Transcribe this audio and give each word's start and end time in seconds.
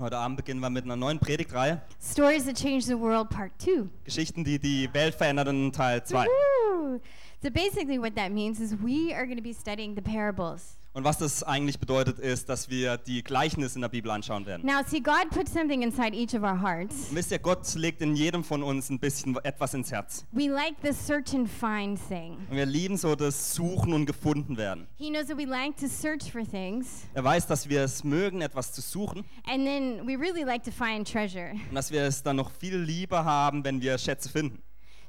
Heute 0.00 0.18
Abend 0.18 0.38
beginnen 0.38 0.58
wir 0.58 0.70
mit 0.70 0.84
einer 0.84 0.96
neuen 0.96 1.20
Predigtreihe. 1.20 1.80
Stories 2.02 2.46
That 2.46 2.56
Changed 2.56 2.88
the 2.88 2.98
World 2.98 3.30
Part 3.30 3.52
2. 3.58 3.84
Geschichten, 4.04 4.42
die 4.42 4.58
die 4.58 4.92
Welt 4.92 5.14
veränderten, 5.14 5.70
Teil 5.70 6.02
2. 6.02 6.26
Woo! 6.26 7.00
So 7.40 7.48
basically 7.48 8.00
what 8.00 8.16
that 8.16 8.32
means 8.32 8.58
is 8.58 8.74
we 8.82 9.14
are 9.14 9.24
going 9.24 9.36
to 9.36 9.42
be 9.42 9.52
studying 9.52 9.94
the 9.94 10.02
parables. 10.02 10.78
Und 10.94 11.02
was 11.02 11.18
das 11.18 11.42
eigentlich 11.42 11.80
bedeutet, 11.80 12.20
ist, 12.20 12.48
dass 12.48 12.70
wir 12.70 12.96
die 12.98 13.24
Gleichnisse 13.24 13.74
in 13.74 13.80
der 13.82 13.88
Bibel 13.88 14.12
anschauen 14.12 14.46
werden. 14.46 14.64
Now, 14.64 14.80
see, 14.86 15.00
God 15.00 15.28
put 15.30 15.48
something 15.48 15.82
inside 15.82 16.14
each 16.16 16.34
of 16.34 16.42
our 16.42 16.60
hearts. 16.62 17.08
Und 17.10 17.16
wisst 17.16 17.32
ihr, 17.32 17.40
Gott 17.40 17.74
legt 17.74 18.00
in 18.00 18.14
jedem 18.14 18.44
von 18.44 18.62
uns 18.62 18.90
ein 18.90 19.00
bisschen 19.00 19.36
etwas 19.42 19.74
ins 19.74 19.90
Herz. 19.90 20.24
We 20.30 20.46
like 20.46 20.76
the 20.84 20.92
search 20.92 21.34
and 21.34 21.50
find 21.50 21.98
thing. 22.08 22.36
Und 22.48 22.56
wir 22.56 22.64
lieben 22.66 22.96
so 22.96 23.16
das 23.16 23.54
Suchen 23.56 23.92
und 23.92 24.06
gefunden 24.06 24.56
werden. 24.56 24.86
He 24.96 25.10
knows 25.10 25.26
that 25.26 25.36
we 25.36 25.46
like 25.46 25.76
to 25.78 25.88
search 25.88 26.30
for 26.30 26.42
things, 26.48 26.86
Er 27.14 27.24
weiß, 27.24 27.48
dass 27.48 27.68
wir 27.68 27.82
es 27.82 28.04
mögen, 28.04 28.40
etwas 28.40 28.72
zu 28.72 28.80
suchen 28.80 29.24
and 29.48 29.64
then 29.64 30.06
we 30.06 30.16
really 30.16 30.44
like 30.44 30.62
to 30.62 30.70
find 30.70 31.10
treasure. 31.10 31.50
und 31.70 31.74
dass 31.74 31.90
wir 31.90 32.02
es 32.02 32.22
dann 32.22 32.36
noch 32.36 32.52
viel 32.52 32.76
lieber 32.76 33.24
haben, 33.24 33.64
wenn 33.64 33.80
wir 33.80 33.98
Schätze 33.98 34.28
finden. 34.28 34.62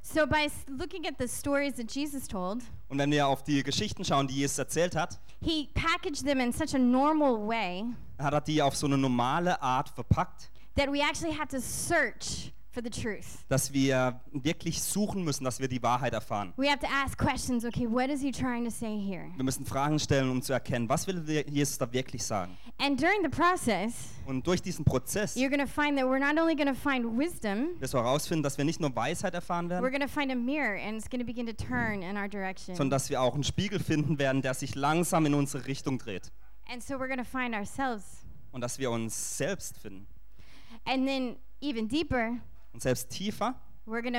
So, 0.08 0.28
by 0.28 0.48
looking 0.70 1.08
at 1.08 1.16
the 1.18 1.28
stories 1.28 1.74
that 1.78 1.90
Jesus 1.92 2.28
told, 2.28 2.62
Und 2.90 3.00
wenn 3.00 3.10
wir 3.10 3.28
auf 3.28 3.44
die 3.44 3.64
Geschichten 3.64 4.06
schauen, 4.06 4.28
die 4.28 4.36
Jesus 4.36 4.60
erzählt 4.60 4.96
hat, 4.96 5.20
he 5.42 5.68
packaged 5.74 6.24
them 6.24 6.40
in 6.40 6.54
such 6.54 6.76
a 6.76 6.78
normal 6.78 7.48
way 7.48 7.86
hat 8.20 8.34
er 8.34 8.42
die 8.42 8.62
auf 8.62 8.76
so 8.76 8.86
eine 8.86 9.00
normale 9.00 9.60
Art 9.64 9.90
verpackt, 9.90 10.52
that 10.76 10.92
we 10.92 11.02
actually 11.02 11.36
had 11.36 11.50
to 11.50 11.60
search 11.60 12.54
for 12.72 12.84
the 12.84 12.90
truth. 12.90 13.44
dass 13.50 13.74
wir 13.74 14.22
wirklich 14.32 14.80
suchen 14.84 15.24
müssen, 15.24 15.44
dass 15.44 15.60
wir 15.60 15.68
die 15.68 15.82
Wahrheit 15.82 16.14
erfahren. 16.14 16.54
We 16.56 16.70
have 16.70 16.80
to 16.80 16.88
ask 16.88 17.18
questions 17.18 17.66
okay, 17.66 17.88
what 17.90 18.10
is 18.10 18.22
he 18.22 18.32
trying 18.32 18.64
to 18.64 18.70
say 18.72 19.00
here? 19.00 19.32
Wir 19.36 19.44
müssen 19.44 19.66
Fragen 19.66 19.98
stellen, 19.98 20.30
um 20.30 20.42
zu 20.42 20.54
erkennen, 20.54 20.88
was 20.88 21.08
will 21.08 21.24
Jesus 21.50 21.80
da 21.80 21.92
wirklich 21.92 22.24
sagen. 22.24 22.56
And 22.78 23.00
during 23.00 23.24
the 23.24 23.30
process, 23.30 24.10
Und 24.26 24.46
durch 24.46 24.62
diesen 24.62 24.84
Prozess 24.84 25.36
you're 25.38 25.50
going 25.50 25.66
to 25.66 25.68
find 25.68 25.98
that 25.98 26.06
we're 26.06 26.20
not 26.20 26.38
only 26.38 26.56
going 26.56 26.68
to 26.68 26.74
find 26.74 27.18
wisdom, 27.18 27.80
wirst 27.80 27.94
du 27.94 27.98
herausfinden, 27.98 28.44
dass 28.44 28.58
wir 28.58 28.66
nicht 28.66 28.80
nur 28.82 28.94
Weisheit 28.96 29.34
erfahren 29.34 29.68
we're 29.68 29.82
werden, 29.82 29.92
going 29.92 30.02
to 30.02 30.08
find 30.08 30.32
a 30.32 30.36
mirror 30.36 30.76
and 30.78 30.98
it's 30.98 31.10
going 31.10 31.20
to 31.22 31.26
begin 31.26 31.46
to 31.46 31.54
turn 31.54 32.02
in 32.02 32.18
our 32.18 32.28
direction. 32.28 32.76
sondern 32.76 32.92
dass 32.92 33.10
wir 33.10 33.22
auch 33.22 33.34
einen 33.34 33.44
Spiegel 33.46 33.80
finden 33.80 34.20
werden, 34.20 34.42
der 34.42 34.54
sich 34.54 34.76
langsam 34.76 35.26
in 35.26 35.34
unsere 35.36 35.66
Richtung 35.68 35.98
dreht. 36.00 36.32
And 36.70 36.84
so 36.84 36.96
we're 36.96 37.08
going 37.08 37.18
to 37.18 37.24
find 37.24 37.56
ourselves. 37.56 38.26
Und 38.52 38.62
dass 38.62 38.78
wir 38.80 38.92
uns 38.92 39.38
selbst 39.38 39.78
finden. 39.78 40.08
And 40.86 41.08
then, 41.08 41.38
even 41.62 41.88
deeper, 41.88 42.38
Und 42.74 42.82
selbst 42.82 43.10
tiefer 43.10 43.56
werden 43.88 44.14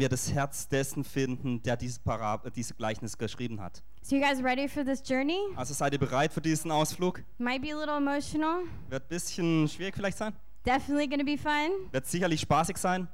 wir 0.00 0.08
das 0.08 0.32
Herz 0.32 0.68
dessen 0.68 1.04
finden, 1.04 1.62
der 1.62 1.76
diese, 1.76 2.00
Parab 2.00 2.52
diese 2.54 2.74
Gleichnis 2.74 3.18
geschrieben 3.18 3.60
hat. 3.60 3.82
So, 4.02 4.16
you 4.16 4.22
guys 4.22 4.42
ready 4.42 4.68
for 4.68 4.84
this 4.84 5.02
journey? 5.04 5.38
Also 5.56 5.74
seid 5.74 5.92
ihr 5.92 5.98
bereit 5.98 6.32
für 6.32 6.40
diesen 6.40 6.70
Ausflug? 6.70 7.22
Might 7.38 7.62
be 7.62 7.72
a 7.72 7.78
little 7.78 7.96
emotional, 7.96 8.62
Wird 8.88 9.04
ein 9.04 9.08
bisschen 9.08 9.68
schwierig 9.68 9.94
vielleicht 9.94 10.18
sein. 10.18 10.32
definitely 10.64 11.08
to 11.18 11.24
be 11.24 11.36
fun. 11.36 11.70
Wird 11.90 12.06
sicherlich 12.06 12.40
spaßig 12.40 12.76
sein. 12.76 13.08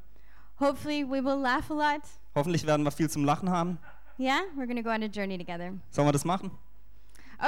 Hopefully, 0.61 1.05
we 1.05 1.23
will 1.23 1.41
laugh 1.41 1.71
a 1.71 1.75
lot. 1.75 2.03
Hoffentlich 2.35 2.67
werden 2.67 2.85
wir 2.85 2.91
viel 2.91 3.09
zum 3.09 3.25
Lachen 3.25 3.51
haben. 3.51 3.79
Yeah, 4.19 4.41
we're 4.57 4.67
to 4.75 4.83
go 4.83 4.91
on 4.91 5.03
a 5.03 5.07
journey 5.07 5.39
together. 5.39 5.73
Sollen 5.91 6.09
wir 6.09 6.13
das 6.13 6.25
machen? 6.25 6.51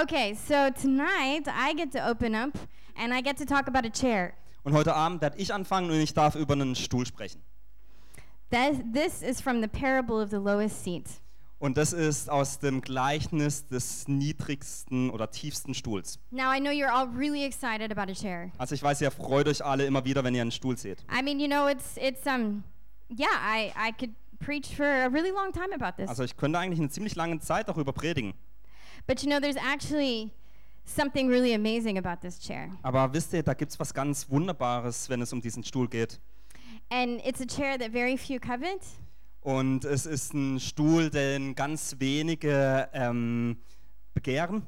Okay, 0.02 0.34
so 0.34 0.70
tonight 0.80 1.48
I 1.48 1.74
get 1.74 1.91
to 1.92 1.98
open 2.08 2.34
up 2.36 2.52
and 2.96 3.12
I 3.12 3.20
get 3.20 3.36
to 3.38 3.44
talk 3.44 3.66
about 3.66 3.84
a 3.84 3.91
chair. 3.91 4.34
Und 4.62 4.75
heute 4.75 4.94
Abend 4.94 5.22
werde 5.22 5.39
ich 5.39 5.55
anfangen 5.55 5.91
und 5.91 6.00
ich 6.00 6.12
darf 6.14 6.34
über 6.34 6.55
einen 6.55 6.75
Stuhl 6.75 7.06
sprechen. 7.06 7.42
That, 8.50 8.92
this 8.92 9.22
is 9.22 9.41
from 9.41 9.62
the 9.62 9.69
parable 9.69 10.22
of 10.22 10.30
the 10.30 10.36
lowest 10.36 10.83
seat. 10.83 11.06
Und 11.61 11.77
das 11.77 11.92
ist 11.92 12.30
aus 12.30 12.58
dem 12.58 12.80
Gleichnis 12.80 13.67
des 13.67 14.08
niedrigsten 14.08 15.11
oder 15.11 15.30
tiefsten 15.30 15.75
Stuhls. 15.75 16.19
Now, 16.30 16.50
I 16.52 16.58
know 16.58 16.70
you're 16.70 16.91
all 16.91 17.06
really 17.08 17.44
excited 17.44 17.92
about 17.92 18.11
a 18.11 18.14
chair. 18.14 18.50
Also 18.56 18.75
ich 18.75 18.83
weiß, 18.83 19.02
ihr 19.02 19.11
freut 19.11 19.47
euch 19.47 19.62
alle 19.62 19.84
immer 19.84 20.05
wieder, 20.05 20.25
wenn 20.25 20.34
ihr 20.34 20.41
einen 20.41 20.52
Stuhl 20.52 20.78
seht. 20.78 21.05
I 21.12 21.22
mean, 21.22 21.39
you 21.39 21.47
know, 21.47 21.69
it's, 21.69 21.97
it's, 21.97 22.27
um, 22.27 22.64
yeah, 23.11 23.28
I, 23.42 23.72
I 23.77 23.92
could 23.92 24.14
preach 24.39 24.74
for 24.74 24.86
a 24.86 25.08
really 25.08 25.30
long 25.30 25.52
time 25.52 25.74
about 25.74 26.02
this. 26.02 26.08
Also 26.08 26.24
ich 26.24 26.36
könnte 26.36 26.58
eigentlich 26.58 26.80
eine 26.80 26.89
ziemlich 26.89 27.14
lange 27.14 27.39
Zeit 27.40 27.68
darüber 27.68 27.92
predigen. 27.92 28.33
But 29.06 29.23
you 29.23 29.29
know, 29.29 29.39
there's 29.39 29.56
actually 29.56 30.30
something 30.95 31.28
really 31.28 31.55
amazing 31.55 31.98
about 31.98 32.20
this 32.20 32.39
chair. 32.39 32.70
Aber 32.83 33.12
wisst 33.12 33.33
ihr, 33.33 33.42
da 33.42 33.55
gibt 33.55 33.73
es 33.73 33.80
was 33.80 33.92
ganz 33.92 34.28
Wunderbares, 34.30 35.08
wenn 35.08 35.23
es 35.23 35.33
um 35.33 35.40
diesen 35.40 35.62
Stuhl 35.64 35.89
geht. 35.89 36.20
And 36.90 37.24
it's 37.24 37.40
a 37.40 37.46
chair 37.46 37.78
that 37.78 37.92
very 37.92 38.17
few 38.17 38.39
covet. 38.39 38.83
Und 39.42 39.84
es 39.84 40.06
ist 40.06 40.34
ein 40.34 40.61
Stuhl, 40.61 41.08
den 41.11 41.55
ganz 41.55 41.96
wenige 41.98 42.89
ähm, 42.92 43.56
begehren. 44.12 44.62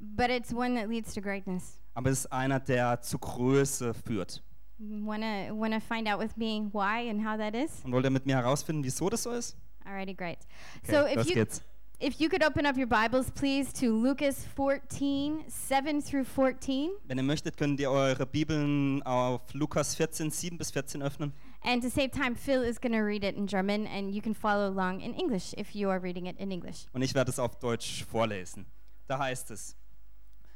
But 0.00 0.30
it's 0.30 0.52
one 0.52 0.74
that 0.74 0.88
leads 0.88 1.14
to 1.14 1.20
greatness. 1.20 1.78
Aber 1.94 2.10
es 2.10 2.20
ist 2.20 2.32
einer, 2.32 2.60
der 2.60 3.00
zu 3.00 3.18
Größe 3.18 3.94
führt. 3.94 4.42
Wanna 4.78 5.52
wanna 5.52 5.80
find 5.80 6.06
out 6.06 6.20
with 6.20 6.36
me 6.36 6.68
why 6.72 7.10
and 7.10 7.24
how 7.24 7.36
that 7.36 7.54
is? 7.54 7.84
Und 7.84 7.92
wollt 7.92 8.04
ihr 8.04 8.10
mit 8.10 8.26
mir 8.26 8.36
herausfinden, 8.36 8.84
wieso 8.84 9.08
das 9.10 9.24
so 9.24 9.32
ist? 9.32 9.56
Alrighty, 9.84 10.14
great. 10.14 10.38
Okay, 10.84 10.92
so 10.92 11.20
if 11.20 11.26
you 11.26 11.34
geht's. 11.34 11.62
If 12.00 12.20
you 12.20 12.28
could 12.28 12.44
open 12.44 12.64
up 12.64 12.76
your 12.76 12.86
Bibles, 12.86 13.30
please, 13.30 13.72
to 13.72 13.92
Lucas 13.92 14.44
14, 14.54 15.44
7 15.48 16.00
through 16.02 16.24
14. 16.24 16.90
Wenn 17.06 17.18
ihr 17.18 17.24
möchtet, 17.24 17.56
könnt 17.56 17.80
ihr 17.80 17.90
eure 17.90 18.24
Bibeln 18.26 19.02
auf 19.02 19.42
Lukas 19.52 19.94
14, 19.96 20.30
7 20.30 20.58
bis 20.58 20.70
14 20.70 21.02
öffnen. 21.02 21.32
And 21.62 21.82
to 21.82 21.90
save 21.90 22.10
time, 22.10 22.36
Phil 22.36 22.62
is 22.62 22.80
going 22.80 22.92
to 22.92 23.02
read 23.02 23.24
it 23.24 23.36
in 23.36 23.46
German, 23.46 23.86
and 23.86 24.14
you 24.14 24.22
can 24.22 24.34
follow 24.34 24.68
along 24.68 25.00
in 25.00 25.12
English 25.14 25.54
if 25.58 25.74
you 25.74 25.90
are 25.90 26.00
reading 26.00 26.26
it 26.26 26.38
in 26.38 26.50
English. 26.52 26.86
Und 26.92 27.02
ich 27.02 27.14
werde 27.14 27.30
es 27.30 27.38
auf 27.38 27.56
Deutsch 27.56 28.04
vorlesen. 28.04 28.66
Da 29.08 29.18
heißt 29.18 29.50
es, 29.50 29.76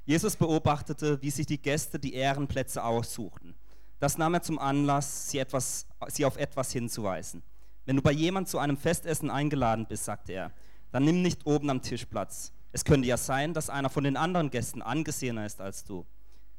Jesus 0.04 0.36
beobachtete, 0.36 1.20
wie 1.22 1.30
sich 1.30 1.46
die 1.46 1.60
Gäste 1.60 1.98
die 1.98 2.14
Ehrenplätze 2.14 2.82
aussuchten. 2.82 3.54
Das 3.98 4.18
nahm 4.18 4.34
er 4.34 4.42
zum 4.42 4.58
Anlass, 4.58 5.30
sie, 5.30 5.38
etwas, 5.38 5.86
sie 6.08 6.24
auf 6.24 6.36
etwas 6.36 6.72
hinzuweisen. 6.72 7.42
Wenn 7.84 7.96
du 7.96 8.02
bei 8.02 8.12
jemand 8.12 8.48
zu 8.48 8.58
einem 8.58 8.76
Festessen 8.76 9.30
eingeladen 9.30 9.86
bist, 9.88 10.04
sagte 10.04 10.32
er, 10.32 10.52
dann 10.92 11.04
nimm 11.04 11.22
nicht 11.22 11.46
oben 11.46 11.70
am 11.70 11.82
Tisch 11.82 12.04
Platz. 12.04 12.52
Es 12.70 12.84
könnte 12.84 13.08
ja 13.08 13.16
sein, 13.16 13.52
dass 13.54 13.68
einer 13.68 13.90
von 13.90 14.04
den 14.04 14.16
anderen 14.16 14.50
Gästen 14.50 14.80
angesehener 14.80 15.44
ist 15.44 15.60
als 15.60 15.84
du. 15.84 16.06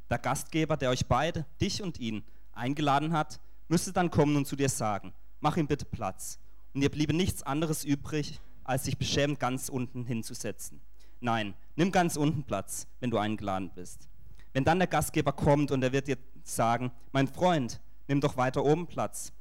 Der 0.09 0.19
Gastgeber, 0.19 0.75
der 0.75 0.89
euch 0.89 1.05
beide, 1.07 1.45
dich 1.61 1.81
und 1.81 1.99
ihn, 1.99 2.23
eingeladen 2.51 3.13
hat, 3.13 3.39
müsste 3.67 3.93
dann 3.93 4.11
kommen 4.11 4.35
und 4.35 4.45
zu 4.45 4.55
dir 4.55 4.69
sagen, 4.69 5.13
mach 5.39 5.57
ihm 5.57 5.67
bitte 5.67 5.85
Platz. 5.85 6.39
Und 6.73 6.81
dir 6.81 6.89
bliebe 6.89 7.13
nichts 7.13 7.43
anderes 7.43 7.83
übrig, 7.83 8.39
als 8.63 8.85
sich 8.85 8.97
beschämend 8.97 9.39
ganz 9.39 9.69
unten 9.69 10.05
hinzusetzen. 10.05 10.81
Nein, 11.19 11.53
nimm 11.75 11.91
ganz 11.91 12.15
unten 12.15 12.43
Platz, 12.43 12.87
wenn 12.99 13.11
du 13.11 13.17
eingeladen 13.17 13.71
bist. 13.73 14.09
Wenn 14.51 14.65
dann 14.65 14.79
der 14.79 14.87
Gastgeber 14.87 15.31
kommt 15.31 15.71
und 15.71 15.83
er 15.83 15.93
wird 15.93 16.07
dir 16.07 16.17
sagen, 16.43 16.91
mein 17.11 17.27
Freund, 17.27 17.79
nimm 18.07 18.21
doch 18.21 18.37
weiter 18.37 18.63
oben 18.63 18.87
Platz. 18.87 19.31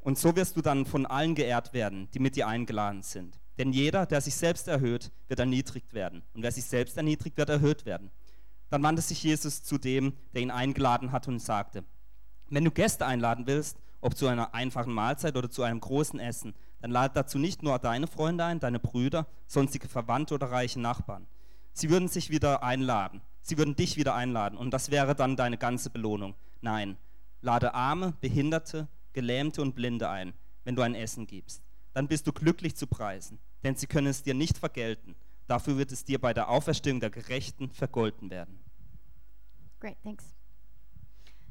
Und 0.00 0.18
so 0.18 0.34
wirst 0.36 0.56
du 0.56 0.62
dann 0.62 0.86
von 0.86 1.06
allen 1.06 1.34
geehrt 1.34 1.72
werden, 1.72 2.08
die 2.14 2.20
mit 2.20 2.36
dir 2.36 2.48
eingeladen 2.48 3.02
sind. 3.02 3.39
Denn 3.60 3.74
jeder, 3.74 4.06
der 4.06 4.22
sich 4.22 4.36
selbst 4.36 4.68
erhöht, 4.68 5.12
wird 5.28 5.38
erniedrigt 5.38 5.92
werden. 5.92 6.22
Und 6.32 6.42
wer 6.42 6.50
sich 6.50 6.64
selbst 6.64 6.96
erniedrigt, 6.96 7.36
wird 7.36 7.50
erhöht 7.50 7.84
werden. 7.84 8.10
Dann 8.70 8.82
wandte 8.82 9.02
sich 9.02 9.22
Jesus 9.22 9.62
zu 9.62 9.76
dem, 9.76 10.14
der 10.32 10.40
ihn 10.40 10.50
eingeladen 10.50 11.12
hat 11.12 11.28
und 11.28 11.40
sagte, 11.40 11.84
wenn 12.48 12.64
du 12.64 12.70
Gäste 12.70 13.04
einladen 13.04 13.46
willst, 13.46 13.76
ob 14.00 14.16
zu 14.16 14.28
einer 14.28 14.54
einfachen 14.54 14.94
Mahlzeit 14.94 15.36
oder 15.36 15.50
zu 15.50 15.62
einem 15.62 15.78
großen 15.78 16.18
Essen, 16.18 16.54
dann 16.80 16.90
lade 16.90 17.12
dazu 17.12 17.38
nicht 17.38 17.62
nur 17.62 17.78
deine 17.78 18.06
Freunde 18.06 18.46
ein, 18.46 18.60
deine 18.60 18.78
Brüder, 18.78 19.26
sonstige 19.46 19.88
Verwandte 19.88 20.36
oder 20.36 20.50
reiche 20.50 20.80
Nachbarn. 20.80 21.26
Sie 21.74 21.90
würden 21.90 22.08
sich 22.08 22.30
wieder 22.30 22.62
einladen. 22.62 23.20
Sie 23.42 23.58
würden 23.58 23.76
dich 23.76 23.98
wieder 23.98 24.14
einladen 24.14 24.56
und 24.56 24.70
das 24.70 24.90
wäre 24.90 25.14
dann 25.14 25.36
deine 25.36 25.58
ganze 25.58 25.90
Belohnung. 25.90 26.34
Nein, 26.62 26.96
lade 27.42 27.74
Arme, 27.74 28.14
Behinderte, 28.22 28.88
Gelähmte 29.12 29.60
und 29.60 29.74
Blinde 29.74 30.08
ein, 30.08 30.32
wenn 30.64 30.76
du 30.76 30.80
ein 30.80 30.94
Essen 30.94 31.26
gibst. 31.26 31.62
Dann 31.92 32.08
bist 32.08 32.26
du 32.26 32.32
glücklich 32.32 32.74
zu 32.74 32.86
preisen, 32.86 33.38
denn 33.62 33.76
sie 33.76 33.86
können 33.86 34.08
es 34.08 34.22
dir 34.22 34.34
nicht 34.34 34.58
vergelten. 34.58 35.14
Dafür 35.46 35.78
wird 35.78 35.92
es 35.92 36.04
dir 36.04 36.20
bei 36.20 36.32
der 36.32 36.48
Auferstehung 36.48 37.00
der 37.00 37.10
Gerechten 37.10 37.70
vergolten 37.70 38.30
werden. 38.30 38.60
Great, 39.80 39.96
thanks. 40.02 40.24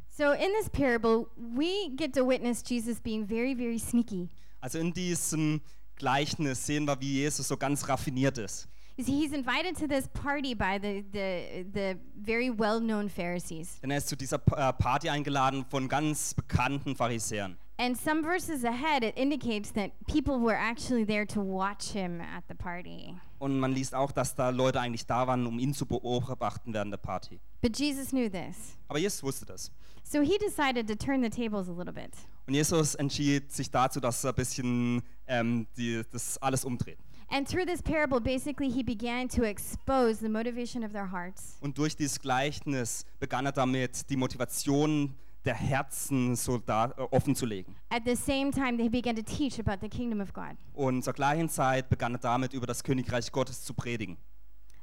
So, 0.07 0.31
in 0.31 0.51
this 0.59 0.69
parable, 0.69 1.27
we 1.35 1.95
get 1.95 2.13
to 2.13 2.25
witness 2.25 2.61
Jesus 2.61 2.99
being 2.99 3.25
very, 3.25 3.55
very 3.55 3.79
sneaky. 3.79 4.29
Also 4.61 4.79
in 4.79 4.93
diesem 4.93 5.61
Gleichnis 5.95 6.65
sehen 6.65 6.85
wir, 6.85 6.99
wie 6.99 7.21
Jesus 7.21 7.47
so 7.47 7.57
ganz 7.57 7.87
raffiniert 7.87 8.37
ist. 8.37 8.67
You 8.97 9.05
see, 9.05 9.13
he's 9.13 9.31
invited 9.31 9.77
to 9.77 9.87
this 9.87 10.09
party 10.09 10.53
by 10.53 10.77
the, 10.77 11.05
the, 11.13 11.65
the 11.73 11.95
very 12.21 12.49
well 12.49 12.81
known 12.81 13.07
Pharisees. 13.07 13.79
Denn 13.81 13.91
er 13.91 13.99
ist 13.99 14.09
zu 14.09 14.17
dieser 14.17 14.35
äh, 14.35 14.73
Party 14.73 15.07
eingeladen 15.09 15.63
von 15.69 15.87
ganz 15.87 16.33
bekannten 16.33 16.97
Pharisäern. 16.97 17.57
And 17.81 17.97
some 17.97 18.21
verses 18.21 18.65
ahead, 18.65 19.05
it 19.05 19.13
indicates 19.15 19.71
that 19.71 19.91
people 20.05 20.37
were 20.37 20.53
actually 20.53 21.05
there 21.05 21.25
to 21.27 21.39
watch 21.39 21.93
him 21.93 22.19
at 22.19 22.43
the 22.49 22.53
party. 22.53 23.15
Und 23.39 23.57
man 23.57 23.71
liest 23.71 23.95
auch, 23.95 24.11
dass 24.11 24.35
da 24.35 24.49
Leute 24.49 24.81
eigentlich 24.81 25.05
da 25.05 25.25
waren, 25.27 25.47
um 25.47 25.57
ihn 25.59 25.73
zu 25.73 25.85
beobachten 25.85 26.73
während 26.73 26.91
der 26.91 26.97
Party. 26.97 27.39
But 27.61 27.79
Jesus 27.79 28.09
knew 28.09 28.29
this. 28.29 28.75
Aber 28.89 28.99
Jesus 28.99 29.23
wusste 29.23 29.45
das. 29.45 29.71
So 30.03 30.21
he 30.21 30.37
decided 30.37 30.89
to 30.89 30.95
turn 30.95 31.23
the 31.23 31.29
tables 31.29 31.69
a 31.69 31.71
little 31.71 31.93
bit. 31.93 32.11
Und 32.47 32.53
Jesus 32.53 32.95
entschied 32.95 33.49
sich 33.49 33.71
dazu, 33.71 34.01
dass 34.01 34.25
er 34.25 34.31
ein 34.31 34.35
bisschen 34.35 35.01
ähm, 35.27 35.65
die, 35.77 36.01
das 36.11 36.37
alles 36.39 36.65
umdreht. 36.65 36.97
And 37.29 37.47
through 37.47 37.65
this 37.65 37.81
parable, 37.81 38.19
basically, 38.19 38.69
he 38.69 38.83
began 38.83 39.29
to 39.29 39.43
expose 39.43 40.19
the 40.19 40.27
motivation 40.27 40.83
of 40.83 40.91
their 40.91 41.09
hearts. 41.13 41.57
Und 41.61 41.77
durch 41.77 41.95
dieses 41.95 42.19
Gleichnis 42.19 43.05
begann 43.21 43.45
er 43.45 43.53
damit, 43.53 44.09
die 44.09 44.17
Motivation 44.17 45.15
der 45.45 45.55
Herzen 45.55 46.35
so 46.35 46.57
da, 46.57 46.93
äh, 46.97 47.01
offen 47.11 47.35
zu 47.35 47.45
legen. 47.45 47.75
At 47.89 48.03
the 48.05 48.15
same 48.15 48.51
time, 48.51 48.77
they 48.77 48.89
began 48.89 49.15
to 49.15 49.21
teach 49.21 49.59
about 49.59 49.77
the 49.81 49.89
kingdom 49.89 50.21
of 50.21 50.33
God. 50.33 50.57
Und 50.73 51.03
zur 51.03 51.13
gleichen 51.13 51.49
Zeit 51.49 51.89
begann 51.89 52.15
er 52.15 52.19
damit, 52.19 52.53
über 52.53 52.67
das 52.67 52.83
Königreich 52.83 53.31
Gottes 53.31 53.63
zu 53.63 53.73
predigen. 53.73 54.17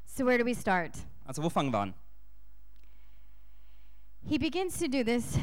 So, 0.06 0.24
where 0.24 0.38
do 0.38 0.44
we 0.44 0.54
start? 0.54 0.92
Also 1.24 1.42
wo 1.42 1.50
fangen 1.50 1.72
wir 1.72 1.80
an? 1.80 1.94
He 4.28 4.38
begins 4.38 4.78
to 4.78 4.88
do 4.88 5.04
this. 5.04 5.38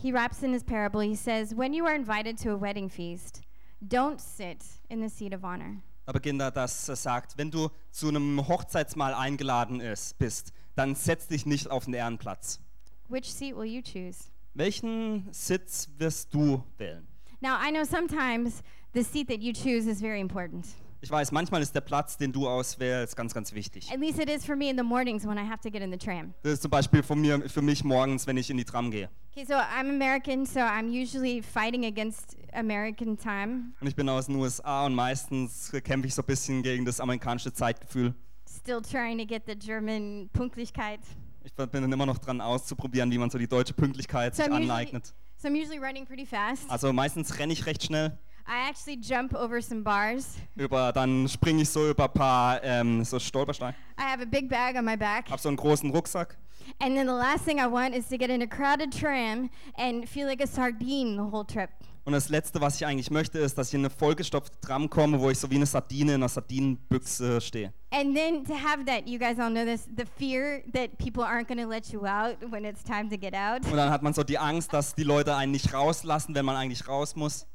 He 0.00 0.12
wraps 0.12 0.42
in 0.42 0.52
his 0.52 0.62
parable. 0.62 1.02
He 1.02 1.16
says, 1.16 1.54
When 1.56 1.74
you 1.74 1.84
are 1.84 1.94
invited 1.94 2.38
to 2.42 2.50
a 2.50 2.60
wedding 2.60 2.88
feast, 2.88 3.42
don't 3.86 4.20
sit 4.20 4.64
in 4.88 5.00
the 5.00 5.08
seat 5.08 5.34
of 5.34 5.42
honor. 5.42 5.82
Da 6.06 6.12
beginnt 6.12 6.40
er, 6.40 6.50
dass 6.50 6.88
er 6.88 6.96
sagt, 6.96 7.38
wenn 7.38 7.50
du 7.50 7.70
zu 7.90 8.08
einem 8.08 8.46
Hochzeitsmahl 8.46 9.14
eingeladen 9.14 9.80
ist, 9.80 10.18
bist, 10.18 10.52
dann 10.74 10.94
setz 10.94 11.28
dich 11.28 11.46
nicht 11.46 11.70
auf 11.70 11.86
den 11.86 11.94
Ehrenplatz. 11.94 12.60
Which 13.08 13.32
seat 13.32 13.56
will 13.56 13.64
you 13.64 13.80
choose? 13.82 14.30
Welchen 14.56 15.26
Sitz 15.32 15.88
wirst 15.98 16.32
du 16.32 16.62
wählen? 16.78 17.08
Now, 17.40 17.56
I 17.60 17.72
know 17.72 17.84
sometimes 17.84 18.62
the 18.94 19.02
seat 19.02 19.26
that 19.26 19.40
you 19.40 19.52
choose 19.52 19.90
is 19.90 20.00
very 20.00 20.20
important. 20.20 20.64
Ich 21.00 21.10
weiß, 21.10 21.32
manchmal 21.32 21.60
ist 21.60 21.74
der 21.74 21.80
Platz, 21.80 22.16
den 22.16 22.32
du 22.32 22.48
auswählst, 22.48 23.16
ganz, 23.16 23.34
ganz 23.34 23.52
wichtig. 23.52 23.90
At 23.92 23.98
least 23.98 24.20
it 24.20 24.30
is 24.30 24.46
for 24.46 24.54
me 24.54 24.70
in 24.70 24.78
the 24.78 24.84
mornings 24.84 25.26
when 25.26 25.36
I 25.36 25.42
have 25.42 25.60
to 25.62 25.70
get 25.70 25.82
in 25.82 25.90
the 25.90 25.98
tram. 25.98 26.34
Das 26.44 26.52
ist 26.52 26.62
zum 26.62 26.70
Beispiel 26.70 27.02
von 27.02 27.20
mir, 27.20 27.50
für 27.50 27.62
mich 27.62 27.82
morgens, 27.82 28.28
wenn 28.28 28.36
ich 28.36 28.48
in 28.48 28.56
die 28.56 28.64
Tram 28.64 28.92
gehe. 28.92 29.10
Okay, 29.32 29.44
so 29.44 29.54
I'm 29.54 29.90
American, 29.90 30.46
so 30.46 30.60
I'm 30.60 30.88
usually 30.88 31.42
fighting 31.42 31.84
against 31.84 32.36
American 32.52 33.18
time. 33.18 33.72
Und 33.80 33.88
ich 33.88 33.96
bin 33.96 34.08
aus 34.08 34.26
den 34.26 34.36
USA 34.36 34.86
und 34.86 34.94
meistens 34.94 35.72
kämpfe 35.82 36.06
ich 36.06 36.14
so 36.14 36.22
ein 36.22 36.26
bisschen 36.26 36.62
gegen 36.62 36.84
das 36.84 37.00
amerikanische 37.00 37.52
Zeitgefühl. 37.52 38.14
Still 38.48 38.80
trying 38.80 39.18
to 39.18 39.26
get 39.26 39.42
the 39.46 39.56
German 39.56 40.30
Punktlichkeit. 40.32 41.00
Ich 41.44 41.52
bin 41.54 41.82
dann 41.82 41.92
immer 41.92 42.06
noch 42.06 42.18
dran 42.18 42.40
auszuprobieren, 42.40 43.10
wie 43.10 43.18
man 43.18 43.28
so 43.30 43.36
die 43.38 43.46
deutsche 43.46 43.74
Pünktlichkeit 43.74 44.34
So 44.34 44.42
sich 44.42 44.50
usually, 44.50 44.70
aneignet. 44.70 45.12
so 45.36 45.48
I'm 45.48 45.54
usually 45.54 45.78
running 45.78 46.06
pretty 46.06 46.24
fast. 46.24 46.68
Also 46.70 46.92
meistens 46.92 47.38
renne 47.38 47.52
ich 47.52 47.66
recht 47.66 47.82
schnell. 47.84 48.18
I 48.46 48.68
actually 48.68 48.98
jump 49.00 49.34
over 49.34 49.60
some 49.62 49.82
bars. 49.82 50.36
Über, 50.56 50.92
dann 50.92 51.28
springe 51.28 51.62
ich 51.62 51.68
so 51.70 51.88
über 51.90 52.04
ein 52.04 52.12
paar 52.12 52.62
ähm, 52.62 53.04
so 53.04 53.18
Stolpersteine. 53.18 53.74
I 53.98 54.02
have 54.02 54.22
a 54.22 54.26
big 54.26 54.48
bag 54.48 54.76
on 54.76 54.84
my 54.84 54.96
back. 54.96 55.30
Hab 55.30 55.40
so 55.40 55.48
einen 55.48 55.56
großen 55.56 55.90
Rucksack. 55.90 56.36
And 56.80 56.96
then 56.96 57.06
the 57.06 57.12
last 57.14 57.44
thing 57.44 57.58
I 57.58 57.66
want 57.66 57.94
is 57.94 58.08
to 58.08 58.16
get 58.16 58.30
in 58.30 58.40
a 58.42 58.46
crowded 58.46 58.90
tram 58.90 59.50
and 59.76 60.08
feel 60.08 60.26
like 60.26 60.42
a 60.42 60.46
sardine 60.46 61.16
the 61.16 61.24
whole 61.30 61.44
trip. 61.44 61.70
Und 62.06 62.12
das 62.12 62.28
Letzte, 62.28 62.60
was 62.60 62.76
ich 62.76 62.84
eigentlich 62.84 63.10
möchte, 63.10 63.38
ist, 63.38 63.56
dass 63.56 63.68
ich 63.68 63.74
in 63.74 63.80
eine 63.80 63.90
vollgestopfte 63.90 64.60
Tram 64.60 64.90
komme, 64.90 65.20
wo 65.20 65.30
ich 65.30 65.38
so 65.38 65.50
wie 65.50 65.54
eine 65.54 65.64
Sardine 65.64 66.12
in 66.12 66.20
einer 66.20 66.28
Sardinenbüchse 66.28 67.40
stehe. 67.40 67.72
And 67.90 68.14
then 68.14 68.44
to 68.44 68.52
have 68.52 68.84
that, 68.84 69.08
you 69.08 69.18
guys 69.18 69.38
all 69.38 69.50
know 69.50 69.64
this, 69.64 69.88
the 69.96 70.04
fear 70.18 70.62
that 70.74 70.98
people 70.98 71.22
aren't 71.22 71.46
going 71.48 71.62
to 71.62 71.66
let 71.66 71.92
you 71.92 72.06
out 72.06 72.36
when 72.50 72.64
it's 72.64 72.82
time 72.82 73.08
to 73.08 73.16
get 73.16 73.32
out. 73.34 73.64
Und 73.64 73.76
dann 73.76 73.90
hat 73.90 74.02
man 74.02 74.12
so 74.12 74.22
die 74.22 74.36
Angst, 74.36 74.72
dass 74.74 74.94
die 74.94 75.04
Leute 75.04 75.34
einen 75.34 75.52
nicht 75.52 75.72
rauslassen, 75.72 76.34
wenn 76.34 76.44
man 76.44 76.56
eigentlich 76.56 76.86
raus 76.88 77.16
muss. 77.16 77.46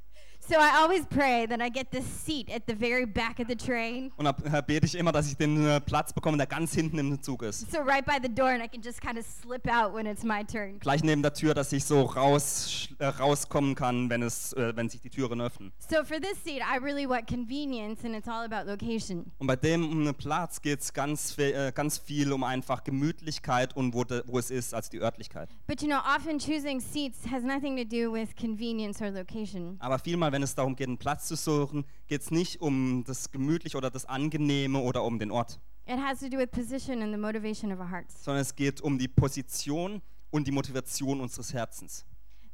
So 0.49 0.55
I 0.55 0.81
always 0.81 1.05
pray 1.05 1.45
that 1.45 1.61
I 1.61 1.69
get 1.69 1.91
this 1.91 2.05
seat 2.05 2.49
at 2.49 2.65
the 2.65 2.73
very 2.73 3.05
back 3.05 3.39
of 3.39 3.47
the 3.47 3.55
train. 3.55 4.11
Und 4.17 4.25
da 4.25 4.31
bete 4.61 4.83
ich 4.87 4.95
immer, 4.95 5.11
dass 5.11 5.27
ich 5.27 5.37
den 5.37 5.63
äh, 5.63 5.79
Platz 5.79 6.11
bekomme, 6.11 6.37
der 6.37 6.47
ganz 6.47 6.73
hinten 6.73 6.97
im 6.97 7.21
Zug 7.21 7.43
ist. 7.43 7.71
So 7.71 7.77
right 7.81 8.03
by 8.03 8.17
the 8.19 8.33
door 8.33 8.47
and 8.47 8.63
I 8.63 8.67
can 8.67 8.81
just 8.81 8.99
kind 8.99 9.19
of 9.19 9.25
slip 9.27 9.67
out 9.67 9.93
when 9.93 10.07
it's 10.07 10.23
my 10.23 10.43
turn. 10.43 10.79
Gleich 10.79 11.03
neben 11.03 11.21
der 11.21 11.35
Tür, 11.35 11.53
dass 11.53 11.71
ich 11.71 11.85
so 11.85 12.01
raus, 12.01 12.89
äh, 12.97 13.05
rauskommen 13.05 13.75
kann, 13.75 14.09
wenn, 14.09 14.23
es, 14.23 14.53
äh, 14.53 14.75
wenn 14.75 14.89
sich 14.89 15.01
die 15.01 15.11
Türen 15.11 15.39
öffnen. 15.39 15.71
So 15.87 16.03
for 16.03 16.19
this 16.19 16.43
seat, 16.43 16.63
I 16.63 16.79
really 16.83 17.07
want 17.07 17.27
convenience 17.27 18.03
and 18.03 18.15
it's 18.15 18.27
all 18.27 18.43
about 18.43 18.67
location. 18.67 19.31
Und 19.37 19.45
bei 19.45 19.55
dem 19.55 20.07
äh, 20.07 20.13
Platz 20.13 20.63
geht 20.63 20.79
es 20.79 20.91
ganz, 20.91 21.37
äh, 21.37 21.71
ganz 21.75 21.99
viel 21.99 22.31
um 22.31 22.43
einfach 22.43 22.83
Gemütlichkeit 22.83 23.75
und 23.75 23.93
wo, 23.93 24.03
de, 24.03 24.23
wo 24.25 24.39
es 24.39 24.49
ist, 24.49 24.73
als 24.73 24.89
die 24.89 24.99
Örtlichkeit. 24.99 25.49
But 25.67 25.83
you 25.83 25.87
know, 25.87 25.99
often 25.99 26.39
choosing 26.39 26.79
seats 26.79 27.19
has 27.31 27.43
nothing 27.43 27.77
to 27.77 27.83
do 27.83 28.11
with 28.11 28.29
convenience 28.35 28.99
or 28.99 29.11
location. 29.11 29.77
Aber 29.79 29.99
vielmal, 29.99 30.31
wenn 30.31 30.38
es 30.43 30.55
darum 30.55 30.75
geht, 30.75 30.87
einen 30.87 30.97
Platz 30.97 31.27
zu 31.27 31.35
suchen, 31.35 31.85
geht 32.07 32.21
es 32.21 32.31
nicht 32.31 32.61
um 32.61 33.03
das 33.05 33.31
Gemütliche 33.31 33.77
oder 33.77 33.89
das 33.89 34.05
Angenehme 34.05 34.79
oder 34.79 35.03
um 35.03 35.19
den 35.19 35.31
Ort, 35.31 35.59
It 35.87 35.97
has 35.99 36.19
to 36.19 36.29
do 36.29 36.37
with 36.37 36.51
position 36.51 37.01
and 37.01 37.11
the 37.11 37.17
motivation 37.19 37.71
of 37.71 37.79
our 37.79 37.89
hearts. 37.89 38.23
sondern 38.23 38.41
es 38.41 38.55
geht 38.55 38.79
um 38.81 38.97
die 38.99 39.07
Position 39.07 40.01
und 40.29 40.45
die 40.47 40.51
Motivation 40.51 41.19
unseres 41.19 41.51
Herzens. 41.53 42.05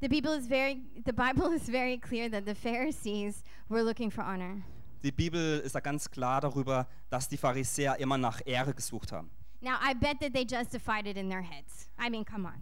The 0.01 0.07
people 0.09 0.35
is 0.37 0.47
very 0.47 0.81
the 1.05 1.11
Bible 1.11 1.53
is 1.55 1.69
very 1.69 1.97
clear 1.97 2.29
that 2.31 2.43
the 2.45 2.55
Pharisees 2.55 3.43
were 3.69 3.81
looking 3.83 4.09
for 4.11 4.25
honor. 4.25 4.61
Die 5.03 5.11
Bibel 5.11 5.59
ist 5.59 5.75
da 5.75 5.79
ganz 5.81 6.09
klar 6.09 6.41
darüber, 6.41 6.87
dass 7.09 7.27
die 7.29 7.37
Pharisäer 7.37 7.97
immer 7.99 8.17
nach 8.17 8.41
Ehre 8.45 8.73
gesucht 8.73 9.11
haben. 9.11 9.29
Now, 9.61 9.73
I 9.83 9.93
bet 9.93 10.19
that 10.21 10.33
they 10.33 10.45
justified 10.45 11.05
it 11.07 11.17
in 11.17 11.29
their 11.29 11.41
heads. 11.41 11.89
I 11.99 12.09
mean, 12.09 12.23
come 12.25 12.47
on. 12.47 12.61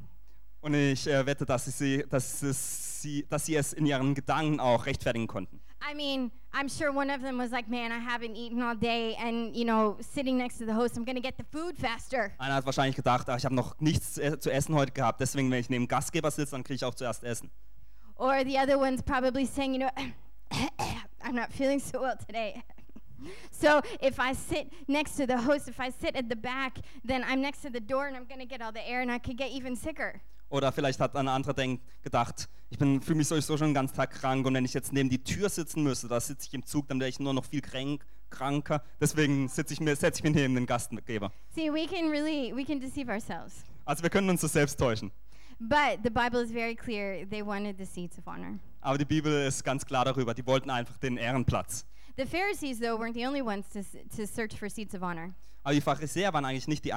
Und 0.63 0.73
ich 0.75 1.05
äh, 1.07 1.25
wette, 1.25 1.45
dass 1.45 1.65
sie, 1.65 2.05
dass, 2.09 2.41
es, 2.41 3.01
sie, 3.01 3.25
dass 3.29 3.45
sie 3.45 3.55
es 3.55 3.73
in 3.73 3.85
ihren 3.85 4.15
Gedanken 4.15 4.61
auch 4.61 4.85
rechtfertigen 4.85 5.27
konnten. 5.27 5.59
I 5.81 5.93
mean, 5.93 6.31
I'm 6.53 6.69
sure 6.69 6.93
one 6.93 7.13
of 7.13 7.21
them 7.21 7.37
was 7.37 7.51
like, 7.51 7.67
"Man, 7.67 7.91
I 7.91 7.99
haven't 7.99 8.37
eaten 8.37 8.63
all 8.63 8.73
day 8.73 9.17
and, 9.19 9.53
you 9.53 9.65
know, 9.65 9.97
sitting 9.99 10.37
next 10.37 10.59
to 10.59 10.65
the 10.65 10.73
host, 10.73 10.95
I'm 10.95 11.03
going 11.03 11.17
to 11.17 11.21
get 11.21 11.35
the 11.37 11.43
food 11.43 11.77
faster." 11.77 12.31
Einer 12.37 12.55
hat 12.55 12.65
wahrscheinlich 12.65 12.95
gedacht, 12.95 13.27
ach, 13.27 13.37
ich 13.37 13.43
habe 13.43 13.53
noch 13.53 13.77
nichts 13.81 14.17
äh, 14.17 14.39
zu 14.39 14.49
essen 14.49 14.73
heute 14.75 14.93
gehabt, 14.93 15.19
deswegen, 15.19 15.51
wenn 15.51 15.59
ich 15.59 15.69
neben 15.69 15.83
dem 15.83 15.87
Gastgeber 15.89 16.31
sitze, 16.31 16.51
dann 16.51 16.63
kriege 16.63 16.75
ich 16.75 16.85
auch 16.85 16.95
zuerst 16.95 17.25
Essen. 17.25 17.51
Or 18.15 18.45
the 18.45 18.57
other 18.57 18.79
one's 18.79 19.03
probably 19.03 19.45
saying, 19.45 19.73
you 19.73 19.79
know, 19.79 19.91
I'm 21.21 21.35
not 21.35 21.51
feeling 21.51 21.81
so 21.81 21.99
well 21.99 22.15
today. 22.17 22.63
So 23.51 23.81
if 24.01 24.19
I 24.19 24.33
sit 24.33 24.69
next 24.89 25.15
to 25.15 25.25
the 25.25 25.37
host, 25.37 25.69
if 25.69 25.79
I 25.79 25.91
sit 25.91 26.17
at 26.17 26.27
the 26.27 26.35
back, 26.35 26.79
then 27.05 27.23
I'm 27.23 27.41
next 27.41 27.61
to 27.61 27.69
the 27.69 27.79
door 27.79 28.07
and 28.07 28.17
I'm 28.17 28.25
going 28.25 28.41
to 28.41 28.45
get 28.45 28.61
all 28.61 28.73
the 28.73 28.85
air 28.85 29.01
and 29.01 29.09
I 29.09 29.17
could 29.17 29.37
get 29.37 29.49
even 29.51 29.77
sicker. 29.77 30.21
Oder 30.53 30.71
vielleicht 30.71 30.99
hat 30.99 31.15
ein 31.15 31.27
anderer 31.27 31.55
denk, 31.55 31.81
gedacht, 32.03 32.47
ich 32.69 32.77
fühle 32.77 33.15
mich 33.15 33.27
sowieso 33.27 33.57
schon 33.57 33.69
den 33.69 33.73
ganzen 33.73 33.95
Tag 33.95 34.11
krank 34.11 34.45
und 34.45 34.53
wenn 34.53 34.65
ich 34.65 34.75
jetzt 34.75 34.93
neben 34.93 35.09
die 35.09 35.23
Tür 35.23 35.49
sitzen 35.49 35.81
müsste, 35.81 36.07
da 36.07 36.19
sitze 36.21 36.45
ich 36.47 36.53
im 36.53 36.63
Zug, 36.63 36.87
dann 36.87 36.99
wäre 36.99 37.09
ich 37.09 37.19
nur 37.19 37.33
noch 37.33 37.45
viel 37.45 37.59
kränk, 37.61 38.05
kranker. 38.29 38.83
Deswegen 39.01 39.47
setze 39.47 39.73
ich, 39.73 39.79
mir- 39.79 39.95
setze 39.95 40.19
ich 40.19 40.23
mich 40.23 40.35
neben 40.35 40.53
den 40.53 40.67
Gastgeber. 40.67 41.31
See, 41.55 41.71
we 41.73 41.87
can 41.87 42.11
really 42.11 42.55
we 42.55 42.63
can 42.63 42.79
deceive 42.79 43.11
ourselves. 43.11 43.63
Also 43.85 44.03
wir 44.03 44.11
können 44.11 44.29
uns 44.29 44.41
das 44.41 44.53
selbst 44.53 44.77
täuschen. 44.79 45.11
But 45.59 45.99
the 46.03 46.11
Bible 46.11 46.43
is 46.43 46.51
very 46.51 46.75
clear. 46.75 47.27
They 47.27 47.43
wanted 47.43 47.77
the 47.79 47.85
seats 47.85 48.19
of 48.19 48.27
honor. 48.27 48.59
Aber 48.81 48.99
die 48.99 49.05
Bibel 49.05 49.47
ist 49.47 49.63
ganz 49.63 49.83
klar 49.83 50.05
darüber, 50.05 50.35
die 50.35 50.45
wollten 50.45 50.69
einfach 50.69 50.97
den 50.99 51.17
Ehrenplatz. 51.17 51.83
The 52.15 52.25
Pharisees, 52.25 52.79
though, 52.79 52.99
weren't 53.01 53.15
the 53.15 53.25
only 53.25 53.41
ones 53.41 53.65
to, 53.73 53.79
to 54.15 54.27
search 54.27 54.53
for 54.55 54.69
seats 54.69 54.93
of 54.93 55.01
honor. 55.01 55.33
Aber 55.63 55.73
die 55.73 55.81
Pharisäer 55.81 56.33
waren 56.33 56.45
eigentlich 56.45 56.67
nicht 56.67 56.83
die, 56.83 56.91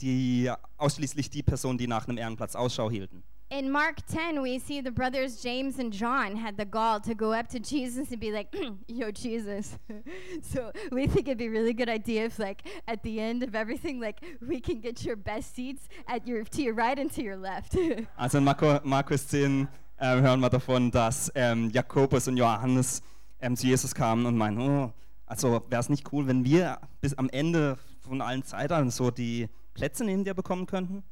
die 0.00 0.50
ausschließlich 0.76 1.30
die 1.30 1.42
Personen, 1.42 1.78
die 1.78 1.86
nach 1.86 2.08
einem 2.08 2.18
Ehrenplatz 2.18 2.54
Ausschau 2.56 2.90
hielten. 2.90 3.22
In 3.50 3.70
Mark 3.70 4.06
10, 4.06 4.42
we 4.42 4.58
see 4.58 4.82
the 4.82 4.90
brothers 4.90 5.42
James 5.42 5.78
and 5.78 5.90
John 5.90 6.36
had 6.36 6.58
the 6.58 6.66
gall 6.66 7.00
to 7.00 7.14
go 7.14 7.32
up 7.32 7.48
to 7.48 7.58
Jesus 7.58 8.10
and 8.10 8.20
be 8.20 8.30
like, 8.30 8.54
Yo, 8.88 9.10
Jesus. 9.10 9.78
so 10.42 10.70
we 10.92 11.06
think 11.06 11.28
it'd 11.28 11.38
be 11.38 11.46
a 11.46 11.50
really 11.50 11.72
good 11.72 11.88
idea 11.88 12.26
if, 12.26 12.38
like, 12.38 12.68
at 12.86 13.02
the 13.02 13.18
end 13.18 13.42
of 13.42 13.54
everything, 13.54 14.00
like, 14.00 14.22
we 14.46 14.60
can 14.60 14.80
get 14.80 15.02
your 15.02 15.16
best 15.16 15.54
seats 15.54 15.88
at 16.08 16.28
your 16.28 16.44
to 16.44 16.62
your 16.62 16.74
right 16.74 16.98
and 16.98 17.10
to 17.12 17.22
your 17.22 17.38
left. 17.38 17.74
Also 18.18 18.36
in 18.36 18.44
Marko, 18.44 18.80
Markus 18.84 19.26
10 19.28 19.66
ähm, 19.98 20.20
hören 20.20 20.40
wir 20.40 20.50
davon, 20.50 20.90
dass 20.90 21.32
ähm, 21.34 21.70
Jakobus 21.70 22.28
und 22.28 22.36
Johannes 22.36 23.02
ähm, 23.40 23.56
zu 23.56 23.66
Jesus 23.66 23.94
kamen 23.94 24.26
und 24.26 24.36
meinen, 24.36 24.58
oh, 24.58 24.92
also 25.28 25.62
wäre 25.68 25.80
es 25.80 25.88
nicht 25.88 26.12
cool, 26.12 26.26
wenn 26.26 26.44
wir 26.44 26.78
bis 27.00 27.14
am 27.14 27.28
Ende 27.30 27.78
von 28.00 28.20
allen 28.20 28.42
Zeiten 28.44 28.90
so 28.90 29.10
die 29.10 29.48
Plätze 29.74 30.04
neben 30.04 30.24
dir 30.24 30.34
bekommen 30.34 30.66
könnten? 30.66 31.02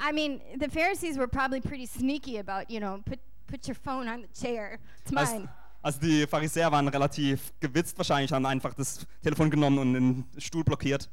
I 0.00 0.12
mean, 0.12 0.40
the 0.60 0.68
Pharisees 0.68 1.16
were 1.16 1.28
probably 1.28 1.60
pretty 1.60 1.86
sneaky 1.86 2.38
about, 2.38 2.70
you 2.72 2.78
know, 2.80 2.98
put, 3.04 3.18
put 3.46 3.66
your 3.66 3.74
phone 3.74 4.08
on 4.08 4.22
the 4.22 4.40
chair. 4.40 4.78
It's 5.04 5.16
Also, 5.16 5.34
mine. 5.38 5.48
also 5.82 6.00
die 6.00 6.26
Pharisäer 6.26 6.70
waren 6.70 6.86
relativ 6.88 7.52
gewitzt 7.60 7.96
wahrscheinlich, 7.96 8.32
haben 8.32 8.44
einfach 8.46 8.74
das 8.74 9.06
Telefon 9.22 9.50
genommen 9.50 9.78
und 9.78 9.92
den 9.94 10.24
Stuhl 10.38 10.64
blockiert. 10.64 11.08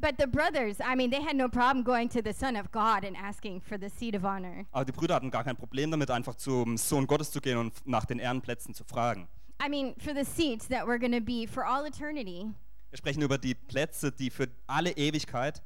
But 0.00 0.14
the 0.20 0.26
brothers, 0.28 0.78
I 0.78 0.94
mean, 0.94 1.10
they 1.10 1.20
had 1.20 1.34
no 1.34 1.48
problem 1.48 1.82
going 1.82 2.08
to 2.10 2.20
the 2.24 2.32
Son 2.32 2.54
of 2.54 2.70
God 2.70 3.04
and 3.04 3.16
asking 3.20 3.60
for 3.60 3.76
the 3.80 3.88
seat 3.88 4.14
of 4.14 4.22
honor. 4.22 4.64
Aber 4.70 4.84
die 4.84 4.92
Brüder 4.92 5.16
hatten 5.16 5.32
gar 5.32 5.42
kein 5.42 5.56
Problem 5.56 5.90
damit, 5.90 6.08
einfach 6.08 6.36
zum 6.36 6.76
Sohn 6.76 7.08
Gottes 7.08 7.32
zu 7.32 7.40
gehen 7.40 7.58
und 7.58 7.84
nach 7.84 8.04
den 8.04 8.20
Ehrenplätzen 8.20 8.74
zu 8.74 8.84
fragen. 8.84 9.26
I 9.60 9.68
mean, 9.68 9.94
for 9.98 10.14
the 10.14 10.24
seats 10.24 10.68
that 10.68 10.86
were 10.86 10.98
going 10.98 11.12
to 11.12 11.20
be 11.20 11.46
for 11.46 11.64
all 11.64 11.84
eternity, 11.86 12.46
Wir 12.90 12.98
sprechen 12.98 13.22
über 13.22 13.38
die 13.38 13.54
Plätze, 13.54 14.10
die 14.12 14.30
für 14.30 14.48
alle 14.66 14.92
Ewigkeit 14.92 15.62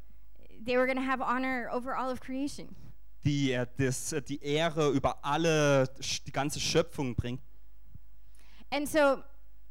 they 0.64 0.76
were 0.76 0.87
going 0.87 0.96
to 0.96 1.02
have 1.04 1.20
honor 1.20 1.68
over 1.72 1.96
all 1.96 2.11
of 2.11 2.20
creation. 2.20 2.75
die, 3.25 3.56
das, 3.78 4.14
die 4.28 4.42
Ehre 4.42 4.90
über 4.90 5.25
alle, 5.25 5.88
die 6.26 6.32
ganze 6.32 6.58
Schöpfung 6.61 7.14
bringen. 7.14 7.40
And 8.70 8.88
so, 8.88 9.22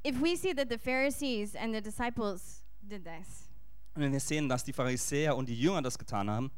if 0.06 0.22
we 0.22 0.36
see 0.36 0.54
that 0.54 0.70
the 0.70 0.78
Pharisees 0.78 1.56
and 1.56 1.74
the 1.74 1.82
disciples 1.82 2.64
did 2.82 3.04
this, 3.04 3.48
Und 3.96 4.04
wenn 4.04 4.12
wir 4.14 4.20
sehen, 4.22 4.48
dass 4.48 4.64
die 4.64 4.72
Pharisäer 4.74 5.36
und 5.36 5.50
die 5.50 5.60
Jünger 5.60 5.82
das 5.82 5.98
getan 5.98 6.30
haben, 6.30 6.52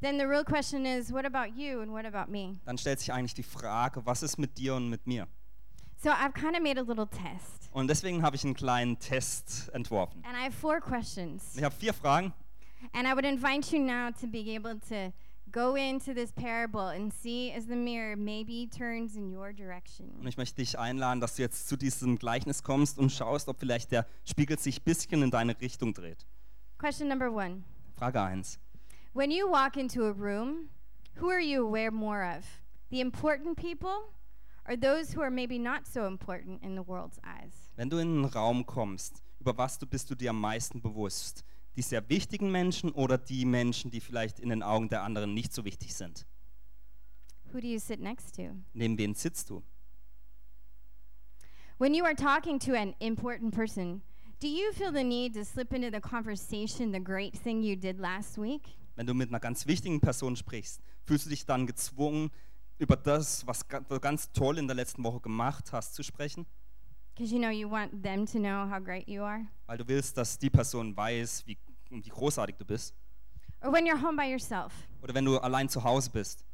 then 0.00 0.18
the 0.18 0.24
real 0.24 0.44
question 0.44 0.86
is 0.86 1.12
what 1.12 1.24
about 1.26 1.52
you 1.54 1.80
and 1.80 1.90
what 1.92 2.06
about 2.06 2.30
me? 2.30 2.58
dann 2.64 2.78
stellt 2.78 3.00
sich 3.00 3.12
eigentlich 3.12 3.34
die 3.34 3.42
Frage, 3.42 4.04
was 4.06 4.22
ist 4.22 4.38
mit 4.38 4.56
dir 4.56 4.74
und 4.76 4.88
mit 4.88 5.06
mir? 5.06 5.26
So 6.00 6.10
I've 6.10 6.32
kind 6.32 6.56
of 6.56 6.62
made 6.62 6.78
a 6.78 6.82
little 6.82 7.08
test. 7.08 7.68
Und 7.72 7.88
deswegen 7.88 8.22
habe 8.22 8.36
ich 8.36 8.44
einen 8.44 8.54
kleinen 8.54 8.98
Test 9.00 9.68
entworfen. 9.74 10.22
And 10.24 10.36
I 10.36 10.44
have 10.44 10.52
four 10.52 10.80
questions. 10.80 11.56
Ich 11.56 11.64
habe 11.64 11.74
vier 11.74 11.92
Fragen 11.92 12.32
And 12.92 13.08
I 13.08 13.14
would 13.14 13.24
invite 13.24 13.72
you 13.72 13.80
now 13.82 14.10
to 14.20 14.26
be 14.28 14.54
able 14.54 14.78
to 14.88 15.12
go 15.50 15.74
into 15.74 16.14
this 16.14 16.30
parable 16.30 16.88
and 16.88 17.12
see 17.12 17.52
as 17.52 17.66
the 17.66 17.74
mirror 17.74 18.14
maybe 18.16 18.68
turns 18.68 19.16
in 19.16 19.34
your 19.34 19.48
und 19.48 19.58
direction. 19.58 20.24
ich 20.26 20.36
möchte 20.36 20.56
dich 20.56 20.78
einladen, 20.78 21.20
dass 21.20 21.34
du 21.34 21.42
jetzt 21.42 21.68
zu 21.68 21.76
diesem 21.76 22.16
Gleichnis 22.16 22.62
kommst 22.62 22.98
und 22.98 23.10
schaust, 23.10 23.48
ob 23.48 23.58
vielleicht 23.58 23.90
der 23.90 24.06
Spiegel 24.24 24.56
sich 24.58 24.80
ein 24.80 24.84
bisschen 24.84 25.22
in 25.22 25.32
deine 25.32 25.60
Richtung 25.60 25.94
dreht. 25.94 26.26
Question 26.78 27.08
number 27.08 27.30
one 27.32 27.64
Frage 27.96 28.20
1. 28.20 28.60
When 29.14 29.32
you 29.32 29.50
walk 29.50 29.76
into 29.76 30.04
a 30.04 30.12
room, 30.12 30.68
who 31.20 31.28
are 31.28 31.40
you 31.40 31.66
aware 31.66 31.90
more 31.90 32.22
of? 32.22 32.44
The 32.90 33.00
important 33.00 33.56
people 33.56 34.12
or 34.68 34.76
those 34.76 35.12
who 35.12 35.22
are 35.22 35.30
maybe 35.30 35.58
not 35.58 35.86
so 35.86 36.06
important 36.06 36.62
in 36.62 36.76
the 36.76 36.82
world's 36.82 37.18
eyes? 37.24 37.70
Wenn 37.76 37.88
du 37.88 37.98
in 37.98 38.08
einen 38.08 38.24
Raum 38.26 38.66
kommst, 38.66 39.22
über 39.40 39.56
was 39.56 39.78
du 39.78 39.86
bist 39.86 40.10
du 40.10 40.14
dir 40.14 40.30
am 40.30 40.40
meisten 40.40 40.80
bewusst? 40.80 41.44
Die 41.76 41.82
sehr 41.82 42.08
wichtigen 42.08 42.50
Menschen 42.50 42.90
oder 42.92 43.18
die 43.18 43.44
Menschen, 43.44 43.90
die 43.90 44.00
vielleicht 44.00 44.40
in 44.40 44.48
den 44.50 44.62
Augen 44.62 44.88
der 44.88 45.02
anderen 45.02 45.32
nicht 45.32 45.52
so 45.52 45.64
wichtig 45.64 45.94
sind? 45.94 46.26
Who 47.52 47.60
do 47.60 47.66
you 47.66 47.78
sit 47.78 48.00
next 48.00 48.34
to? 48.36 48.56
Neben 48.74 48.98
wen 48.98 49.14
sitzt 49.14 49.48
du? 49.48 49.62
When 51.78 51.94
you 51.94 52.04
are 52.04 52.14
talking 52.14 52.58
to 52.58 52.74
an 52.74 52.94
important 52.98 53.54
person, 53.54 54.02
do 54.40 54.48
you 54.48 54.72
feel 54.72 54.92
the 54.92 55.04
need 55.04 55.34
to 55.34 55.44
slip 55.44 55.72
into 55.72 55.90
the 55.90 56.00
conversation 56.00 56.92
the 56.92 57.00
great 57.00 57.34
thing 57.34 57.62
you 57.62 57.76
did 57.76 57.98
last 57.98 58.36
week? 58.36 58.76
Wenn 58.96 59.06
du 59.06 59.14
mit 59.14 59.28
einer 59.28 59.38
ganz 59.38 59.66
wichtigen 59.68 60.00
Person 60.00 60.34
sprichst, 60.34 60.80
fühlst 61.04 61.26
du 61.26 61.30
dich 61.30 61.46
dann 61.46 61.68
gezwungen, 61.68 62.30
über 62.78 62.96
das, 62.96 63.46
was 63.46 63.64
du 63.88 64.00
ganz 64.00 64.32
toll 64.32 64.58
in 64.58 64.66
der 64.66 64.76
letzten 64.76 65.02
Woche 65.04 65.20
gemacht 65.20 65.72
hast, 65.72 65.94
zu 65.94 66.02
sprechen? 66.02 66.46
You 67.18 67.38
know 67.38 67.50
you? 67.50 67.68
Weil 67.68 69.78
du 69.78 69.88
willst, 69.88 70.16
dass 70.16 70.38
die 70.38 70.50
Person 70.50 70.96
weiß, 70.96 71.46
wie, 71.46 71.58
wie 71.90 72.08
großartig 72.08 72.56
du 72.56 72.64
bist. 72.64 72.94
Yourself 73.60 74.72
Oder 75.02 75.14
wenn 75.14 75.24
du 75.24 75.38
allein 75.38 75.68
zu 75.68 75.82
Hause 75.82 76.10
bist 76.10 76.44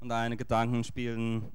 und 0.00 0.08
deine 0.08 0.36
Gedanken 0.36 0.84
spielen. 0.84 1.52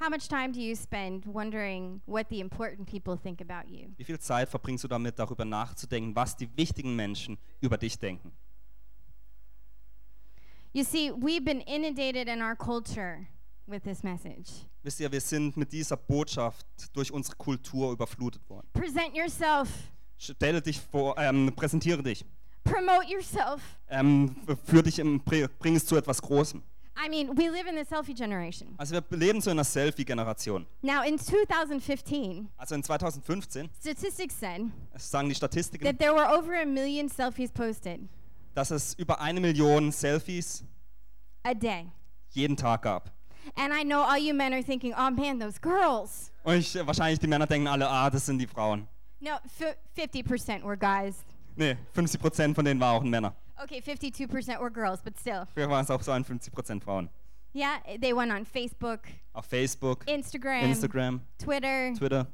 How 0.00 0.10
much 0.10 0.28
time 0.28 0.52
do 0.52 0.60
you 0.60 0.76
spend 0.76 1.26
wondering 1.26 2.00
what 2.06 2.26
the 2.28 2.40
important 2.40 2.88
people 2.88 3.16
think 3.16 3.40
about 3.40 3.68
you? 3.68 3.88
Wie 3.96 4.04
viel 4.04 4.18
Zeit 4.18 4.48
verbringst 4.48 4.84
du 4.84 4.88
damit, 4.88 5.18
darüber 5.18 5.44
nachzudenken, 5.44 6.14
was 6.14 6.36
die 6.36 6.48
wichtigen 6.56 6.94
Menschen 6.94 7.38
über 7.60 7.78
dich 7.78 7.98
denken? 7.98 8.32
You 10.74 10.82
see, 10.82 11.12
we've 11.12 11.44
been 11.44 11.60
inundated 11.60 12.26
in 12.28 12.42
our 12.42 12.56
culture 12.56 13.28
with 13.68 13.84
this 13.84 14.02
message. 14.02 14.50
Wisst 14.82 14.98
ihr, 14.98 15.10
wir 15.12 15.20
sind 15.20 15.56
mit 15.56 15.70
dieser 15.70 15.96
Botschaft 15.96 16.66
durch 16.92 17.12
unsere 17.12 17.36
Kultur 17.36 17.92
überflutet 17.92 18.42
worden. 18.50 18.66
Present 18.72 19.14
yourself, 19.14 19.68
Stelle 20.18 20.60
dich 20.60 20.80
vor, 20.80 21.16
ähm, 21.16 21.52
präsentiere 21.54 22.02
dich, 22.02 22.24
promote 22.64 23.06
yourself. 23.08 23.62
ähm, 23.88 24.34
führ 24.64 24.82
dich 24.82 24.98
im, 24.98 25.20
bring 25.20 25.76
es 25.76 25.86
zu 25.86 25.96
etwas 25.96 26.20
Großem. 26.20 26.60
I 26.96 27.08
mean, 27.08 27.36
we 27.36 27.48
live 27.50 27.66
in 27.68 27.76
the 27.76 27.84
selfie 27.84 28.14
generation. 28.14 28.74
Also 28.76 28.94
wir 28.94 29.18
leben 29.18 29.40
so 29.40 29.50
in 29.50 29.56
einer 29.56 29.64
Selfie-Generation. 29.64 30.66
Now, 30.82 31.02
in 31.04 31.18
2015, 31.18 32.48
Also 32.56 32.74
in 32.74 32.82
2015, 32.82 33.70
statistics 33.80 34.38
said 34.40 34.62
sagen 34.96 35.28
die 35.28 35.34
Statistiken, 35.36 35.84
that 35.84 35.98
there 35.98 36.12
were 36.14 36.26
over 36.36 36.52
a 36.60 36.64
million 36.66 37.08
selfies 37.08 37.52
posted 37.52 38.08
dass 38.54 38.70
es 38.70 38.94
über 38.94 39.20
eine 39.20 39.40
Million 39.40 39.90
Selfies 39.92 40.64
a 41.42 41.54
day. 41.54 41.86
jeden 42.30 42.56
Tag 42.56 42.82
gab. 42.82 43.10
And 43.56 43.72
I 43.74 43.84
know 43.84 44.02
all 44.02 44.16
you 44.18 44.32
men 44.34 44.52
are 44.54 44.62
thinking, 44.62 44.94
oh 44.96 45.10
man, 45.10 45.38
those 45.38 45.60
girls. 45.60 46.30
Und 46.44 46.54
ich, 46.56 46.74
wahrscheinlich 46.86 47.18
die 47.18 47.26
Männer 47.26 47.46
denken 47.46 47.68
alle, 47.68 47.88
ah, 47.88 48.08
das 48.08 48.24
sind 48.26 48.38
die 48.38 48.46
Frauen. 48.46 48.88
No, 49.20 49.32
f- 49.44 49.76
50% 49.96 50.62
were 50.64 50.76
guys. 50.76 51.16
Nee, 51.56 51.76
50% 51.94 52.54
von 52.54 52.64
denen 52.64 52.80
waren 52.80 52.96
auch 52.96 53.02
Männer. 53.04 53.34
Okay, 53.62 53.80
52% 53.84 54.58
were 54.60 54.70
girls, 54.70 55.00
but 55.02 55.18
still. 55.18 55.44
Früher 55.54 55.68
waren 55.68 55.84
es 55.84 55.90
auch 55.90 56.02
so 56.02 56.10
51% 56.12 56.82
Frauen. 56.82 57.08
Yeah, 57.54 57.78
they 58.00 58.12
went 58.16 58.32
on 58.32 58.44
Facebook, 58.44 59.00
Auf 59.32 59.46
Facebook, 59.46 60.04
Instagram, 60.08 60.64
Instagram, 60.64 61.20
Twitter, 61.38 61.92
Twitter 61.96 62.26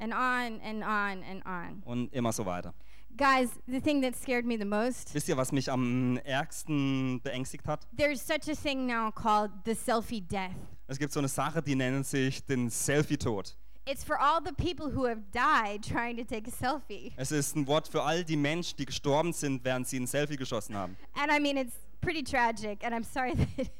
and 0.00 0.12
on 0.12 0.60
and 0.60 0.82
on 0.82 1.22
and 1.22 1.46
on. 1.46 1.82
und 1.84 2.12
immer 2.12 2.32
so 2.32 2.44
weiter. 2.44 2.74
Guys, 3.18 3.48
the 3.66 3.80
thing 3.80 4.00
that 4.02 4.14
scared 4.14 4.46
me 4.46 4.56
the 4.56 4.64
most, 4.64 5.12
Wisst 5.12 5.28
ihr, 5.28 5.36
was 5.36 5.50
mich 5.50 5.68
am 5.72 6.18
ärgsten 6.24 7.20
beängstigt 7.22 7.66
hat? 7.66 7.84
there's 7.96 8.20
such 8.22 8.48
a 8.48 8.54
thing 8.54 8.86
now 8.86 9.10
called 9.10 9.50
the 9.64 9.74
selfie 9.74 10.20
death. 10.20 10.54
Es 10.86 10.98
gibt 11.00 11.12
so 11.12 11.18
eine 11.18 11.26
Sache, 11.28 11.60
die 11.60 11.74
nennt 11.74 12.06
sich 12.06 12.44
den 12.46 12.70
Selfie-Tod. 12.70 13.56
It's 13.86 14.04
for 14.04 14.20
all 14.20 14.40
the 14.44 14.52
people 14.52 14.86
who 14.94 15.04
have 15.06 15.20
died 15.32 15.82
trying 15.82 16.16
to 16.16 16.22
take 16.22 16.46
a 16.46 16.52
selfie. 16.52 17.12
Es 17.16 17.32
ist 17.32 17.56
ein 17.56 17.66
Wort 17.66 17.88
für 17.88 18.02
all 18.04 18.22
die 18.22 18.36
Menschen, 18.36 18.76
die 18.76 18.86
gestorben 18.86 19.32
sind, 19.32 19.64
während 19.64 19.88
sie 19.88 19.98
ein 19.98 20.06
Selfie 20.06 20.36
geschossen 20.36 20.76
haben. 20.76 20.96
And 21.14 21.32
I 21.32 21.40
mean, 21.40 21.56
it's 21.56 21.74
pretty 22.00 22.22
tragic, 22.22 22.84
and 22.84 22.94
I'm 22.94 23.02
sorry 23.04 23.34
that. 23.56 23.70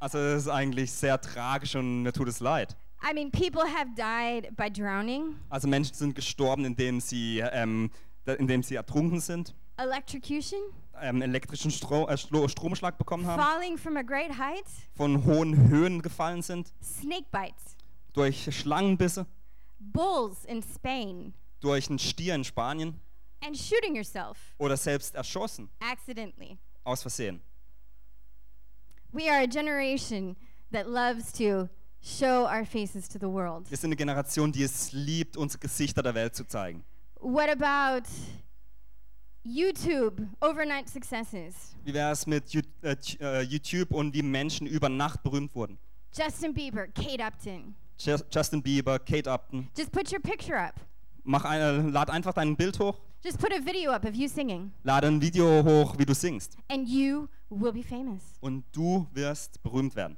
Also 0.00 0.18
es 0.18 0.42
ist 0.42 0.48
eigentlich 0.48 0.92
sehr 0.92 1.18
tragisch 1.18 1.74
und 1.76 2.02
mir 2.02 2.12
tut 2.12 2.28
es 2.28 2.40
leid. 2.40 2.76
I 3.08 3.14
mean, 3.14 3.30
people 3.30 3.62
have 3.62 3.94
died 3.96 4.54
by 4.56 4.68
drowning, 4.70 5.36
Also 5.48 5.66
Menschen 5.66 5.94
sind 5.94 6.14
gestorben, 6.14 6.64
indem 6.66 7.00
sie, 7.00 7.38
ähm, 7.40 7.90
indem 8.26 8.62
sie 8.62 8.74
ertrunken 8.76 9.20
sind, 9.20 9.54
electrocution, 9.76 10.60
ähm, 11.00 11.22
elektrischen 11.22 11.70
Stro 11.70 12.08
äh, 12.08 12.16
Stro 12.16 12.46
Stromschlag 12.48 12.98
bekommen 12.98 13.26
haben, 13.26 13.42
falling 13.42 13.76
from 13.78 13.96
a 13.96 14.02
great 14.02 14.30
height, 14.38 14.64
von 14.94 15.24
hohen 15.24 15.68
Höhen 15.68 16.02
gefallen 16.02 16.42
sind, 16.42 16.72
snake 16.82 17.26
bites, 17.30 17.76
durch 18.12 18.48
Schlangenbisse, 18.54 19.26
bulls 19.78 20.44
in 20.44 20.62
Spain, 20.62 21.34
durch 21.60 21.88
einen 21.88 21.98
Stier 21.98 22.34
in 22.34 22.44
Spanien 22.44 23.00
and 23.44 23.56
shooting 23.56 23.96
yourself 23.96 24.38
oder 24.58 24.76
selbst 24.76 25.14
erschossen, 25.14 25.68
accidentally. 25.80 26.58
aus 26.84 27.02
Versehen. 27.02 27.40
We 29.12 29.28
are 29.28 29.42
a 29.42 29.46
generation 29.46 30.36
that 30.70 30.86
loves 30.88 31.32
to 31.32 31.68
show 32.00 32.46
our 32.46 32.64
faces 32.64 33.08
to 33.08 33.18
the 33.18 33.28
world. 33.28 33.68
Wir 33.70 33.76
sind 33.76 33.88
eine 33.88 33.96
Generation, 33.96 34.50
die 34.52 34.62
es 34.62 34.92
liebt, 34.92 35.36
unsere 35.36 35.60
Gesichter 35.60 36.02
der 36.02 36.14
Welt 36.14 36.34
zu 36.34 36.46
zeigen. 36.46 36.82
What 37.22 37.48
about 37.50 38.08
YouTube 39.44 40.26
overnight 40.40 40.88
successes? 40.88 41.74
Wie 41.84 41.94
wäre 41.94 42.10
es 42.12 42.26
mit 42.26 42.52
äh, 42.82 42.96
äh, 43.20 43.42
YouTube 43.42 43.92
und 43.92 44.12
wie 44.14 44.22
Menschen 44.22 44.66
über 44.66 44.88
Nacht 44.88 45.22
berühmt 45.22 45.54
wurden? 45.54 45.78
Justin 46.12 46.52
Bieber, 46.52 46.86
Kate 46.88 47.22
Upton. 47.24 47.74
Ju- 47.98 48.22
Justin 48.30 48.62
Bieber, 48.62 48.98
Kate 48.98 49.30
Upton. 49.30 49.68
Just 49.76 49.92
put 49.92 50.10
your 50.12 50.20
picture 50.20 50.58
up. 50.58 50.74
Mach 51.24 51.44
eine, 51.44 51.88
lad 51.90 52.10
einfach 52.10 52.32
dein 52.32 52.56
Bild 52.56 52.78
hoch, 52.80 52.98
Just 53.24 53.38
put 53.38 53.52
a 53.52 53.64
video 53.64 53.92
up 53.92 54.04
of 54.04 54.16
you 54.16 54.26
singing, 54.26 54.72
lade 54.82 55.06
ein 55.06 55.20
Video 55.20 55.62
hoch, 55.64 55.96
wie 55.96 56.04
du 56.04 56.12
singst. 56.14 56.56
and 56.68 56.88
you 56.88 57.28
will 57.48 57.70
be 57.72 57.82
famous. 57.84 58.20
Und 58.40 58.64
du 58.72 59.06
wirst 59.12 59.62
berühmt 59.62 59.94
werden. 59.94 60.16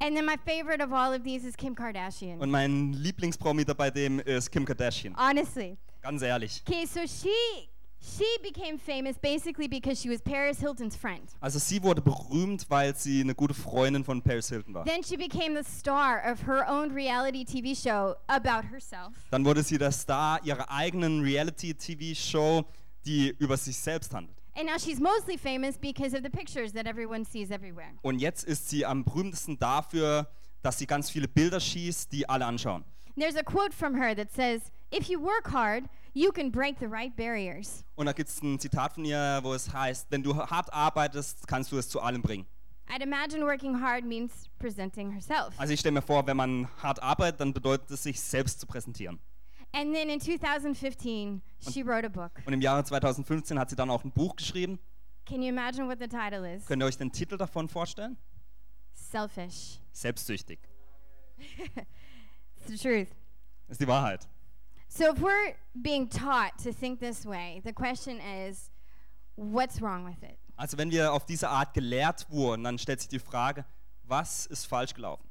And 0.00 0.16
then 0.16 0.26
my 0.26 0.36
favorite 0.44 0.82
of 0.82 0.92
all 0.92 1.12
of 1.12 1.22
these 1.24 1.44
is 1.44 1.56
Kim 1.56 1.74
Kardashian. 1.74 2.38
Und 2.40 2.50
mein 2.50 2.92
Lieblingspromi 2.92 3.64
bei 3.64 3.90
dem 3.90 4.20
ist 4.20 4.50
Kim 4.50 4.64
Kardashian. 4.64 5.14
Honestly. 5.16 5.76
Ganz 6.02 6.22
ehrlich. 6.22 6.62
Okay, 6.66 6.84
so 6.84 7.00
she 7.06 7.68
she 8.04 8.26
became 8.42 8.76
famous 8.76 9.16
basically 9.16 9.66
because 9.66 9.98
she 9.98 10.10
was 10.10 10.20
Paris 10.20 10.60
Hilton's 10.60 10.94
friend. 10.94 11.30
Also 11.40 11.58
sie 11.58 11.82
wurde 11.82 12.02
berühmt, 12.02 12.66
weil 12.68 12.94
sie 12.94 13.22
eine 13.22 13.34
gute 13.34 13.54
Freundin 13.54 14.04
von 14.04 14.20
Paris 14.20 14.50
Hilton 14.50 14.74
war. 14.74 14.84
Then 14.84 15.02
she 15.02 15.16
became 15.16 15.54
the 15.56 15.64
star 15.64 16.20
of 16.30 16.46
her 16.46 16.66
own 16.68 16.92
reality 16.92 17.44
TV 17.44 17.74
show 17.74 18.14
about 18.26 18.68
herself. 18.70 19.14
Dann 19.30 19.44
wurde 19.44 19.62
sie 19.62 19.78
der 19.78 19.92
Star 19.92 20.44
ihrer 20.44 20.70
eigenen 20.70 21.22
Reality-TV-Show, 21.22 22.64
die 23.06 23.34
über 23.38 23.56
sich 23.56 23.76
selbst 23.76 24.12
handelt. 24.12 24.36
And 24.56 24.66
now 24.66 24.78
she's 24.78 25.00
mostly 25.00 25.36
famous 25.36 25.76
because 25.76 26.14
of 26.14 26.22
the 26.22 26.30
pictures 26.30 26.72
that 26.74 26.86
everyone 26.86 27.24
sees 27.24 27.50
everywhere. 27.50 27.90
Und 28.02 28.20
jetzt 28.20 28.44
ist 28.44 28.68
sie 28.68 28.86
am 28.86 29.04
berühmtesten 29.04 29.58
dafür, 29.58 30.28
dass 30.62 30.78
sie 30.78 30.86
ganz 30.86 31.10
viele 31.10 31.26
Bilder 31.26 31.58
schießt, 31.58 32.12
die 32.12 32.28
alle 32.28 32.46
anschauen. 32.46 32.84
There's 33.16 33.36
a 33.36 33.42
quote 33.42 33.72
from 33.72 33.94
her 33.94 34.14
that 34.14 34.32
says, 34.32 34.72
If 34.92 35.08
you 35.08 35.20
work 35.20 35.52
hard, 35.52 35.84
you 36.14 36.30
can 36.30 36.50
break 36.50 36.78
the 36.78 36.86
right 36.86 37.14
barriers. 37.16 37.84
Und 37.96 38.06
da 38.06 38.12
gibt 38.12 38.28
es 38.28 38.40
ein 38.42 38.60
Zitat 38.60 38.94
von 38.94 39.04
ihr, 39.04 39.40
wo 39.42 39.54
es 39.54 39.72
heißt, 39.72 40.06
wenn 40.10 40.22
du 40.22 40.36
hart 40.36 40.72
arbeitest, 40.72 41.46
kannst 41.48 41.72
du 41.72 41.78
es 41.78 41.88
zu 41.88 42.00
allem 42.00 42.22
bringen. 42.22 42.46
I'd 42.88 43.02
imagine 43.02 43.44
working 43.44 43.80
hard 43.80 44.04
means 44.04 44.48
presenting 44.58 45.10
herself. 45.10 45.54
Also 45.58 45.72
ich 45.72 45.80
stelle 45.80 45.94
mir 45.94 46.02
vor, 46.02 46.26
wenn 46.26 46.36
man 46.36 46.68
hart 46.82 47.02
arbeitet, 47.02 47.40
dann 47.40 47.52
bedeutet 47.52 47.90
es, 47.90 48.04
sich 48.04 48.20
selbst 48.20 48.60
zu 48.60 48.66
präsentieren. 48.66 49.18
And 49.74 49.92
then 49.94 50.08
in 50.08 50.20
2015, 50.20 51.42
she 51.58 51.82
wrote 51.82 52.06
a 52.06 52.08
book. 52.08 52.40
Und 52.46 52.52
im 52.52 52.60
Jahre 52.60 52.84
2015 52.84 53.58
hat 53.58 53.70
sie 53.70 53.76
dann 53.76 53.90
auch 53.90 54.04
ein 54.04 54.12
Buch 54.12 54.36
geschrieben. 54.36 54.78
Can 55.26 55.42
you 55.42 55.48
imagine 55.48 55.88
what 55.88 55.98
the 55.98 56.06
title 56.06 56.44
is? 56.44 56.64
Könnt 56.66 56.82
ihr 56.82 56.86
euch 56.86 56.96
den 56.96 57.10
Titel 57.10 57.36
davon 57.36 57.68
vorstellen? 57.68 58.16
Selfish. 58.92 59.80
Selbstsüchtig. 59.92 60.60
It's 61.38 62.68
the 62.68 62.78
truth. 62.78 63.08
Das 63.66 63.74
ist 63.74 63.80
die 63.80 63.88
Wahrheit. 63.88 64.28
So 64.88 65.04
if 65.10 65.20
we're 65.20 65.54
being 65.74 66.08
taught 66.08 66.52
to 66.62 66.72
think 66.72 67.00
this 67.00 67.26
way, 67.26 67.60
the 67.64 67.72
question 67.72 68.20
is, 68.20 68.70
what's 69.36 69.80
wrong 69.80 70.06
with 70.06 70.22
it? 70.22 70.38
Also 70.56 70.78
wenn 70.78 70.90
wir 70.90 71.12
auf 71.12 71.26
diese 71.26 71.48
Art 71.48 71.74
gelehrt 71.74 72.26
wurden, 72.30 72.62
dann 72.62 72.78
stellt 72.78 73.00
sich 73.00 73.08
die 73.08 73.18
Frage, 73.18 73.64
Was 74.06 74.46
ist 74.46 74.66
falsch 74.66 74.94
gelaufen? 74.94 75.26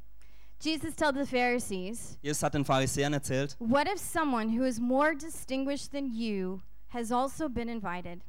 Jesus 0.63 0.95
told 0.95 1.15
the 1.15 1.25
Pharisees, 1.25 2.17
Jesus 2.21 2.41
hat 2.41 2.53
den 2.53 2.63
Pharisäern 2.63 3.11
erzählt, 3.13 3.55
What 3.59 3.87
if 3.93 3.99
someone 3.99 4.49
who 4.57 4.63
is 4.63 4.79
more 4.79 5.13
distinguished 5.15 5.91
than 5.91 6.05
you 6.13 6.61
has 6.89 7.11
also 7.11 7.49
been 7.49 7.67
invited? 7.67 8.21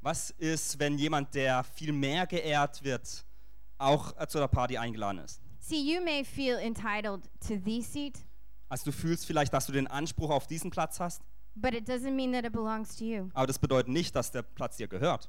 was 0.00 0.30
ist, 0.38 0.78
wenn 0.78 0.98
jemand, 0.98 1.34
der 1.34 1.64
viel 1.64 1.90
mehr 1.92 2.26
geehrt 2.26 2.84
wird, 2.84 3.24
auch 3.78 4.12
zu 4.28 4.38
der 4.38 4.48
Party 4.48 4.76
eingeladen 4.78 5.18
ist? 5.18 5.40
See, 5.58 5.80
you 5.80 6.00
may 6.04 6.22
feel 6.24 6.58
entitled 6.58 7.22
to 7.40 7.56
the 7.64 7.80
seat, 7.80 8.18
Also 8.68 8.84
du 8.86 8.92
fühlst 8.92 9.26
vielleicht, 9.26 9.52
dass 9.52 9.66
du 9.66 9.72
den 9.72 9.86
Anspruch 9.86 10.30
auf 10.30 10.46
diesen 10.46 10.70
Platz 10.70 11.00
hast, 11.00 11.22
but 11.56 11.72
it 11.74 11.88
doesn't 11.88 12.12
mean 12.14 12.32
that 12.32 12.44
it 12.44 12.52
belongs 12.52 12.94
to 12.96 13.04
you. 13.04 13.30
aber 13.34 13.46
das 13.46 13.58
bedeutet 13.58 13.88
nicht, 13.88 14.14
dass 14.14 14.30
der 14.30 14.42
Platz 14.42 14.76
dir 14.76 14.86
gehört. 14.88 15.28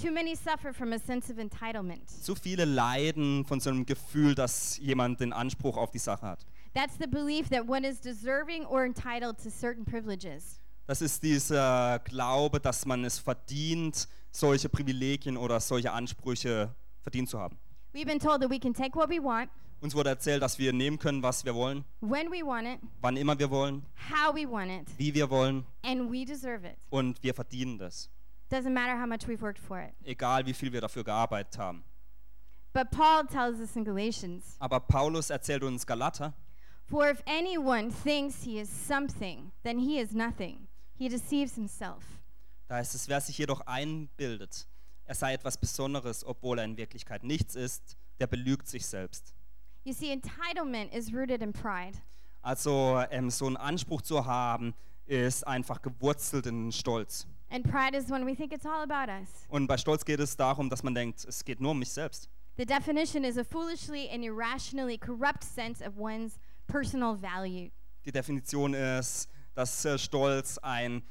Too 0.00 0.12
many 0.12 0.36
suffer 0.36 0.72
from 0.72 0.92
a 0.92 0.98
sense 0.98 1.28
of 1.32 1.38
entitlement. 1.38 2.08
Zu 2.08 2.36
viele 2.36 2.64
leiden 2.64 3.44
von 3.44 3.58
so 3.58 3.70
einem 3.70 3.84
Gefühl, 3.84 4.34
dass 4.36 4.78
jemand 4.78 5.18
den 5.20 5.32
Anspruch 5.32 5.76
auf 5.76 5.90
die 5.90 5.98
Sache 5.98 6.22
hat. 6.26 6.46
That's 6.74 6.94
the 7.00 7.08
belief 7.08 7.48
that 7.48 7.68
one 7.68 7.84
is 7.84 8.00
deserving 8.00 8.64
or 8.66 8.84
entitled 8.84 9.38
to 9.42 9.50
certain 9.50 9.84
privileges. 9.84 10.60
Das 10.86 11.02
ist 11.02 11.22
dieser 11.22 11.98
Glaube, 12.04 12.60
dass 12.60 12.86
man 12.86 13.04
es 13.04 13.18
verdient, 13.18 14.08
solche 14.30 14.68
Privilegien 14.68 15.36
oder 15.36 15.58
solche 15.58 15.92
Ansprüche 15.92 16.72
verdient 17.02 17.28
zu 17.28 17.40
haben. 17.40 17.58
We've 17.92 18.06
been 18.06 18.20
told 18.20 18.40
that 18.40 18.50
we 18.50 18.60
can 18.60 18.72
take 18.72 18.94
what 18.94 19.08
we 19.10 19.18
want, 19.20 19.50
Uns 19.80 19.94
wurde 19.94 20.10
erzählt, 20.10 20.42
dass 20.42 20.58
wir 20.58 20.72
nehmen 20.72 20.98
können, 20.98 21.22
was 21.22 21.44
wir 21.44 21.54
wollen, 21.54 21.84
when 22.00 22.30
we 22.30 22.44
want 22.44 22.66
it, 22.66 22.80
wann 23.00 23.16
immer 23.16 23.38
wir 23.38 23.50
wollen, 23.50 23.84
how 24.10 24.34
we 24.34 24.48
want 24.48 24.70
it, 24.70 24.86
wie 24.96 25.12
wir 25.14 25.28
wollen 25.30 25.64
and 25.82 26.10
we 26.10 26.24
deserve 26.24 26.64
it. 26.66 26.76
und 26.90 27.22
wir 27.22 27.34
verdienen 27.34 27.78
das. 27.78 28.10
Doesn't 28.50 28.72
matter 28.72 28.96
how 28.96 29.06
much 29.06 29.26
we've 29.28 29.42
worked 29.42 29.58
for 29.60 29.78
it. 29.80 29.94
Egal, 30.04 30.46
wie 30.46 30.54
viel 30.54 30.72
wir 30.72 30.80
dafür 30.80 31.04
gearbeitet 31.04 31.58
haben. 31.58 31.84
But 32.72 32.90
Paul 32.90 33.26
tells 33.26 33.60
us 33.60 33.76
in 33.76 33.84
Galatians 33.84 34.56
Aber 34.58 34.80
Paulus 34.80 35.30
erzählt 35.30 35.62
uns 35.62 35.86
Galater, 35.86 36.34
For 36.86 37.08
if 37.10 37.22
anyone 37.26 37.90
thinks 37.90 38.44
he 38.44 38.58
is 38.58 38.70
something, 38.70 39.52
then 39.62 39.78
he 39.78 39.98
is 39.98 40.12
nothing. 40.12 40.68
He 40.96 41.08
deceives 41.08 41.54
himself. 41.54 42.02
da 42.68 42.76
heißt 42.76 42.94
es, 42.94 43.08
wer 43.08 43.20
sich 43.20 43.36
jedoch 43.38 43.60
einbildet, 43.66 44.66
er 45.04 45.14
sei 45.14 45.32
etwas 45.34 45.56
Besonderes, 45.58 46.24
obwohl 46.24 46.58
er 46.58 46.64
in 46.64 46.76
Wirklichkeit 46.76 47.24
nichts 47.24 47.56
ist, 47.56 47.96
der 48.20 48.26
belügt 48.26 48.68
sich 48.68 48.86
selbst. 48.86 49.34
You 49.84 49.92
see, 49.94 50.10
entitlement 50.10 50.92
is 50.94 51.12
rooted 51.12 51.40
in 51.42 51.52
pride. 51.52 51.98
Also 52.42 53.02
ähm, 53.10 53.30
so 53.30 53.46
einen 53.46 53.56
Anspruch 53.56 54.02
zu 54.02 54.24
haben, 54.26 54.74
ist 55.06 55.46
einfach 55.46 55.80
gewurzelt 55.82 56.46
in 56.46 56.72
Stolz. 56.72 57.26
And 57.50 57.64
pride 57.64 57.96
is 57.96 58.10
when 58.10 58.26
we 58.26 58.34
think 58.34 58.52
it's 58.52 58.66
all 58.66 58.82
about 58.82 59.10
us. 59.10 59.28
Und 59.48 59.66
bei 59.66 59.76
Stolz 59.78 60.04
geht 60.04 60.20
es 60.20 60.36
darum, 60.36 60.68
dass 60.68 60.82
man 60.82 60.94
denkt, 60.94 61.24
es 61.24 61.44
geht 61.44 61.60
nur 61.60 61.70
um 61.70 61.78
mich 61.78 61.90
selbst. 61.90 62.28
The 62.58 62.66
definition 62.66 63.24
is 63.24 63.38
a 63.38 63.44
foolishly 63.44 64.08
and 64.10 64.24
irrationally 64.24 64.98
corrupt 64.98 65.44
sense 65.44 65.80
of 65.80 65.96
one's 65.96 66.38
personal 66.66 67.14
value. 67.14 67.70
Die 68.04 68.12
Definition 68.12 68.74
ist, 68.74 69.28
dass 69.54 69.84
äh, 69.84 69.98
Stolz 69.98 70.58
ein 70.58 71.02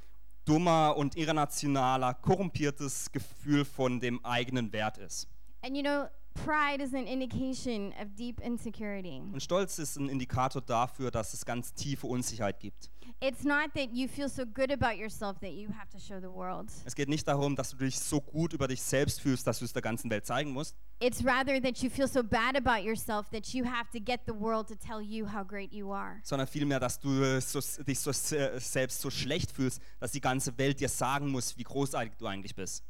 dummer 0.46 0.96
und 0.96 1.17
irrationaler, 1.17 2.13
korrumpiertes 2.13 3.12
Gefühl 3.12 3.65
von 3.65 4.00
dem 4.00 4.24
eigenen 4.24 4.72
Wert 4.72 4.98
ist. 4.98 5.27
And 5.62 5.75
you 5.75 5.82
know, 5.82 6.08
pride 6.46 6.82
is 6.84 6.94
an 6.94 7.08
indication 7.08 7.94
of 8.01 8.15
deep 8.15 8.39
insecurity. 8.41 9.20
Und 9.34 9.41
Stolz 9.41 9.79
ist 9.79 9.98
ein 9.98 10.10
Indikator 10.10 10.62
dafür, 10.62 11.12
dass 11.12 11.34
es 11.34 11.46
ganz 11.46 11.74
tiefe 11.74 12.08
Unsicherheit 12.08 12.60
gibt. 12.60 12.89
It's 13.20 13.44
not 13.44 13.74
that 13.74 13.89
you 13.94 14.08
feel 14.08 14.29
so 14.29 14.46
good 14.46 14.72
about 14.72 14.96
yourself 15.00 15.39
that 15.39 15.51
you 15.51 15.70
have 15.70 15.89
to 15.91 15.98
show 15.98 16.20
the 16.20 16.27
world. 16.29 16.70
Es 16.86 16.94
geht 16.94 17.10
nicht 17.10 17.27
darum, 17.27 17.56
dass 17.56 17.72
du 17.72 17.77
dich 17.77 17.98
so 17.98 18.22
gut 18.22 18.53
über 18.53 18.67
dich 18.67 18.82
selbst 18.82 19.22
fühlst, 19.22 19.48
dass 19.48 19.60
du 19.60 19.65
es 19.65 19.74
der 19.74 19.82
ganzen 19.82 20.10
Welt 20.12 20.25
zeigen 20.25 20.51
musst, 20.51 20.75
It's 21.00 21.24
rather 21.25 21.60
that 21.62 21.77
you 21.79 21.89
feel 21.89 22.08
so 22.08 22.24
bad 22.24 22.56
about 22.56 22.84
yourself 22.88 23.27
that 23.32 23.48
you 23.53 23.65
have 23.65 23.89
to 23.91 24.00
get 24.00 24.22
the 24.27 24.34
world 24.34 24.67
to 24.67 24.75
tell 24.75 25.00
you 25.01 25.25
how 25.32 25.44
great 25.48 25.74
you 25.74 25.91
are. 25.94 26.20
sondern 26.24 26.48
vielmehr, 26.48 26.79
dass 26.79 27.00
du 27.00 27.10
äh, 27.24 27.41
so, 27.41 27.60
dich 27.84 28.00
so 28.00 28.12
se- 28.12 28.60
selbst 28.60 29.01
so 29.01 29.10
schlecht 29.10 29.51
fühlst, 29.51 29.82
dass 30.00 30.12
die 30.12 30.22
ganze 30.22 30.56
Welt 30.58 30.79
dir 30.79 30.89
sagen 30.89 31.29
muss, 31.29 31.58
wie 31.58 31.63
großartig 31.63 32.13
du 32.17 32.27
eigentlich 32.27 32.56
bist. 32.56 32.84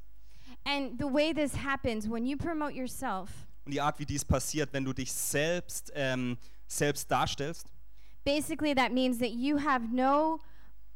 And 0.69 0.99
the 0.99 1.05
way 1.05 1.33
this 1.33 1.53
happens 1.55 2.09
when 2.09 2.25
you 2.25 2.35
promote 2.37 2.73
yourself, 2.73 3.29
Und 3.65 3.71
die 3.73 3.79
Art, 3.81 3.99
wie 3.99 4.05
dies 4.05 4.25
passiert, 4.25 4.71
wenn 4.73 4.83
du 4.83 4.91
dich 4.93 5.11
selbst, 5.11 5.91
ähm, 5.95 6.37
selbst 6.67 7.09
darstellst, 7.09 7.67
basically 8.25 8.75
that 8.75 8.91
means 8.91 9.17
that 9.19 9.31
you 9.31 9.57
have 9.57 9.85
no 9.93 10.39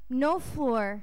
no 0.10 0.40
floor 0.40 1.02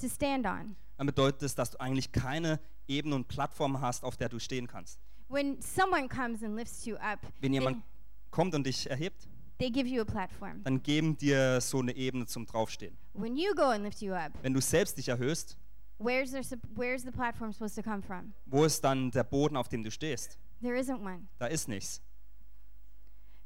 to 0.00 0.08
stand 0.08 0.46
on. 0.46 0.76
dann 0.98 1.06
bedeutet 1.06 1.42
es, 1.42 1.54
dass 1.56 1.70
du 1.72 1.80
eigentlich 1.80 2.12
keine 2.12 2.60
Ebene 2.86 3.16
und 3.16 3.26
Plattform 3.26 3.80
hast, 3.80 4.04
auf 4.04 4.16
der 4.16 4.28
du 4.28 4.38
stehen 4.38 4.66
kannst. 4.68 5.00
When 5.28 5.60
someone 5.60 6.08
comes 6.08 6.42
and 6.44 6.54
lifts 6.56 6.84
you 6.84 6.96
up, 6.96 7.20
Wenn 7.40 7.52
they, 7.52 7.58
jemand 7.60 7.82
kommt 8.30 8.54
und 8.54 8.64
dich 8.66 8.88
erhebt, 8.88 9.26
they 9.58 9.70
give 9.70 9.88
you 9.88 10.02
a 10.02 10.04
platform. 10.04 10.62
dann 10.62 10.80
geben 10.82 11.16
dir 11.16 11.60
so 11.60 11.80
eine 11.80 11.94
Ebene 11.96 12.26
zum 12.26 12.46
Draufstehen. 12.46 12.96
When 13.14 13.36
you 13.36 13.52
go 13.56 13.64
and 13.64 13.82
lift 13.84 14.00
you 14.00 14.12
up, 14.12 14.32
Wenn 14.42 14.54
du 14.54 14.60
selbst 14.60 14.96
dich 14.98 15.08
erhöhst, 15.08 15.56
where's 16.00 16.32
there, 16.32 16.42
where's 16.74 17.04
the 17.04 17.12
platform 17.12 17.52
supposed 17.52 17.76
to 17.76 17.82
come 17.82 18.02
from? 18.02 18.32
wo 18.46 18.64
ist 18.64 18.82
dann 18.82 19.10
der 19.10 19.24
Boden, 19.24 19.56
auf 19.56 19.68
dem 19.68 19.82
du 19.82 19.90
stehst? 19.90 20.38
There 20.62 20.76
isn't 20.76 21.00
one. 21.00 21.28
Da 21.38 21.46
ist 21.46 21.68
nichts. 21.68 22.00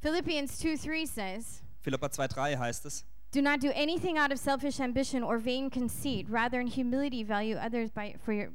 Philippians 0.01 0.59
2 0.59 0.77
3 0.77 1.07
says, 1.07 1.63
Philippa 1.81 2.07
2,3 2.07 2.59
heißt 2.59 2.87
es, 2.87 3.05
Do 3.33 3.43
not 3.43 3.61
do 3.61 3.71
anything 3.71 4.17
out 4.17 4.31
of 4.33 4.39
selfish 4.39 4.79
ambition 4.81 5.25
or 5.25 5.39
vain 5.39 5.69
conceit. 5.69 6.27
Rather, 6.31 6.61
in 6.61 6.69
humility, 6.69 7.25
value 7.25 7.57
others 7.57 7.91
by 7.91 8.15
for 8.25 8.33
your 8.33 8.53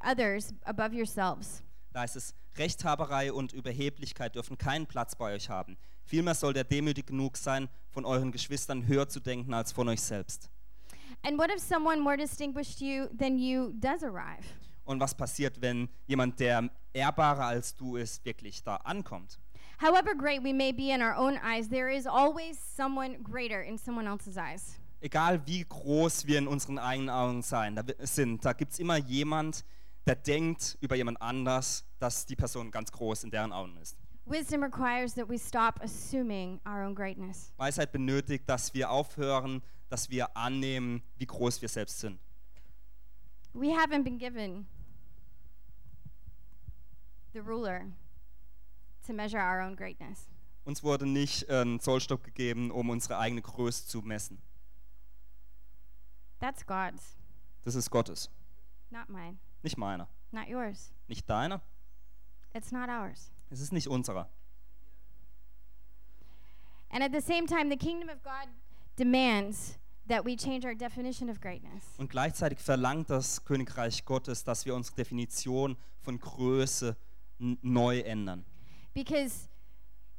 others 0.00 0.54
above 0.64 0.94
yourselves. 0.94 1.62
Da 1.92 2.02
heißt 2.02 2.16
es, 2.16 2.34
Rechthaberei 2.56 3.32
und 3.32 3.52
Überheblichkeit 3.52 4.34
dürfen 4.36 4.58
keinen 4.58 4.86
Platz 4.86 5.16
bei 5.16 5.34
euch 5.34 5.48
haben. 5.48 5.76
Vielmehr 6.04 6.34
soll 6.34 6.52
der 6.52 6.64
demütig 6.64 7.06
genug 7.06 7.36
sein, 7.36 7.68
von 7.90 8.04
euren 8.04 8.30
Geschwistern 8.30 8.86
höher 8.86 9.08
zu 9.08 9.20
denken 9.20 9.54
als 9.54 9.72
von 9.72 9.88
euch 9.88 10.00
selbst. 10.02 10.50
And 11.24 11.38
what 11.38 11.50
if 11.50 11.60
someone 11.60 12.00
more 12.00 12.16
distinguished 12.16 12.80
you 12.80 13.08
than 13.16 13.38
you 13.38 13.72
does 13.78 14.02
arrive? 14.02 14.44
Und 14.84 15.00
was 15.00 15.14
passiert, 15.14 15.60
wenn 15.60 15.88
jemand, 16.08 16.40
der 16.40 16.68
ehrbarer 16.92 17.46
als 17.46 17.76
du 17.76 17.96
ist, 17.96 18.24
wirklich 18.24 18.64
da 18.64 18.76
ankommt? 18.76 19.38
However 19.78 20.14
great 20.16 20.42
we 20.42 20.52
may 20.52 20.72
be 20.72 20.90
in 20.90 21.00
our 21.00 21.14
own 21.16 21.38
eyes, 21.38 21.68
there 21.68 21.88
is 21.88 22.06
always 22.06 22.58
someone 22.58 23.18
greater 23.22 23.62
in 23.62 23.78
someone 23.78 24.08
else's 24.08 24.36
eyes. 24.36 24.78
Egal 25.00 25.40
wie 25.46 25.64
groß 25.64 26.26
wir 26.26 26.38
in 26.38 26.48
unseren 26.48 26.78
eigenen 26.78 27.10
Augen 27.10 27.42
sein, 27.42 27.76
da 27.76 27.82
sind, 28.00 28.44
da 28.44 28.52
gibt 28.52 28.72
es 28.72 28.78
immer 28.80 28.96
jemand, 28.96 29.64
der 30.06 30.16
denkt 30.16 30.76
über 30.80 30.96
jemand 30.96 31.22
anders, 31.22 31.84
dass 32.00 32.26
die 32.26 32.36
Person 32.36 32.70
ganz 32.72 32.90
groß 32.90 33.24
in 33.24 33.30
deren 33.30 33.52
Augen 33.52 33.76
ist. 33.76 33.96
Wisdom 34.26 34.62
requires 34.62 35.14
that 35.14 35.28
we 35.28 35.38
stop 35.38 35.80
assuming 35.82 36.60
our 36.66 36.84
own 36.84 36.94
greatness. 36.94 37.52
Weisheit 37.56 37.92
benötigt, 37.92 38.48
dass 38.48 38.72
wir 38.74 38.90
aufhören, 38.90 39.62
dass 39.92 40.08
wir 40.08 40.34
annehmen, 40.34 41.02
wie 41.18 41.26
groß 41.26 41.60
wir 41.60 41.68
selbst 41.68 42.00
sind. 42.00 42.18
We 43.52 43.66
haven't 43.76 44.04
been 44.04 44.16
given 44.16 44.66
the 47.34 47.40
ruler 47.40 47.92
to 49.06 49.12
measure 49.12 49.38
our 49.42 49.60
own 49.60 49.76
greatness. 49.76 50.30
Uns 50.64 50.82
wurde 50.82 51.04
nicht 51.06 51.46
äh, 51.50 51.60
ein 51.62 51.78
Zollstock 51.78 52.24
gegeben, 52.24 52.70
um 52.70 52.88
unsere 52.88 53.18
eigene 53.18 53.42
Größe 53.42 53.86
zu 53.86 54.00
messen. 54.00 54.40
That's 56.40 56.64
God's, 56.64 57.18
Das 57.62 57.74
ist 57.74 57.90
Gottes, 57.90 58.30
not 58.90 59.10
mine, 59.10 59.36
nicht 59.62 59.76
meiner. 59.76 60.08
not 60.30 60.48
yours. 60.48 60.90
Nicht 61.06 61.28
deiner, 61.28 61.60
It's 62.54 62.72
not 62.72 62.88
ours. 62.88 63.30
es 63.50 63.60
ist 63.60 63.72
nicht 63.74 63.88
unserer. 63.88 64.30
And 66.88 67.02
at 67.04 67.12
the 67.12 67.20
same 67.20 67.46
time, 67.46 67.68
the 67.70 67.76
kingdom 67.76 68.08
of 68.08 68.22
God 68.22 68.48
demands 68.96 69.78
that 70.08 70.24
we 70.24 70.36
change 70.36 70.66
our 70.66 70.74
definition 70.74 71.28
of 71.28 71.40
greatness. 71.40 71.84
Und 71.98 72.10
gleichzeitig 72.10 72.58
verlangt 72.58 73.10
das 73.10 73.44
Königreich 73.44 74.04
Gottes, 74.04 74.44
dass 74.44 74.66
wir 74.66 74.74
unsere 74.74 74.96
Definition 74.96 75.76
von 76.00 76.18
Größe 76.18 76.96
neu 77.38 78.00
ändern. 78.00 78.44
Because 78.94 79.48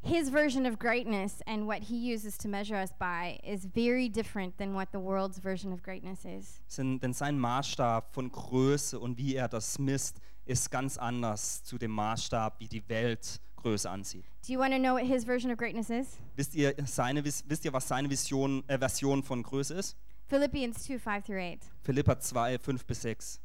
his 0.02 0.30
version 0.30 0.66
of 0.66 0.78
greatness 0.80 1.42
and 1.46 1.66
what 1.66 1.84
he 1.84 1.96
uses 1.96 2.38
to 2.38 2.48
measure 2.48 2.76
us 2.76 2.92
by 3.00 3.40
is 3.44 3.66
very 3.66 4.10
different 4.10 4.58
than 4.58 4.74
what 4.74 4.90
the 4.92 5.00
world's 5.00 5.40
version 5.40 5.72
of 5.72 5.82
greatness 5.82 6.26
is. 6.26 6.62
Denn 6.78 7.14
sein 7.14 7.40
Maßstab 7.40 8.14
von 8.14 8.32
Größe 8.32 9.00
und 9.00 9.18
wie 9.18 9.36
er 9.36 9.48
das 9.48 9.80
misst, 9.80 10.20
ist 10.46 10.70
ganz 10.72 10.98
anders 10.98 11.64
zu 11.64 11.78
dem 11.78 11.92
Maßstab, 11.92 12.60
wie 12.60 12.68
die 12.68 12.88
Welt 12.90 13.40
Größe. 13.64 14.24
Do 14.46 14.52
you 14.52 14.60
want 14.60 14.74
to 14.74 14.80
know 14.80 14.94
what 14.94 15.06
his 15.06 15.24
version 15.24 15.52
of 15.52 15.58
greatness 15.58 15.90
is? 15.90 16.18
Wisst 16.36 16.56
ihr, 16.56 16.74
seine, 16.86 17.24
wisst 17.24 17.66
ihr 17.66 17.72
was 17.72 17.88
seine 17.88 18.10
Vision, 18.10 18.64
äh, 18.68 18.78
Version 18.78 19.24
von 19.24 19.44
Größe 19.44 19.76
ist? 19.76 19.96
Philippians 20.28 20.84
2 20.84 21.00
5 21.00 21.26
through 21.26 21.40
8. 21.40 21.72
Philippa 21.84 22.20
2, 22.20 22.58
5 22.58 22.86
bis 22.86 23.02
6. 23.02 23.40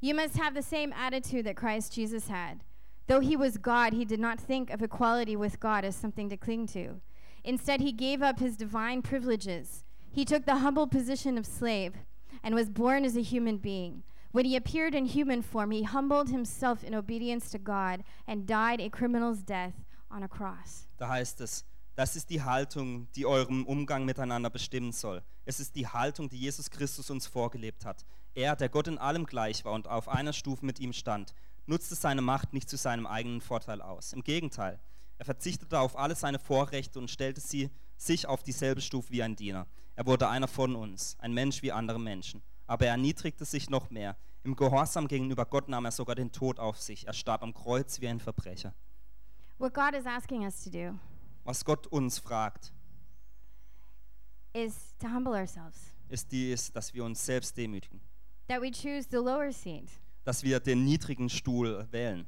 You 0.00 0.14
must 0.14 0.36
have 0.36 0.54
the 0.54 0.62
same 0.62 0.92
attitude 0.92 1.44
that 1.44 1.56
Christ 1.56 1.92
Jesus 1.92 2.28
had. 2.28 2.64
Though 3.06 3.20
he 3.20 3.36
was 3.36 3.56
God, 3.58 3.92
he 3.92 4.04
did 4.04 4.20
not 4.20 4.38
think 4.38 4.70
of 4.70 4.82
equality 4.82 5.36
with 5.36 5.60
God 5.60 5.84
as 5.84 5.96
something 5.96 6.28
to 6.28 6.36
cling 6.36 6.66
to. 6.68 7.00
Instead, 7.44 7.80
he 7.80 7.92
gave 7.92 8.22
up 8.22 8.38
his 8.38 8.56
divine 8.56 9.02
privileges. 9.02 9.84
He 10.10 10.24
took 10.24 10.44
the 10.44 10.58
humble 10.58 10.86
position 10.86 11.38
of 11.38 11.46
slave 11.46 11.94
and 12.42 12.54
was 12.54 12.68
born 12.68 13.04
as 13.04 13.16
a 13.16 13.22
human 13.22 13.56
being. 13.56 14.02
When 14.32 14.46
he 14.46 14.56
appeared 14.56 14.94
in 14.94 15.04
human 15.04 15.42
form, 15.42 15.72
he 15.72 15.84
humbled 15.84 16.30
himself 16.30 16.82
in 16.82 16.94
obedience 16.94 17.50
to 17.50 17.58
God 17.58 18.02
and 18.26 18.46
died 18.46 18.80
a 18.80 18.88
criminal's 18.88 19.44
death 19.44 19.74
on 20.10 20.22
a 20.22 20.28
cross. 20.28 20.88
Da 20.96 21.08
heißt 21.08 21.42
es, 21.42 21.66
das 21.96 22.16
ist 22.16 22.30
die 22.30 22.42
Haltung, 22.42 23.08
die 23.14 23.26
euren 23.26 23.66
Umgang 23.66 24.06
miteinander 24.06 24.48
bestimmen 24.48 24.92
soll. 24.92 25.22
Es 25.44 25.60
ist 25.60 25.76
die 25.76 25.86
Haltung, 25.86 26.30
die 26.30 26.38
Jesus 26.38 26.70
Christus 26.70 27.10
uns 27.10 27.26
vorgelebt 27.26 27.84
hat. 27.84 28.06
Er, 28.34 28.56
der 28.56 28.70
Gott 28.70 28.88
in 28.88 28.96
allem 28.96 29.26
gleich 29.26 29.66
war 29.66 29.74
und 29.74 29.86
auf 29.86 30.08
einer 30.08 30.32
Stufe 30.32 30.64
mit 30.64 30.80
ihm 30.80 30.94
stand, 30.94 31.34
nutzte 31.66 31.94
seine 31.94 32.22
Macht 32.22 32.54
nicht 32.54 32.70
zu 32.70 32.78
seinem 32.78 33.06
eigenen 33.06 33.42
Vorteil 33.42 33.82
aus. 33.82 34.14
Im 34.14 34.22
Gegenteil, 34.22 34.80
er 35.18 35.26
verzichtete 35.26 35.78
auf 35.78 35.98
alle 35.98 36.14
seine 36.14 36.38
Vorrechte 36.38 36.98
und 36.98 37.10
stellte 37.10 37.42
sie 37.42 37.68
sich 37.98 38.26
auf 38.26 38.42
dieselbe 38.42 38.80
Stufe 38.80 39.10
wie 39.10 39.22
ein 39.22 39.36
Diener. 39.36 39.66
Er 39.94 40.06
wurde 40.06 40.28
einer 40.30 40.48
von 40.48 40.74
uns, 40.74 41.16
ein 41.18 41.34
Mensch 41.34 41.62
wie 41.62 41.70
andere 41.70 42.00
Menschen. 42.00 42.42
Aber 42.72 42.86
er 42.86 42.92
erniedrigte 42.92 43.44
sich 43.44 43.68
noch 43.68 43.90
mehr. 43.90 44.16
Im 44.44 44.56
Gehorsam 44.56 45.06
gegenüber 45.06 45.44
Gott 45.44 45.68
nahm 45.68 45.84
er 45.84 45.90
sogar 45.90 46.14
den 46.14 46.32
Tod 46.32 46.58
auf 46.58 46.80
sich. 46.80 47.06
Er 47.06 47.12
starb 47.12 47.42
am 47.42 47.52
Kreuz 47.52 48.00
wie 48.00 48.08
ein 48.08 48.18
Verbrecher. 48.18 48.72
What 49.58 49.74
God 49.74 49.92
is 49.92 50.06
asking 50.06 50.44
us 50.44 50.64
to 50.64 50.70
do 50.70 50.98
Was 51.44 51.66
Gott 51.66 51.86
uns 51.88 52.18
fragt, 52.18 52.72
is 54.54 54.94
to 54.98 55.06
humble 55.06 55.34
ourselves, 55.34 55.92
ist 56.08 56.32
dies, 56.32 56.72
dass 56.72 56.94
wir 56.94 57.04
uns 57.04 57.22
selbst 57.26 57.58
demütigen, 57.58 58.00
that 58.48 58.62
we 58.62 58.70
choose 58.70 59.06
the 59.10 59.18
lower 59.18 59.52
seat, 59.52 59.90
dass 60.24 60.42
wir 60.42 60.58
den 60.58 60.82
niedrigen 60.82 61.28
Stuhl 61.28 61.86
wählen, 61.90 62.26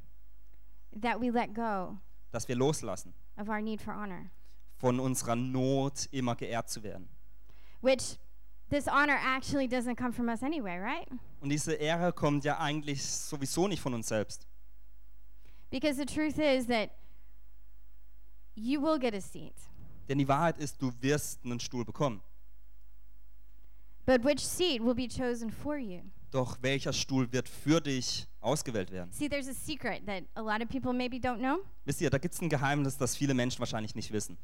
that 1.00 1.18
we 1.22 1.30
let 1.30 1.54
go 1.54 1.96
dass 2.32 2.46
wir 2.48 2.56
loslassen, 2.56 3.14
of 3.38 3.48
our 3.48 3.62
need 3.62 3.80
for 3.80 3.94
honor, 3.94 4.30
von 4.76 5.00
unserer 5.00 5.36
Not 5.36 6.06
immer 6.10 6.36
geehrt 6.36 6.68
zu 6.68 6.82
werden. 6.82 7.08
which 7.80 8.18
this 8.74 8.88
honor 8.88 9.18
actually 9.22 9.68
doesn't 9.68 9.96
come 9.96 10.12
from 10.12 10.28
us 10.28 10.42
anyway, 10.42 10.78
right? 10.78 11.08
Und 11.40 11.50
diese 11.50 11.74
Ehre 11.74 12.12
kommt 12.12 12.44
ja 12.44 12.58
eigentlich 12.58 13.02
sowieso 13.02 13.68
nicht 13.68 13.80
von 13.80 13.94
uns 13.94 14.08
selbst. 14.08 14.46
Because 15.70 15.96
the 15.96 16.06
truth 16.06 16.38
is 16.38 16.66
that 16.66 16.90
you 18.54 18.80
will 18.80 18.98
get 18.98 19.14
a 19.14 19.20
seat. 19.20 19.54
Denn 20.08 20.18
die 20.18 20.28
Wahrheit 20.28 20.58
ist, 20.58 20.80
du 20.80 20.92
wirst 21.00 21.44
einen 21.44 21.60
Stuhl 21.60 21.84
bekommen. 21.84 22.20
But 24.06 24.22
which 24.22 24.40
seat 24.40 24.82
will 24.82 24.94
be 24.94 25.08
chosen 25.08 25.50
for 25.50 25.76
you? 25.76 26.02
Doch 26.30 26.58
welcher 26.60 26.92
Stuhl 26.92 27.32
wird 27.32 27.48
für 27.48 27.80
dich 27.80 28.26
ausgewählt 28.40 28.90
werden? 28.90 29.10
See, 29.12 29.28
there's 29.28 29.48
a 29.48 29.54
secret 29.54 30.04
that 30.06 30.24
a 30.34 30.42
lot 30.42 30.60
of 30.60 30.68
people 30.68 30.92
maybe 30.92 31.16
don't 31.16 31.38
know, 31.38 31.58
Wisst 31.84 32.00
ihr, 32.00 32.10
da 32.10 32.18
gibt 32.18 32.34
es 32.34 32.40
ein 32.40 32.48
Geheimnis, 32.48 32.98
das 32.98 33.16
viele 33.16 33.34
Menschen 33.34 33.60
wahrscheinlich 33.60 33.94
nicht 33.94 34.12
wissen. 34.12 34.36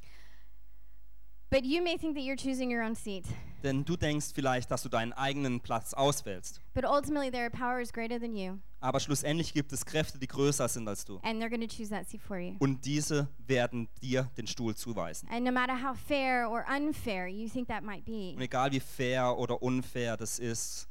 But 1.50 1.64
you 1.64 1.82
may 1.82 1.96
think 1.98 2.14
that 2.16 2.22
you're 2.24 2.36
choosing 2.36 2.70
your 2.74 2.82
own 2.82 2.94
seat. 2.94 3.24
Denn 3.62 3.84
du 3.84 3.94
denkst 3.96 4.28
vielleicht, 4.34 4.70
dass 4.70 4.82
du 4.82 4.88
deinen 4.88 5.12
eigenen 5.12 5.60
Platz 5.60 5.92
auswählst. 5.92 6.62
But 6.72 6.84
ultimately, 6.86 7.30
there 7.30 7.42
are 7.44 7.50
powers 7.50 7.92
greater 7.92 8.18
than 8.18 8.34
you, 8.34 8.58
Aber 8.80 9.00
schlussendlich 9.00 9.52
gibt 9.52 9.70
es 9.74 9.84
Kräfte, 9.84 10.18
die 10.18 10.26
größer 10.26 10.66
sind 10.66 10.88
als 10.88 11.04
du. 11.04 11.18
and 11.22 11.42
they're 11.42 11.50
going 11.50 11.60
to 11.60 11.66
choose 11.68 11.90
that 11.90 12.08
seat 12.08 12.22
for 12.22 12.38
you. 12.38 12.56
Und 12.58 12.86
diese 12.86 13.28
werden 13.46 13.88
dir 14.02 14.30
den 14.38 14.46
Stuhl 14.46 14.74
zuweisen. 14.74 15.28
And 15.28 15.44
no 15.44 15.52
matter 15.52 15.74
how 15.76 15.94
fair 15.94 16.48
or 16.48 16.64
unfair 16.74 17.26
you 17.28 17.48
think 17.50 17.68
that 17.68 17.82
might 17.84 18.06
Und 18.08 18.36
be, 18.38 18.42
egal 18.44 18.72
wie 18.72 18.80
fair 18.80 19.36
oder 19.36 19.60
unfair 19.62 20.16
das 20.16 20.38
ist, 20.38 20.88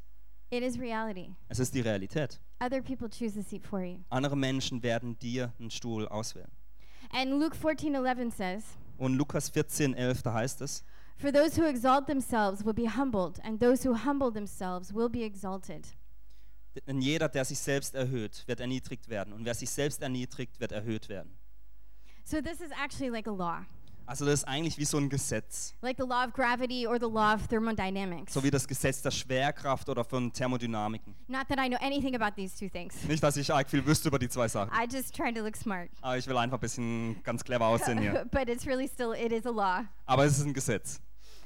it 0.52 0.62
is 0.62 0.80
reality. 0.80 1.32
es 1.48 1.58
ist 1.58 1.74
die 1.74 1.82
Realität. 1.82 2.40
Other 2.60 2.84
people 2.84 3.10
choose 3.10 3.32
the 3.34 3.42
seat 3.42 3.66
for 3.66 3.82
you. 3.82 3.98
Andere 4.10 4.38
Menschen 4.38 4.84
werden 4.84 5.18
dir 5.18 5.52
einen 5.60 5.72
Stuhl 5.72 6.08
auswählen. 6.08 6.52
And 7.12 7.32
Luke 7.40 7.56
14:11 7.58 8.32
says, 8.32 8.64
Und 9.00 9.16
Lukas 9.16 9.50
14, 9.50 9.94
11, 9.94 10.24
da 10.24 10.34
heißt 10.34 10.62
es, 10.62 10.84
"For 11.18 11.32
those 11.32 11.60
who 11.60 11.66
exalt 11.66 12.06
themselves 12.06 12.66
will 12.66 12.74
be 12.74 12.90
humbled, 12.98 13.44
and 13.46 13.60
those 13.60 13.88
who 13.88 13.96
humble 13.96 14.32
themselves 14.32 14.94
will 14.94 15.10
be 15.10 15.24
exalted." 15.24 15.88
denn 16.88 17.02
jeder, 17.02 17.28
der 17.30 17.46
sich 17.46 17.60
selbst 17.60 17.96
erhöht, 17.96 18.44
wird 18.48 18.60
erniedrigt 18.60 19.10
werden. 19.10 19.34
Und 19.34 19.46
wer 19.46 19.54
sich 19.54 19.70
selbst 19.70 20.02
erniedrigt, 20.02 20.60
wird 20.60 20.72
erhöht 20.72 21.10
werden. 21.10 21.38
So 22.24 22.42
this 22.42 22.62
is 22.62 22.72
actually 22.72 23.10
like 23.10 23.28
a 23.28 23.32
law, 23.32 23.66
Also 24.10 24.26
das 24.26 24.40
ist 24.40 24.48
eigentlich 24.48 24.76
wie 24.80 24.86
so 24.86 24.98
ein 24.98 25.08
Gesetz. 25.08 25.76
like 25.84 25.98
the 25.98 26.04
law 26.04 26.26
of 26.26 26.34
gravity 26.34 26.88
or 26.88 26.98
the 27.00 27.06
law 27.06 27.36
of 27.36 27.48
thermodynamics. 27.48 28.34
So 28.34 28.44
wie 28.44 28.50
das 28.50 28.68
Gesetz 28.68 29.04
der 29.04 29.12
Schwerkraft 29.12 29.88
oder 29.88 30.04
von 30.04 30.34
Thermodynamiken. 30.34 31.14
Not 31.28 31.48
that 31.48 31.60
I 31.60 31.70
know 31.70 31.78
anything 31.80 32.16
about 32.16 32.36
these 32.36 32.58
two 32.58 32.70
things. 32.70 32.96
Nicht, 33.08 33.22
dass 33.22 33.38
ich 33.38 33.54
arg 33.54 33.70
viel 33.70 33.86
wüsste 33.86 34.08
über 34.08 34.18
die 34.18 34.28
zwei 34.28 34.48
Sachen. 34.48 34.72
I 34.74 34.88
just 34.92 35.16
try 35.16 35.32
to 35.32 35.44
look 35.44 35.56
smart. 35.56 35.92
Aber 36.02 36.18
ich 36.18 36.26
will 36.26 36.38
einfach 36.38 36.58
ein 36.58 36.62
bisschen 36.62 37.22
ganz 37.22 37.44
clever 37.44 37.68
aussehen 37.68 38.00
hier. 38.00 38.26
but 38.32 38.50
it's 38.50 38.66
really 38.66 38.88
still 38.88 39.14
it 39.14 39.32
is 39.32 39.46
a 39.46 39.52
law. 39.52 39.86
Aber 40.08 40.26
es 40.26 40.40
ist 40.40 40.44
ein 40.44 40.56
Gesetz. 40.56 41.00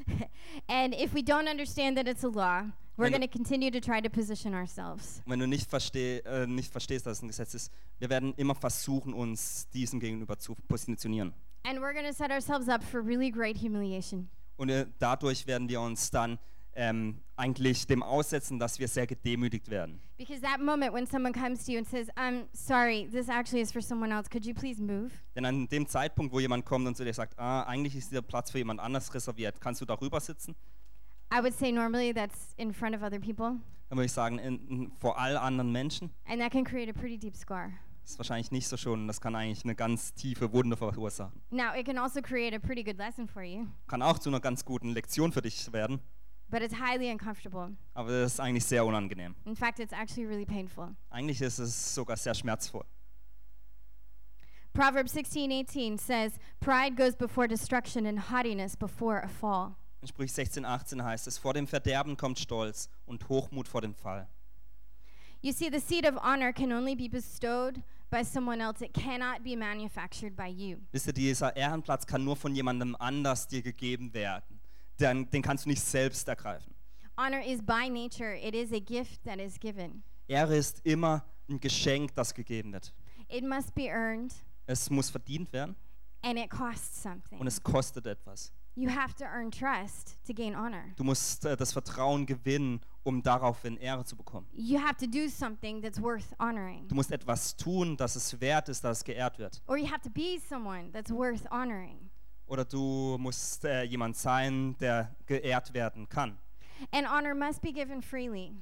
and 0.69 0.95
if 0.95 1.13
we 1.13 1.19
don't 1.19 1.51
understand 1.51 1.97
that 1.97 2.07
it's 2.07 2.23
a 2.23 2.29
law, 2.29 2.63
we're 2.95 3.09
going 3.09 3.21
to 3.21 3.27
continue 3.27 3.71
to 3.71 3.81
try 3.81 3.99
to 3.99 4.09
position 4.09 4.53
ourselves. 4.53 5.21
Und 5.25 5.33
wenn 5.33 5.39
du 5.39 5.47
nicht, 5.47 5.69
versteh, 5.69 6.19
äh, 6.19 6.47
nicht 6.47 6.71
verstehst, 6.71 7.07
dass 7.07 7.17
es 7.17 7.23
ein 7.23 7.27
Gesetz 7.27 7.55
ist, 7.55 7.73
wir 7.99 8.09
werden 8.09 8.33
immer 8.37 8.55
versuchen, 8.55 9.13
uns 9.13 9.67
diesem 9.73 9.99
gegenüber 9.99 10.39
zu 10.39 10.55
positionieren. 10.69 11.33
And 11.65 11.79
we're 11.79 11.93
going 11.93 12.05
to 12.05 12.13
set 12.13 12.31
ourselves 12.31 12.67
up 12.67 12.83
for 12.83 13.01
really 13.01 13.29
great 13.31 13.57
humiliation. 13.57 14.29
Und 14.57 14.69
äh, 14.69 14.85
dadurch 14.99 15.47
werden 15.47 15.67
wir 15.69 15.79
uns 15.81 16.11
dann 16.11 16.37
ähm, 16.75 17.19
eigentlich 17.35 17.87
dem 17.87 18.03
aussetzen, 18.03 18.59
dass 18.59 18.79
wir 18.79 18.87
sehr 18.87 19.07
gedemütigt 19.07 19.69
werden. 19.69 20.01
Because 20.17 20.41
that 20.41 20.59
moment 20.59 20.93
when 20.93 21.05
someone 21.07 21.33
comes 21.33 21.65
to 21.65 21.71
you 21.71 21.77
and 21.79 21.87
says, 21.87 22.09
I'm 22.15 22.47
sorry, 22.53 23.07
this 23.11 23.29
actually 23.29 23.61
is 23.61 23.71
for 23.71 23.81
someone 23.81 24.11
else, 24.11 24.29
could 24.29 24.45
you 24.45 24.53
please 24.53 24.81
move? 24.81 25.11
Denn 25.35 25.45
an 25.45 25.67
dem 25.67 25.87
Zeitpunkt, 25.87 26.33
wo 26.33 26.39
jemand 26.39 26.65
kommt 26.65 26.85
und 26.87 26.95
zu 26.95 27.03
dir 27.03 27.13
sagt, 27.13 27.37
ah, 27.39 27.63
eigentlich 27.63 27.95
ist 27.95 28.11
dieser 28.11 28.21
Platz 28.21 28.51
für 28.51 28.57
jemand 28.59 28.79
anders 28.79 29.13
reserviert, 29.13 29.59
kannst 29.59 29.81
du 29.81 29.85
darüber 29.85 30.19
sitzen? 30.19 30.55
I 31.33 31.41
would 31.41 31.53
say 31.53 31.71
normally 31.71 32.13
that's 32.13 32.53
in 32.57 32.71
front 32.73 32.95
of 32.95 33.01
other 33.01 33.19
people, 33.19 33.59
Dann 33.89 33.97
würde 33.97 34.05
ich 34.05 34.11
sagen, 34.11 34.37
in, 34.39 34.67
in, 34.67 34.91
vor 34.99 35.17
all 35.19 35.35
anderen 35.37 35.71
Menschen. 35.71 36.11
and 36.25 36.39
that 36.39 36.51
can 36.51 36.63
create 36.63 36.89
a 36.89 36.93
pretty 36.93 37.17
deep 37.17 37.35
scar. 37.35 37.71
Das 38.03 38.11
ist 38.11 38.19
wahrscheinlich 38.19 38.51
nicht 38.51 38.67
so 38.67 38.75
schön. 38.77 39.07
Das 39.07 39.21
kann 39.21 39.33
eigentlich 39.35 39.63
eine 39.63 39.75
ganz 39.75 40.13
tiefe 40.13 40.51
Wunde 40.51 40.75
verursachen. 40.77 41.41
Now, 41.51 41.73
it 41.73 41.85
can 41.85 41.97
also 41.97 42.21
create 42.21 42.53
a 42.53 42.59
pretty 42.59 42.83
good 42.83 42.97
lesson 42.97 43.27
for 43.27 43.41
you, 43.43 43.65
Kann 43.87 44.01
auch 44.01 44.19
zu 44.19 44.29
einer 44.29 44.39
ganz 44.41 44.65
guten 44.65 44.89
Lektion 44.89 45.31
für 45.31 45.41
dich 45.41 45.71
werden, 45.71 46.01
but 46.49 46.61
it's 46.61 46.75
highly 46.75 47.09
uncomfortable. 47.09 47.75
aber 47.93 48.11
das 48.11 48.33
ist 48.33 48.39
eigentlich 48.41 48.65
sehr 48.65 48.85
unangenehm. 48.85 49.35
In 49.45 49.55
fact, 49.55 49.79
it's 49.79 49.93
actually 49.93 50.25
really 50.27 50.45
painful. 50.45 50.95
Eigentlich 51.09 51.41
ist 51.41 51.59
es 51.59 51.95
sogar 51.95 52.17
sehr 52.17 52.33
schmerzvoll. 52.33 52.83
Proverbs 54.73 55.13
16:18 55.13 55.97
says, 55.99 56.33
"Pride 56.59 56.95
goes 56.95 57.15
before 57.15 57.47
destruction 57.47 58.05
and 58.07 58.29
haughtiness 58.31 58.75
before 58.75 59.23
a 59.23 59.27
fall." 59.27 59.75
In 60.01 60.07
Sprüch 60.07 60.33
16, 60.33 60.65
18 60.65 61.01
heißt 61.03 61.27
es, 61.27 61.37
vor 61.37 61.53
dem 61.53 61.67
Verderben 61.67 62.17
kommt 62.17 62.37
Stolz 62.37 62.89
und 63.05 63.29
Hochmut 63.29 63.69
vor 63.69 63.79
dem 63.81 63.93
Fall. 63.95 64.27
You 65.41 65.51
see, 65.53 65.69
the 65.71 65.79
seat 65.79 66.05
of 66.05 66.17
honor 66.21 66.51
can 66.51 66.73
only 66.73 66.95
be 66.95 67.07
bestowed 67.07 67.81
by 68.13 68.23
someone 68.23 68.61
else. 68.61 68.81
It 68.81 68.93
cannot 68.93 69.43
be 69.43 69.55
manufactured 69.55 70.35
by 70.35 70.47
you. 70.47 70.77
Wisst 70.91 71.07
ihr, 71.07 71.13
dieser 71.13 71.55
Ehrenplatz 71.55 72.05
kann 72.05 72.23
nur 72.23 72.35
von 72.35 72.55
jemandem 72.55 72.95
anders 72.99 73.47
dir 73.47 73.61
gegeben 73.61 74.13
werden. 74.13 74.59
Den, 74.99 75.29
den 75.31 75.41
kannst 75.41 75.65
du 75.65 75.69
nicht 75.69 75.81
selbst 75.81 76.27
ergreifen. 76.27 76.73
Honor 77.17 77.41
is 77.41 77.61
by 77.61 77.89
nature, 77.89 78.35
it 78.35 78.55
is 78.55 78.71
a 78.71 78.79
gift 78.79 79.23
that 79.23 79.39
is 79.39 79.59
given. 79.59 80.03
Ehre 80.27 80.55
ist 80.55 80.81
immer 80.85 81.25
ein 81.49 81.59
Geschenk, 81.59 82.13
das 82.15 82.33
gegeben 82.33 82.71
wird. 82.71 82.93
It 83.29 83.43
must 83.43 83.73
be 83.73 83.87
earned 83.87 84.33
Es 84.65 84.89
muss 84.89 85.09
verdient 85.09 85.51
werden 85.51 85.75
and 86.21 86.37
it 86.39 86.49
costs 86.49 87.01
something. 87.01 87.39
und 87.39 87.47
es 87.47 87.61
kostet 87.61 88.05
etwas. 88.05 88.51
You 88.75 88.89
have 88.89 89.13
to 89.17 89.25
earn 89.25 89.51
trust 89.51 90.17
to 90.25 90.33
gain 90.33 90.55
honor. 90.55 90.93
Du 90.95 91.03
musst 91.03 91.45
äh, 91.45 91.55
das 91.55 91.71
Vertrauen 91.73 92.25
gewinnen, 92.25 92.81
um 93.03 93.21
daraufhin 93.21 93.77
Ehre 93.77 94.03
zu 94.03 94.15
bekommen. 94.15 94.47
You 94.53 94.79
have 94.79 94.95
to 94.97 95.05
do 95.05 95.29
something 95.29 95.79
that's 95.81 96.01
worth 96.01 96.33
honoring. 96.39 96.87
Du 96.87 96.95
musst 96.95 97.11
etwas 97.11 97.55
tun, 97.55 97.95
das 97.97 98.15
es 98.15 98.39
wert 98.41 98.69
ist, 98.69 98.83
dass 98.83 98.99
es 98.99 99.03
geehrt 99.03 99.37
wird. 99.37 99.61
Or 99.67 99.77
you 99.77 99.85
have 99.85 100.01
to 100.01 100.09
be 100.09 100.39
someone 100.39 100.91
that's 100.91 101.11
worth 101.11 101.45
honoring. 101.51 102.09
Oder 102.47 102.65
du 102.65 103.17
musst 103.19 103.63
äh, 103.63 103.83
jemand 103.83 104.17
sein, 104.17 104.75
der 104.79 105.15
geehrt 105.27 105.73
werden 105.75 106.09
kann. 106.09 106.39
And 106.91 107.07
honor 107.07 107.35
must 107.35 107.61
be 107.61 107.71
given 107.71 108.01
freely. 108.01 108.53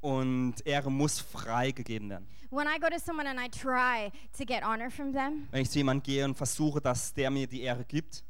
Und 0.00 0.64
Ehre 0.64 0.92
muss 0.92 1.18
frei 1.18 1.72
gegeben 1.72 2.08
werden. 2.08 2.28
When 2.50 2.68
I 2.68 2.78
go 2.78 2.88
to 2.88 3.00
someone 3.00 3.28
and 3.28 3.40
I 3.40 3.48
try 3.48 4.12
to 4.38 4.44
get 4.44 4.62
honor 4.62 4.90
from 4.90 5.12
them, 5.12 5.48
Wenn 5.50 5.62
ich 5.62 5.70
zu 5.70 5.78
jemandem 5.78 6.04
gehe 6.04 6.24
und 6.24 6.36
versuche, 6.36 6.80
dass 6.80 7.12
der 7.12 7.30
mir 7.30 7.48
die 7.48 7.62
Ehre 7.62 7.84
gibt, 7.84 8.22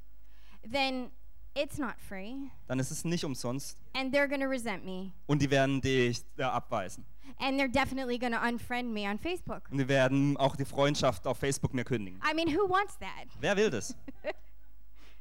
then 0.72 1.10
it's 1.56 1.78
not 1.78 1.94
free. 1.98 2.50
dann 2.68 2.78
ist 2.78 2.90
es 2.90 3.04
nicht 3.04 3.24
umsonst. 3.24 3.78
And 3.94 4.14
they're 4.14 4.28
to 4.28 4.46
resent 4.46 4.84
me. 4.84 5.12
Und 5.26 5.40
die 5.42 5.50
werden 5.50 5.80
dich 5.80 6.22
äh, 6.36 6.42
abweisen. 6.42 7.04
And 7.38 7.58
they're 7.60 7.70
definitely 7.70 8.18
to 8.18 8.26
unfriend 8.26 8.92
me 8.92 9.08
on 9.08 9.18
Facebook. 9.18 9.68
Und 9.70 9.78
die 9.78 9.88
werden 9.88 10.36
auch 10.36 10.56
die 10.56 10.64
Freundschaft 10.64 11.26
auf 11.26 11.38
Facebook 11.38 11.74
mir 11.74 11.84
kündigen. 11.84 12.20
I 12.28 12.34
mean, 12.34 12.48
who 12.48 12.68
wants 12.68 12.98
that? 12.98 13.28
Wer 13.40 13.56
will 13.56 13.70
das? 13.70 13.94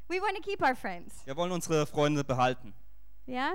We 0.07 0.19
want 0.21 0.35
to 0.35 0.41
keep 0.41 0.61
our 0.61 0.75
friends. 0.75 1.25
Wir 1.25 1.35
wollen 1.35 1.51
unsere 1.51 1.87
Freunde 1.87 2.23
behalten. 2.23 2.73
Yeah? 3.27 3.53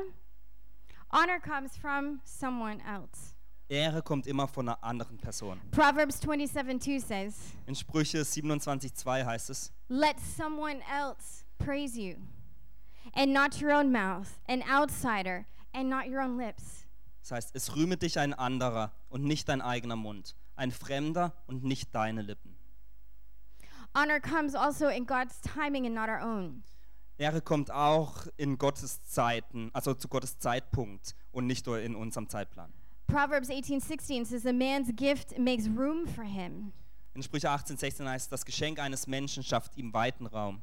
Honor 1.13 1.39
comes 1.39 1.77
from 1.77 2.21
someone 2.25 2.81
else. 2.81 3.37
Ehre 3.69 4.03
kommt 4.03 4.27
immer 4.27 4.49
von 4.49 4.69
einer 4.69 4.83
anderen 4.83 5.17
Person. 5.17 5.61
Proverbs 5.71 6.21
27 6.21 6.81
2 6.81 6.99
says, 6.99 7.35
In 7.67 7.75
Sprüche 7.77 8.23
27,2 8.23 9.25
heißt 9.25 9.51
es, 9.51 9.73
Let 9.89 10.17
someone 10.19 10.81
else 10.93 11.45
praise 11.59 11.97
you, 11.97 12.17
and 13.15 13.33
not 13.33 13.61
your 13.61 13.73
own 13.73 13.91
mouth, 13.93 14.41
an 14.49 14.63
outsider, 14.63 15.47
and 15.73 15.89
not 15.89 16.09
your 16.09 16.21
own 16.21 16.37
lips. 16.37 16.87
das 17.23 17.33
heißt, 17.33 17.51
es 17.55 17.77
rühme 17.77 17.97
dich 17.97 18.19
ein 18.19 18.35
anderer 18.35 18.93
und 19.09 19.25
nicht 19.25 19.49
dein 19.49 19.61
eigener 19.61 19.97
Mund, 19.97 20.37
ein 20.57 20.71
Fremder 20.73 21.33
und 21.47 21.65
nicht 21.65 21.95
deine 21.95 22.23
Lippen. 22.23 22.57
Honor 23.95 24.21
comes 24.21 24.55
also 24.55 24.89
in 24.89 25.05
God's 25.05 25.41
timing 25.41 25.87
and 25.87 25.95
not 25.95 26.09
our 26.09 26.21
own. 26.23 26.63
Ehre 27.19 27.43
kommt 27.43 27.71
auch 27.71 28.27
in 28.37 28.57
Gottes 28.57 29.03
Zeiten, 29.05 29.71
also 29.75 29.95
zu 29.95 30.09
Gottes 30.09 30.39
Zeitpunkt 30.39 31.15
und 31.33 31.47
nicht 31.47 31.67
nur 31.67 31.81
in 31.81 31.95
unserem 31.95 32.29
Zeitplan. 32.29 32.73
Proverbs 33.09 33.51
18:16 33.51 34.25
says 34.25 34.47
a 34.47 34.53
man's 34.53 34.95
gift 34.95 35.37
makes 35.39 35.67
room 35.67 36.07
for 36.07 36.25
him. 36.25 36.73
In 37.13 37.23
Sprüche 37.23 37.51
18, 37.51 37.77
16 37.77 38.09
heißt, 38.09 38.31
das 38.33 38.45
Geschenk 38.45 38.79
eines 38.79 39.07
Menschen 39.07 39.43
schafft 39.43 39.77
ihm 39.77 39.93
weiten 39.93 40.27
Raum. 40.27 40.63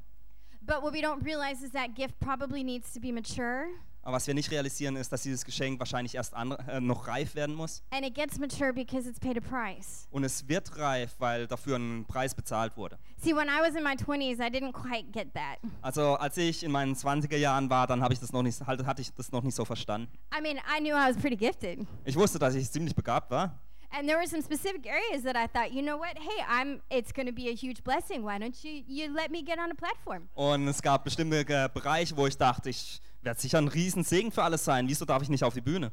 But 0.67 0.83
what 0.83 0.93
we 0.93 1.01
don't 1.01 1.23
realize 1.23 1.63
is 1.63 1.71
that 1.71 1.95
gift 1.95 2.19
probably 2.19 2.63
needs 2.63 2.91
to 2.93 2.99
be 2.99 3.11
mature, 3.13 3.67
Aber 4.03 4.15
was 4.17 4.27
wir 4.27 4.33
nicht 4.33 4.51
realisieren, 4.51 4.95
ist, 4.95 5.11
dass 5.11 5.23
dieses 5.23 5.43
Geschenk 5.43 5.79
wahrscheinlich 5.79 6.15
erst 6.15 6.33
an, 6.33 6.51
äh, 6.51 6.79
noch 6.79 7.07
reif 7.07 7.35
werden 7.35 7.55
muss. 7.55 7.81
and 7.91 8.05
it 8.05 8.13
gets 8.13 8.37
mature 8.37 8.71
because 8.73 9.07
it's 9.09 9.19
paid 9.19 9.37
a 9.37 9.41
price. 9.41 10.07
Und 10.11 10.23
es 10.23 10.47
wird 10.47 10.77
reif, 10.77 11.15
weil 11.19 11.47
dafür 11.47 11.77
ein 11.77 12.05
Preis 12.05 12.33
bezahlt 12.35 12.75
wurde. 12.77 12.97
See, 13.17 13.33
when 13.35 13.47
I 13.47 13.59
was 13.61 13.75
in 13.75 13.83
my 13.83 13.95
20s, 13.95 14.39
I 14.39 14.49
didn't 14.49 14.73
quite 14.73 15.11
get 15.11 15.33
that. 15.33 15.59
Also 15.81 16.15
als 16.15 16.37
ich 16.37 16.63
in 16.63 16.71
meinen 16.71 16.95
20er 16.95 17.37
Jahren 17.37 17.69
war, 17.69 17.87
dann 17.87 18.01
habe 18.01 18.13
ich 18.13 18.19
das 18.19 18.31
noch 18.31 18.43
nicht, 18.43 18.59
hatte 18.65 19.01
ich 19.01 19.13
das 19.13 19.31
noch 19.31 19.43
nicht 19.43 19.55
so 19.55 19.65
verstanden. 19.65 20.09
I 20.37 20.41
mean, 20.41 20.57
I 20.57 20.79
knew 20.79 20.93
I 20.95 21.09
was 21.09 21.17
pretty 21.17 21.35
gifted. 21.37 21.79
Ich 22.05 22.15
wusste, 22.15 22.39
dass 22.39 22.55
ich 22.55 22.69
ziemlich 22.71 22.95
begabt 22.95 23.29
war. 23.31 23.57
And 23.89 24.07
there 24.07 24.17
were 24.17 24.27
some 24.27 24.41
specific 24.41 24.85
areas 24.85 25.23
that 25.23 25.35
I 25.35 25.47
thought, 25.47 25.71
you 25.71 25.81
know 25.81 25.97
what? 25.97 26.17
Hey, 26.17 26.43
I'm 26.47 26.81
it's 26.89 27.11
going 27.13 27.27
to 27.27 27.33
be 27.33 27.49
a 27.49 27.55
huge 27.55 27.83
blessing. 27.83 28.23
Why 28.23 28.37
don't 28.37 28.55
you 28.63 28.83
you 28.87 29.13
let 29.13 29.31
me 29.31 29.41
get 29.43 29.59
on 29.59 29.71
a 29.71 29.75
platform? 29.75 30.29
Und 30.35 30.67
es 30.67 30.81
gab 30.81 31.03
bestimmte 31.05 31.39
äh, 31.47 31.69
Bereiche, 31.73 32.15
wo 32.17 32.27
ich 32.27 32.37
dachte, 32.37 32.69
ich 32.69 32.99
werde 33.21 33.39
sicher 33.39 33.57
ein 33.59 33.67
Riesensegen 33.67 34.31
für 34.31 34.43
alles 34.43 34.63
sein. 34.65 34.87
Wieso 34.87 35.05
darf 35.05 35.21
ich 35.23 35.29
nicht 35.29 35.43
auf 35.43 35.53
die 35.53 35.61
Bühne? 35.61 35.91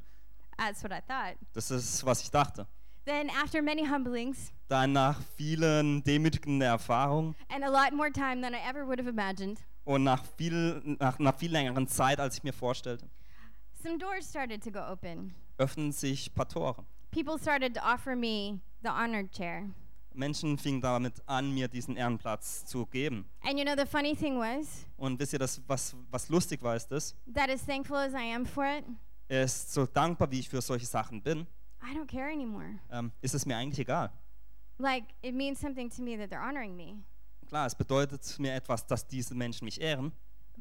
That's 0.59 0.83
what 0.83 0.93
I 0.93 1.01
thought. 1.07 1.37
Das 1.53 1.71
ist, 1.71 2.05
was 2.05 2.23
ich 2.23 2.31
dachte. 2.31 2.67
Then 3.07 3.29
after 3.31 3.61
many 3.61 3.85
humblings 3.87 4.51
Dann 4.69 4.93
nach 4.93 5.21
vielen 5.37 6.03
demütigenden 6.05 6.63
Erfahrungen 6.63 7.37
and 7.51 7.63
a 7.63 7.69
lot 7.69 7.93
more 7.93 8.11
time 8.11 8.41
than 8.41 8.55
I 8.55 8.59
ever 8.67 8.87
would 8.87 8.99
have 8.99 9.09
imagined, 9.11 9.61
und 9.85 10.05
nach 10.05 10.25
viel, 10.39 10.81
nach 10.99 11.19
einer 11.19 11.35
viel 11.35 11.51
längeren 11.53 11.87
Zeit, 11.87 12.19
als 12.19 12.39
ich 12.39 12.43
mir 12.45 12.55
vorstellte, 12.55 13.07
some 13.83 13.99
doors 13.99 14.27
started 14.29 14.63
to 14.65 14.71
go 14.71 14.81
open. 14.81 15.35
öffnen 15.59 15.93
sich 15.93 16.31
ein 16.31 16.35
paar 16.35 16.49
Tore. 16.49 16.85
People 17.15 17.39
started 17.39 17.75
to 17.75 17.81
offer 17.81 18.17
me 18.17 18.59
the 18.83 18.91
honored 18.91 19.31
chair. 19.31 19.71
Menschen 20.15 20.59
fingen 20.59 20.81
damit 20.81 21.23
an, 21.27 21.53
mir 21.55 21.69
diesen 21.69 21.97
Ehrenplatz 21.97 22.67
zu 22.67 22.87
geben. 22.87 23.25
And 23.43 23.57
you 23.57 23.65
know 23.65 23.77
the 23.77 23.87
funny 23.87 24.17
thing 24.17 24.37
was 24.39 24.85
Und 24.97 25.19
wisst 25.21 25.33
ihr, 25.33 25.39
das, 25.39 25.61
was, 25.69 25.95
was 26.11 26.29
lustig 26.29 26.61
war, 26.63 26.75
ist 26.75 26.89
das, 26.89 27.15
that 27.33 27.49
as 27.51 27.65
thankful 27.65 27.97
as 27.97 28.13
I 28.15 28.35
am 28.35 28.45
for 28.45 28.65
it, 28.65 28.85
ist 29.29 29.73
so 29.73 29.87
dankbar, 29.87 30.29
wie 30.33 30.41
ich 30.41 30.49
für 30.49 30.61
solche 30.61 30.87
Sachen 30.87 31.23
bin, 31.23 31.47
I 31.83 31.97
don't 31.97 32.07
care 32.09 32.33
anymore. 32.33 32.81
ähm, 32.91 33.13
ist 33.21 33.35
es 33.35 33.47
mir 33.47 33.57
eigentlich 33.57 33.79
egal. 33.79 34.11
Like 34.79 35.05
it 35.23 35.35
means 35.35 35.61
something 35.61 35.89
to 35.91 36.03
me 36.03 36.17
that 36.17 36.31
they're 36.31 36.45
honoring 36.45 36.77
me. 36.77 37.05
Klar, 37.49 37.67
es 37.67 37.77
bedeutet 37.77 38.39
mir 38.41 38.55
etwas, 38.55 38.85
dass 38.87 39.07
diese 39.07 39.35
Menschen 39.37 39.65
mich 39.67 39.81
ehren, 39.81 40.11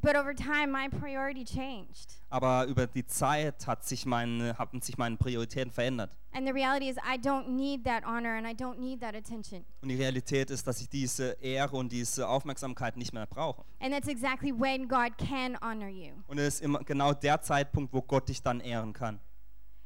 But 0.02 0.18
over 0.18 0.34
time 0.36 0.68
my 0.72 0.90
priority 0.90 1.46
changed. 1.46 2.18
aber 2.30 2.66
über 2.66 2.88
die 2.88 3.06
Zeit 3.06 3.66
hat 3.68 3.86
sich 3.86 4.06
meine, 4.06 4.58
haben 4.58 4.82
sich 4.82 4.98
meine 4.98 5.16
Prioritäten 5.16 5.72
verändert. 5.72 6.18
And 6.34 6.46
the 6.48 6.52
reality 6.52 6.90
is 6.90 6.98
I 6.98 7.18
don't 7.18 7.50
need 7.50 7.86
that 7.86 8.04
honor 8.04 8.36
and 8.36 8.46
I 8.46 8.54
don't 8.54 8.80
need 8.80 9.00
that 9.02 9.16
attention. 9.16 9.64
Und 9.82 9.90
die 9.90 9.96
Realität 9.96 10.50
ist, 10.50 10.66
dass 10.68 10.82
ich 10.82 10.90
diese 10.90 11.38
Ehre 11.42 11.78
und 11.78 11.92
diese 11.92 12.28
Aufmerksamkeit 12.28 12.98
nicht 12.98 13.14
mehr 13.14 13.28
brauche. 13.28 13.64
And 13.80 13.94
that's 13.94 14.08
exactly 14.08 14.52
when 14.52 14.88
God 14.88 15.18
can 15.18 15.58
honor 15.62 15.90
you. 15.90 16.12
Und 16.28 16.38
es 16.40 16.56
ist 16.56 16.62
immer 16.62 16.80
genau 16.84 17.14
der 17.14 17.42
Zeitpunkt, 17.42 17.94
wo 17.94 18.02
Gott 18.02 18.28
dich 18.28 18.42
dann 18.42 18.60
ehren 18.60 18.94
kann. 18.94 19.20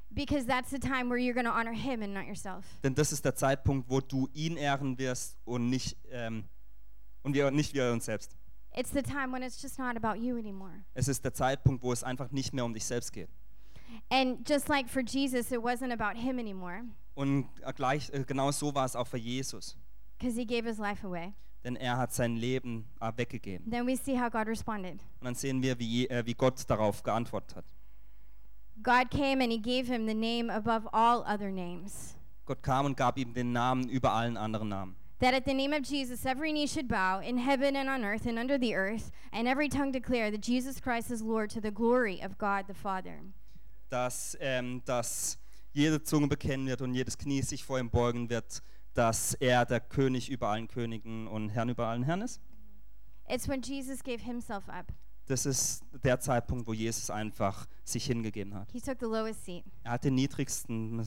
Because 0.09 0.47
that's 0.47 0.71
the 0.71 0.79
time 0.79 1.09
where 1.09 1.19
you're 1.19 1.33
going 1.33 1.45
to 1.45 1.51
honor 1.51 1.73
him 1.73 2.01
and 2.01 2.13
not 2.13 2.25
yourself. 2.25 2.65
Denn 2.81 2.95
das 2.95 3.11
ist 3.11 3.23
der 3.25 3.35
Zeitpunkt, 3.35 3.89
wo 3.89 3.99
du 3.99 4.29
ihn 4.33 4.57
ehren 4.57 4.97
wirst 4.97 5.37
und 5.43 5.69
nicht, 5.69 5.95
ähm, 6.09 6.45
und 7.23 7.33
wir, 7.33 7.51
nicht 7.51 7.73
wir 7.73 7.91
uns 7.91 8.05
selbst. 8.05 8.35
It's 8.77 8.91
the 8.91 9.01
time 9.01 9.31
when 9.33 9.41
it's 9.41 9.59
just 9.61 9.79
not 9.79 9.97
about 9.97 10.19
you 10.21 10.37
anymore. 10.37 10.83
Es 10.93 11.07
ist 11.07 11.23
der 11.25 11.33
Zeitpunkt, 11.33 11.81
wo 11.83 11.91
es 11.91 12.03
einfach 12.03 12.31
nicht 12.31 12.53
mehr 12.53 12.63
um 12.63 12.73
dich 12.73 12.85
selbst 12.85 13.11
geht. 13.11 13.29
And 14.09 14.47
just 14.47 14.67
like 14.69 14.87
for 14.89 15.01
Jesus, 15.01 15.51
it 15.51 15.59
wasn't 15.59 15.91
about 15.91 16.19
him 16.19 16.37
anymore 16.37 16.81
Und 17.15 17.47
äh, 17.63 17.73
gleich, 17.73 18.11
äh, 18.13 18.23
genau 18.23 18.51
so 18.51 18.75
war 18.75 18.85
es 18.85 18.95
auch 18.95 19.07
für 19.07 19.17
Jesus. 19.17 19.75
because 20.19 20.37
he 20.39 20.45
gave 20.45 20.67
his 20.67 20.77
life 20.77 21.05
away. 21.05 21.33
Denn 21.63 21.75
er 21.75 21.97
hat 21.97 22.13
sein 22.13 22.35
Leben 22.35 22.85
äh, 23.01 23.11
weggegeben. 23.15 23.69
Then 23.69 23.87
we 23.87 23.95
see 23.97 24.15
how 24.19 24.29
God 24.29 24.47
responded. 24.47 25.01
Und 25.19 25.25
dann 25.25 25.35
sehen 25.35 25.61
wir, 25.63 25.79
wie, 25.79 26.07
wie 26.25 26.33
Gott 26.35 26.63
darauf 26.69 27.01
geantwortet 27.01 27.55
hat. 27.55 27.65
God 28.83 29.09
came 29.09 29.41
and 29.43 29.51
he 29.51 29.59
gave 29.59 29.91
him 29.91 30.05
the 30.07 30.13
name 30.13 30.53
above 30.53 30.87
all 30.93 31.21
other 31.23 31.49
names. 31.49 32.15
Gott 32.45 32.61
kam 32.61 32.85
und 32.85 32.95
gab 32.95 33.17
ihm 33.17 33.33
den 33.33 33.51
Namen 33.51 33.89
über 33.89 34.11
allen 34.11 34.37
anderen 34.37 34.69
Namen. 34.69 34.95
That 35.19 35.33
at 35.33 35.45
the 35.45 35.53
name 35.53 35.73
of 35.73 35.81
Jesus, 35.81 36.25
every 36.25 36.53
knee 36.53 36.67
should 36.67 36.87
bow 36.87 37.21
in 37.21 37.39
heaven 37.39 37.75
and 37.75 37.89
on 37.89 38.05
earth 38.05 38.27
and 38.27 38.37
under 38.37 38.59
the 38.59 38.75
earth, 38.75 39.11
and 39.31 39.47
every 39.47 39.67
tongue 39.67 39.91
declare 39.91 40.29
that 40.29 40.41
Jesus 40.41 40.79
Christ 40.79 41.09
is 41.09 41.23
Lord 41.23 41.49
to 41.51 41.61
the 41.61 41.71
glory 41.71 42.21
of 42.21 42.37
God 42.37 42.65
the 42.67 42.75
Father. 42.75 43.21
Dass, 43.89 44.37
ähm, 44.39 44.83
dass 44.85 45.37
jede 45.73 46.03
Zunge 46.03 46.27
bekennen 46.27 46.67
wird 46.67 46.81
und 46.81 46.93
jedes 46.93 47.17
Knie 47.17 47.41
sich 47.41 47.63
vor 47.63 47.79
ihm 47.79 47.89
beugen 47.89 48.29
wird, 48.29 48.61
dass 48.93 49.33
er 49.35 49.65
der 49.65 49.79
König 49.79 50.29
über 50.29 50.49
allen 50.49 50.67
Königen 50.67 51.27
und 51.27 51.49
Herrn 51.49 51.69
über 51.69 51.87
allen 51.87 52.03
Herren 52.03 52.21
ist. 52.21 52.39
It's 53.27 53.47
when 53.47 53.61
Jesus 53.61 54.03
gave 54.03 54.23
himself 54.23 54.69
up. 54.69 54.93
Das 55.27 55.45
ist 55.45 55.83
der 56.03 56.19
Zeitpunkt, 56.19 56.67
wo 56.67 56.73
Jesus 56.73 57.09
einfach 57.09 57.65
sich 57.83 58.05
hingegeben 58.05 58.53
hat. 58.53 58.71
He 58.71 58.79
took 58.79 58.97
the 58.99 59.05
lowest 59.05 59.43
seat. 59.43 59.65
Er 59.83 59.91
hat 59.93 60.05
den 60.05 60.15
niedrigsten 60.15 61.03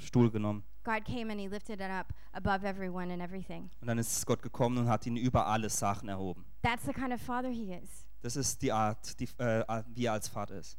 Stuhl 0.00 0.30
genommen. 0.30 0.64
God 0.88 1.04
came 1.04 1.30
and 1.30 1.38
he 1.38 1.48
lifted 1.48 1.80
it 1.80 1.90
up 1.90 2.14
above 2.32 2.64
everyone 2.64 3.12
and 3.12 3.20
everything. 3.20 3.70
Und 3.80 3.88
dann 3.88 3.98
ist 3.98 4.24
Gott 4.24 4.40
gekommen 4.40 4.78
und 4.78 4.88
hat 4.88 5.04
ihn 5.06 5.16
über 5.16 5.46
alle 5.46 5.68
Sachen 5.68 6.08
erhoben. 6.08 6.44
That's 6.62 6.86
the 6.86 6.92
kind 6.92 7.12
of 7.12 7.20
father 7.20 7.50
he 7.50 7.72
is. 7.74 8.06
Das 8.22 8.36
ist 8.36 8.62
die 8.62 8.72
Art, 8.72 9.20
die, 9.20 9.28
äh, 9.38 9.82
wie 9.94 10.06
er 10.06 10.14
als 10.14 10.28
Vater 10.28 10.58
ist. 10.58 10.78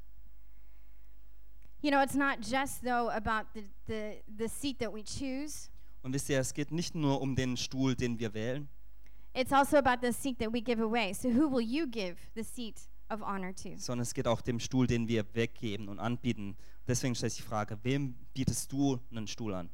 You 1.82 1.92
know, 1.92 2.02
it's 2.02 2.16
not 2.16 2.40
just 2.42 2.82
though 2.84 3.10
about 3.10 3.48
the, 3.54 3.70
the, 3.88 4.24
the 4.38 4.48
seat 4.48 4.80
that 4.80 4.92
we 4.92 5.04
choose. 5.04 5.70
Und 6.02 6.14
wisst 6.14 6.30
ihr, 6.30 6.40
es 6.40 6.54
geht 6.54 6.72
nicht 6.72 6.96
nur 6.96 7.22
um 7.22 7.36
den 7.36 7.56
Stuhl, 7.56 7.96
den 7.96 8.20
wir 8.20 8.34
wählen, 8.34 8.68
It's 9.34 9.54
also 9.54 9.78
about 9.78 10.02
the 10.02 10.12
seat 10.12 10.40
that 10.40 10.52
we 10.52 10.60
give 10.60 10.82
away. 10.82 11.14
So 11.14 11.30
who 11.30 11.48
will 11.48 11.62
you 11.62 11.86
give 11.86 12.18
the 12.36 12.44
seat 12.44 12.82
of 13.12 13.22
honor 13.22 13.54
to? 13.54 13.78
sondern 13.78 14.02
es 14.02 14.14
geht 14.14 14.28
auch 14.28 14.42
dem 14.42 14.60
Stuhl, 14.60 14.88
den 14.88 15.08
wir 15.08 15.24
weggeben 15.36 15.88
und 15.88 16.00
anbieten. 16.00 16.58
Deswegen 16.88 17.14
stellt 17.14 17.32
sich 17.32 17.44
die 17.44 17.48
Frage, 17.48 17.78
wem 17.84 18.16
bietest 18.34 18.72
du 18.72 19.00
einen 19.12 19.28
Stuhl 19.28 19.54
an? 19.54 19.70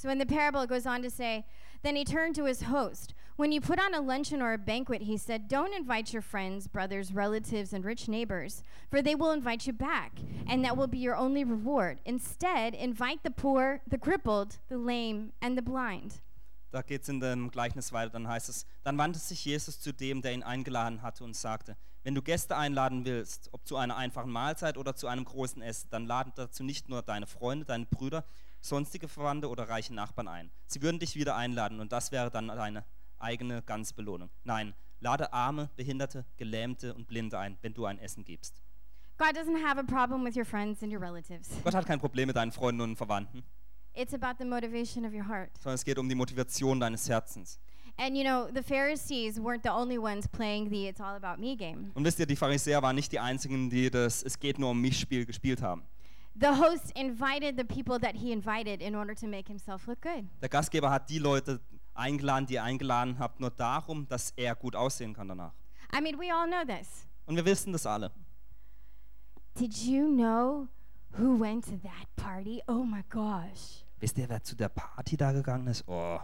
So 0.00 0.10
in 0.10 0.18
the 0.18 0.26
parable, 0.26 0.60
it 0.60 0.68
goes 0.68 0.86
on 0.86 1.02
to 1.02 1.10
say, 1.10 1.44
Then 1.82 1.96
he 1.96 2.04
turned 2.04 2.36
to 2.36 2.44
his 2.44 2.62
host. 2.62 3.14
When 3.34 3.50
you 3.50 3.60
put 3.60 3.80
on 3.80 3.94
a 3.94 4.00
luncheon 4.00 4.40
or 4.40 4.52
a 4.52 4.58
banquet, 4.58 5.02
he 5.02 5.16
said, 5.16 5.48
Don't 5.48 5.74
invite 5.74 6.12
your 6.12 6.22
friends, 6.22 6.68
brothers, 6.68 7.12
relatives, 7.12 7.72
and 7.72 7.84
rich 7.84 8.06
neighbors, 8.06 8.62
for 8.88 9.02
they 9.02 9.16
will 9.16 9.32
invite 9.32 9.66
you 9.66 9.72
back, 9.72 10.12
and 10.46 10.64
that 10.64 10.76
will 10.76 10.86
be 10.86 10.98
your 10.98 11.16
only 11.16 11.42
reward. 11.42 12.00
Instead, 12.04 12.76
invite 12.76 13.24
the 13.24 13.32
poor, 13.32 13.80
the 13.88 13.98
crippled, 13.98 14.58
the 14.68 14.78
lame, 14.78 15.32
and 15.42 15.58
the 15.58 15.62
blind. 15.62 16.20
Da 16.70 16.82
geht 16.82 17.02
es 17.02 17.08
in 17.08 17.18
dem 17.18 17.50
Gleichnis 17.50 17.92
weiter, 17.92 18.10
dann 18.10 18.28
heißt 18.28 18.48
es, 18.50 18.66
dann 18.84 18.98
wandte 18.98 19.18
sich 19.18 19.44
Jesus 19.44 19.80
zu 19.80 19.92
dem, 19.92 20.22
der 20.22 20.32
ihn 20.32 20.44
eingeladen 20.44 21.02
hatte 21.02 21.24
und 21.24 21.34
sagte, 21.34 21.76
wenn 22.04 22.14
du 22.14 22.22
Gäste 22.22 22.56
einladen 22.56 23.04
willst, 23.04 23.48
ob 23.52 23.66
zu 23.66 23.76
einer 23.76 23.96
einfachen 23.96 24.30
Mahlzeit 24.30 24.76
oder 24.76 24.94
zu 24.94 25.08
einem 25.08 25.24
großen 25.24 25.60
Essen, 25.60 25.88
dann 25.90 26.06
lade 26.06 26.30
dazu 26.36 26.62
nicht 26.62 26.88
nur 26.88 27.02
deine 27.02 27.26
Freunde, 27.26 27.64
deine 27.64 27.86
Brüder, 27.86 28.24
sonstige 28.60 29.08
Verwandte 29.08 29.48
oder 29.48 29.68
reiche 29.68 29.94
Nachbarn 29.94 30.28
ein. 30.28 30.50
Sie 30.66 30.82
würden 30.82 30.98
dich 30.98 31.14
wieder 31.16 31.36
einladen 31.36 31.80
und 31.80 31.92
das 31.92 32.12
wäre 32.12 32.30
dann 32.30 32.48
deine 32.48 32.84
eigene 33.18 33.62
ganze 33.62 33.94
Belohnung. 33.94 34.30
Nein, 34.44 34.74
lade 35.00 35.32
Arme, 35.32 35.70
Behinderte, 35.76 36.24
Gelähmte 36.36 36.94
und 36.94 37.06
Blinde 37.08 37.38
ein, 37.38 37.56
wenn 37.62 37.74
du 37.74 37.84
ein 37.86 37.98
Essen 37.98 38.24
gibst. 38.24 38.62
God 39.16 39.36
doesn't 39.36 39.64
have 39.64 39.78
a 39.78 39.82
problem 39.82 40.24
with 40.24 40.36
your 40.36 40.44
friends 40.44 40.82
and 40.82 40.92
your 40.92 41.00
relatives. 41.00 41.48
Gott 41.64 41.74
hat 41.74 41.86
kein 41.86 41.98
Problem 41.98 42.28
mit 42.28 42.36
deinen 42.36 42.52
Freunden 42.52 42.82
und 42.82 42.96
Verwandten, 42.96 43.42
It's 43.94 44.14
about 44.14 44.36
the 44.38 44.44
motivation 44.44 45.04
of 45.04 45.12
your 45.12 45.26
heart. 45.26 45.50
sondern 45.60 45.74
es 45.74 45.84
geht 45.84 45.98
um 45.98 46.08
die 46.08 46.14
Motivation 46.14 46.78
deines 46.78 47.08
Herzens. 47.08 47.58
And 47.96 48.16
you 48.16 48.22
know, 48.22 48.46
the 48.54 48.62
Pharisees 48.62 49.40
weren't 49.40 49.64
the 49.64 49.70
only 49.70 49.98
ones 49.98 50.28
playing 50.28 50.70
the 50.70 50.86
it's 50.86 51.00
all 51.00 51.16
about 51.16 51.40
me 51.40 51.56
game. 51.56 51.90
Und 51.94 52.04
wisst 52.04 52.20
ihr, 52.20 52.26
die 52.26 52.36
Pharisäer 52.36 52.80
waren 52.80 52.94
nicht 52.94 53.10
die 53.10 53.18
einzigen, 53.18 53.70
die 53.70 53.90
das 53.90 54.22
Es 54.22 54.38
geht 54.38 54.60
nur 54.60 54.70
um 54.70 54.80
mich 54.80 55.00
Spiel 55.00 55.26
gespielt 55.26 55.60
haben. 55.62 55.82
The 56.34 56.56
host 56.56 56.92
invited 56.96 57.56
the 57.56 57.64
people 57.64 57.98
that 58.00 58.14
he 58.16 58.32
invited 58.32 58.80
in 58.80 58.94
order 58.94 59.14
to 59.14 59.26
make 59.26 59.48
himself 59.48 59.86
look 59.86 60.00
good. 60.00 60.24
Der 60.40 60.48
Gastgeber 60.48 60.90
hat 60.90 61.10
die 61.10 61.18
Leute 61.18 61.60
eingeladen, 61.94 62.46
die 62.46 62.56
er 62.56 62.64
eingeladen 62.64 63.18
hat, 63.18 63.40
nur 63.40 63.50
darum, 63.50 64.06
dass 64.08 64.30
er 64.36 64.54
gut 64.54 64.76
aussehen 64.76 65.14
kann 65.14 65.28
danach. 65.28 65.52
I 65.92 66.00
mean, 66.00 66.18
we 66.18 66.32
all 66.32 66.46
know 66.46 66.64
this. 66.64 67.06
Und 67.26 67.36
wir 67.36 67.44
wissen 67.44 67.72
das 67.72 67.86
alle. 67.86 68.12
Did 69.58 69.76
you 69.84 70.06
know 70.06 70.68
who 71.18 71.38
went 71.40 71.64
to 71.64 71.76
that 71.82 72.06
party? 72.16 72.62
Oh 72.68 72.84
my 72.84 73.02
gosh. 73.10 73.84
Wisst 73.98 74.16
ihr, 74.18 74.28
wer 74.28 74.42
zu 74.42 74.54
der 74.54 74.68
Party 74.68 75.16
da 75.16 75.32
gegangen 75.32 75.66
ist? 75.66 75.82
Oh, 75.88 76.20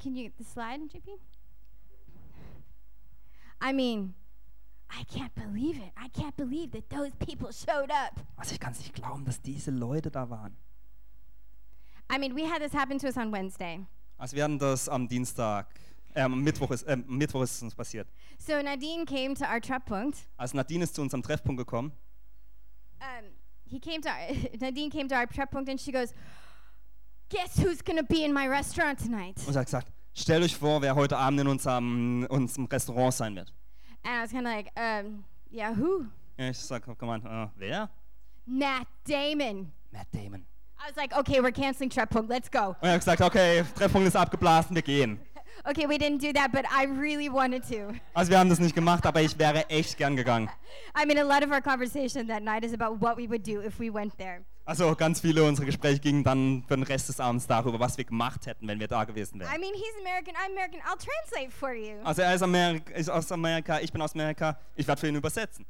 Can 0.00 0.14
you 0.14 0.24
get 0.24 0.38
the 0.38 0.44
slide, 0.44 0.86
JP? 0.92 1.18
I 3.60 3.72
mean, 3.72 4.14
also 8.36 8.52
ich 8.52 8.60
kann 8.60 8.72
es 8.72 8.78
nicht 8.78 8.94
glauben, 8.94 9.24
dass 9.24 9.40
diese 9.42 9.70
Leute 9.70 10.10
da 10.10 10.30
waren. 10.30 10.56
I 12.12 12.18
mean, 12.18 12.36
we 12.36 12.48
had 12.48 12.60
this 12.60 12.72
happen 12.72 12.98
to 12.98 13.06
us 13.06 13.16
on 13.16 13.32
Wednesday. 13.32 13.84
Also 14.16 14.36
wir 14.36 14.44
hatten 14.44 14.58
das 14.58 14.88
am 14.88 15.08
Dienstag 15.08 15.66
am 16.16 16.42
Mittwoch 16.42 16.70
ist, 16.70 16.88
am 16.88 17.04
Mittwoch 17.06 17.42
ist 17.42 17.56
es 17.56 17.62
uns 17.62 17.74
passiert. 17.74 18.08
So 18.38 18.60
Nadine 18.62 19.04
came 19.04 19.34
to 19.34 19.44
our 19.44 19.60
Treffpunkt. 19.60 20.18
Als 20.36 20.54
Nadine 20.54 20.84
ist 20.84 20.94
zu 20.94 21.02
unserem 21.02 21.22
Treffpunkt 21.22 21.58
gekommen, 21.58 21.92
Um, 22.98 23.26
he 23.66 23.78
came 23.78 24.00
to 24.00 24.08
our, 24.08 24.58
Nadine 24.58 24.88
came 24.90 25.06
to 25.06 25.14
our 25.14 25.26
Treffpunkt 25.26 25.68
and 25.68 25.78
she 25.78 25.92
goes, 25.92 26.14
"Guess 27.28 27.58
who's 27.58 27.84
gonna 27.84 28.02
be 28.02 28.24
in 28.24 28.32
my 28.32 28.48
restaurant 28.48 28.98
tonight?" 28.98 29.36
und 29.46 29.52
sie 29.52 29.58
hat 29.58 29.66
gesagt, 29.66 29.92
stellt 30.14 30.42
euch 30.42 30.56
vor, 30.56 30.80
wer 30.80 30.94
heute 30.94 31.18
Abend 31.18 31.40
in 31.40 31.46
unserem, 31.46 32.26
unserem 32.30 32.64
Restaurant 32.64 33.12
sein 33.12 33.36
wird. 33.36 33.52
And 34.06 34.14
I 34.14 34.20
was 34.22 34.30
kind 34.30 34.46
of 34.46 34.52
like, 34.52 34.70
um, 34.76 35.24
"Yeah, 35.50 35.74
who?" 35.74 36.06
Ja, 36.38 36.50
ich 36.50 36.58
sag, 36.58 36.86
hab 36.86 36.96
gemeint, 36.96 37.24
äh, 37.24 37.48
wer? 37.56 37.90
Matt 38.46 38.86
Damon. 39.04 39.72
Matt 39.90 40.06
Damon. 40.12 40.46
I 40.78 40.86
was 40.86 40.96
like, 40.96 41.12
"Okay, 41.12 41.40
we're 41.40 41.50
canceling 41.50 41.90
Treffpunkt. 41.90 42.28
Let's 42.30 42.48
go." 42.48 42.76
Und 42.80 42.88
er 42.88 42.92
hat 42.92 43.00
gesagt, 43.00 43.20
okay, 43.20 43.64
Treffpunkt 43.74 44.06
ist 44.06 44.14
abgeblasen, 44.14 44.74
wir 44.74 44.82
gehen. 44.82 45.18
Okay, 45.64 45.86
we 45.88 45.96
didn't 45.96 46.20
do 46.20 46.34
that, 46.34 46.52
but 46.52 46.66
I 46.70 46.84
really 46.84 47.30
wanted 47.30 47.62
to. 47.70 47.94
Also 48.12 48.30
wir 48.30 48.38
haben 48.38 48.50
das 48.50 48.60
nicht 48.60 48.74
gemacht, 48.74 49.06
aber 49.06 49.22
ich 49.22 49.36
wäre 49.38 49.68
echt 49.70 49.96
gern 49.96 50.14
gegangen. 50.14 50.50
I 50.94 51.06
mean, 51.06 51.18
a 51.18 51.24
lot 51.24 51.42
of 51.42 51.50
our 51.50 51.62
conversation 51.62 52.28
that 52.28 52.42
night 52.42 52.62
is 52.62 52.74
about 52.74 53.00
what 53.00 53.16
we 53.16 53.26
would 53.26 53.42
do 53.42 53.62
if 53.62 53.80
we 53.80 53.90
went 53.90 54.16
there. 54.18 54.44
Also 54.66 54.96
ganz 54.96 55.20
viele 55.20 55.44
unserer 55.44 55.64
Gespräche 55.66 56.00
gingen 56.00 56.24
dann 56.24 56.64
für 56.66 56.74
den 56.74 56.82
Rest 56.82 57.08
des 57.08 57.20
Abends 57.20 57.46
darüber, 57.46 57.78
was 57.78 57.96
wir 57.96 58.04
gemacht 58.04 58.46
hätten, 58.46 58.66
wenn 58.66 58.80
wir 58.80 58.88
da 58.88 59.04
gewesen 59.04 59.36
I 59.36 59.40
wären. 59.40 59.60
mean, 59.60 59.72
he's 59.72 59.94
American, 60.00 60.34
I'm 60.34 60.50
American. 60.50 60.80
I'll 60.80 60.98
translate 60.98 61.52
for 61.52 61.72
you. 61.72 62.02
Also 62.02 62.22
er 62.22 62.34
ist, 62.34 62.42
Amerik 62.42 62.90
ist 62.90 63.08
aus 63.08 63.30
Amerika, 63.30 63.78
ich 63.80 63.92
bin 63.92 64.02
aus 64.02 64.14
Amerika, 64.14 64.58
ich 64.74 64.86
werde 64.88 65.00
für 65.00 65.06
ihn 65.06 65.14
übersetzen. 65.14 65.64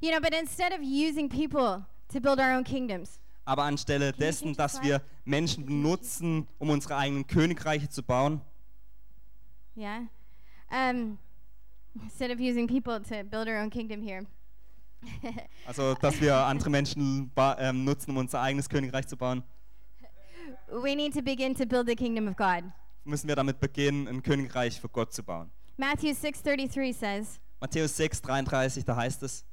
You 0.00 0.10
know, 0.12 0.20
but 0.20 0.32
instead 0.32 0.72
of 0.72 0.78
using 0.82 1.28
people 1.28 1.84
to 2.12 2.20
build 2.20 2.38
our 2.38 2.56
own 2.56 2.62
kingdoms, 2.62 3.18
Aber 3.44 3.64
anstelle 3.64 4.12
dessen, 4.12 4.54
dass 4.54 4.80
wir 4.82 5.02
Menschen 5.24 5.66
benutzen, 5.66 6.46
um 6.58 6.70
unsere 6.70 6.96
eigenen 6.96 7.26
Königreiche 7.26 7.88
zu 7.88 8.04
bauen, 8.04 8.40
yeah, 9.76 10.02
um, 10.70 11.18
instead 12.02 12.30
of 12.30 12.38
using 12.38 12.68
people 12.68 13.00
to 13.00 13.24
build 13.24 13.48
our 13.48 13.60
own 13.60 13.68
kingdom 13.70 14.00
here, 14.00 14.24
also 15.66 15.94
dass 15.94 16.20
wir 16.20 16.36
andere 16.36 16.70
Menschen 16.70 17.30
ähm, 17.58 17.84
nutzen, 17.84 18.10
um 18.10 18.18
unser 18.18 18.40
eigenes 18.40 18.68
Königreich 18.68 19.06
zu 19.06 19.16
bauen, 19.16 19.42
we 20.68 20.94
need 20.94 21.12
to 21.14 21.22
begin 21.22 21.54
to 21.54 21.66
build 21.66 21.86
the 21.86 21.94
kingdom 21.96 22.28
of 22.28 22.36
God. 22.36 22.64
müssen 23.04 23.28
wir 23.28 23.36
damit 23.36 23.60
beginnen, 23.60 24.08
ein 24.08 24.22
Königreich 24.22 24.80
für 24.80 24.88
Gott 24.88 25.12
zu 25.12 25.22
bauen. 25.22 25.50
Matthew 25.76 26.10
6:33 26.12 26.94
says, 26.94 27.40
Matthäus 27.60 27.96
6, 27.96 28.22
33, 28.22 28.84
da 28.84 28.96
heißt 28.96 29.22
es, 29.22 29.44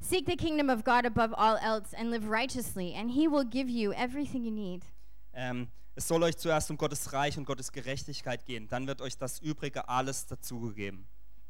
"Seek 0.00 0.26
the 0.26 0.36
kingdom 0.36 0.68
of 0.68 0.84
God 0.84 1.06
above 1.06 1.36
all 1.36 1.56
else 1.56 1.96
and 1.96 2.10
live 2.10 2.28
righteously, 2.28 2.94
and 2.94 3.10
he 3.10 3.28
will 3.28 3.44
give 3.44 3.68
you 3.70 3.92
everything 3.92 4.44
you 4.44 4.50
need." 4.52 4.84
ähm, 5.32 5.68
es 5.96 6.08
soll 6.08 6.22
euch 6.22 6.36
zuerst 6.36 6.70
um 6.70 6.76
Gottes 6.76 7.12
Reich 7.12 7.38
und 7.38 7.44
Gottes 7.44 7.70
Gerechtigkeit 7.72 8.44
gehen, 8.44 8.68
dann 8.68 8.86
wird 8.86 9.00
euch 9.00 9.16
das 9.16 9.38
Übrige 9.40 9.88
alles 9.88 10.26
dazugegeben. 10.26 11.06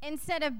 Instead 0.06 0.42
of 0.42 0.52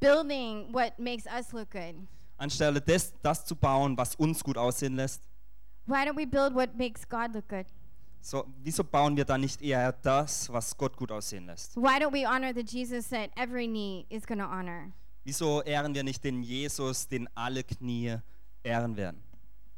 building 0.00 0.72
what 0.72 0.98
makes 0.98 1.26
us 1.26 1.52
look 1.52 1.70
good, 1.70 1.94
Anstelle 2.38 2.80
des, 2.80 3.12
das 3.22 3.44
zu 3.44 3.54
bauen, 3.54 3.96
was 3.96 4.14
uns 4.14 4.42
gut 4.42 4.56
aussehen 4.56 4.96
lässt, 4.96 5.22
why 5.86 6.04
don't 6.06 6.16
we 6.16 6.26
build 6.26 6.54
what 6.54 6.76
makes 6.76 7.06
God 7.08 7.34
look 7.34 7.48
good? 7.48 7.66
so, 8.20 8.44
wieso 8.62 8.84
bauen 8.84 9.16
wir 9.16 9.24
dann 9.24 9.40
nicht 9.40 9.60
eher 9.62 9.92
das, 9.92 10.52
was 10.52 10.76
Gott 10.76 10.96
gut 10.96 11.10
aussehen 11.10 11.46
lässt? 11.46 11.76
Why 11.76 11.98
don't 11.98 12.12
we 12.12 12.26
honor 12.26 12.52
the 12.54 12.62
Jesus 12.62 13.08
that 13.08 13.30
every 13.36 13.66
knee 13.66 14.06
is 14.08 14.26
going 14.26 14.40
to 14.40 14.46
honor? 14.46 14.92
Wieso 15.24 15.62
ehren 15.62 15.94
wir 15.94 16.02
nicht 16.02 16.24
den 16.24 16.42
Jesus, 16.42 17.06
den 17.06 17.28
alle 17.34 17.62
Knie 17.62 18.16
ehren 18.62 18.96
werden? 18.96 19.22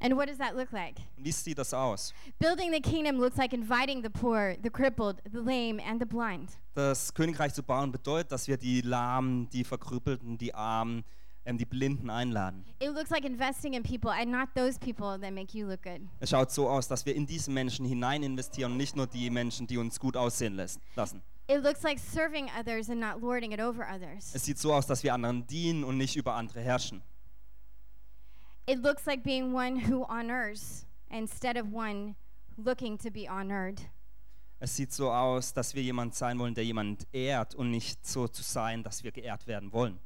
And 0.02 0.16
what 0.16 0.28
does 0.28 0.38
that 0.38 0.56
look 0.56 0.72
like? 0.72 0.96
Und 1.18 1.24
wie 1.24 1.32
sieht 1.32 1.58
das 1.58 1.74
aus? 1.74 2.14
Building 2.38 2.72
the 2.72 2.80
kingdom 2.80 3.18
looks 3.18 3.36
like 3.36 3.52
inviting 3.52 4.02
the 4.02 4.08
poor, 4.08 4.56
the 4.62 4.70
crippled, 4.70 5.20
the 5.30 5.38
lame, 5.38 5.78
and 5.84 6.00
the 6.00 6.06
blind. 6.06 6.50
Das 6.74 7.12
Königreich 7.12 7.52
zu 7.52 7.62
bauen 7.62 7.92
bedeutet, 7.92 8.32
dass 8.32 8.48
wir 8.48 8.56
die 8.56 8.80
Lahmen, 8.80 9.50
die 9.50 9.62
Verkrüppelten, 9.62 10.38
die 10.38 10.54
Armen, 10.54 11.04
ähm, 11.44 11.58
die 11.58 11.64
Blinden 11.64 12.10
einladen. 12.10 12.64
It 12.80 12.90
looks 12.92 13.10
like 13.10 13.24
investing 13.24 13.74
in 13.74 13.82
people 13.82 14.10
and 14.10 14.30
not 14.30 14.48
those 14.54 14.78
people 14.78 15.18
that 15.18 15.32
make 15.32 15.56
you 15.56 15.66
look 15.66 15.82
good. 15.82 16.00
Es 16.20 16.30
schaut 16.30 16.50
so 16.50 16.68
aus, 16.68 16.88
dass 16.88 17.06
wir 17.06 17.14
in 17.14 17.26
diese 17.26 17.50
Menschen 17.50 17.86
hinein 17.86 18.22
investieren 18.22 18.72
und 18.72 18.78
nicht 18.78 18.96
nur 18.96 19.06
die 19.06 19.30
Menschen, 19.30 19.66
die 19.66 19.78
uns 19.78 19.98
gut 19.98 20.16
aussehen 20.16 20.54
lassen. 20.54 21.22
It 21.48 21.62
looks 21.62 21.82
like 21.82 21.98
serving 21.98 22.48
others 22.58 22.88
and 22.88 23.00
not 23.00 23.20
lording 23.20 23.52
it 23.52 23.60
over 23.60 23.84
others. 23.92 24.34
Es 24.34 24.44
sieht 24.44 24.58
so 24.58 24.72
aus, 24.72 24.86
dass 24.86 25.02
wir 25.02 25.12
anderen 25.14 25.46
dienen 25.46 25.82
und 25.82 25.96
nicht 25.96 26.16
über 26.16 26.34
andere 26.34 26.60
herrschen. 26.60 27.02
It 28.66 28.82
looks 28.82 29.04
like 29.04 29.24
being 29.24 29.52
one 29.52 29.80
who 29.88 30.04
honors 30.08 30.86
instead 31.10 31.56
of 31.56 31.72
one 31.72 32.14
looking 32.56 32.96
to 32.98 33.10
be 33.10 33.26
honored. 33.28 33.80
Es 34.60 34.76
sieht 34.76 34.92
so 34.92 35.10
aus, 35.10 35.54
dass 35.54 35.74
wir 35.74 35.82
jemand 35.82 36.14
sein 36.14 36.38
wollen, 36.38 36.54
der 36.54 36.64
jemand 36.64 37.08
ehrt 37.12 37.54
und 37.54 37.70
nicht 37.70 38.06
so 38.06 38.28
zu 38.28 38.42
sein, 38.42 38.82
dass 38.82 39.02
wir 39.02 39.10
geehrt 39.10 39.46
werden 39.46 39.72
wollen. 39.72 39.98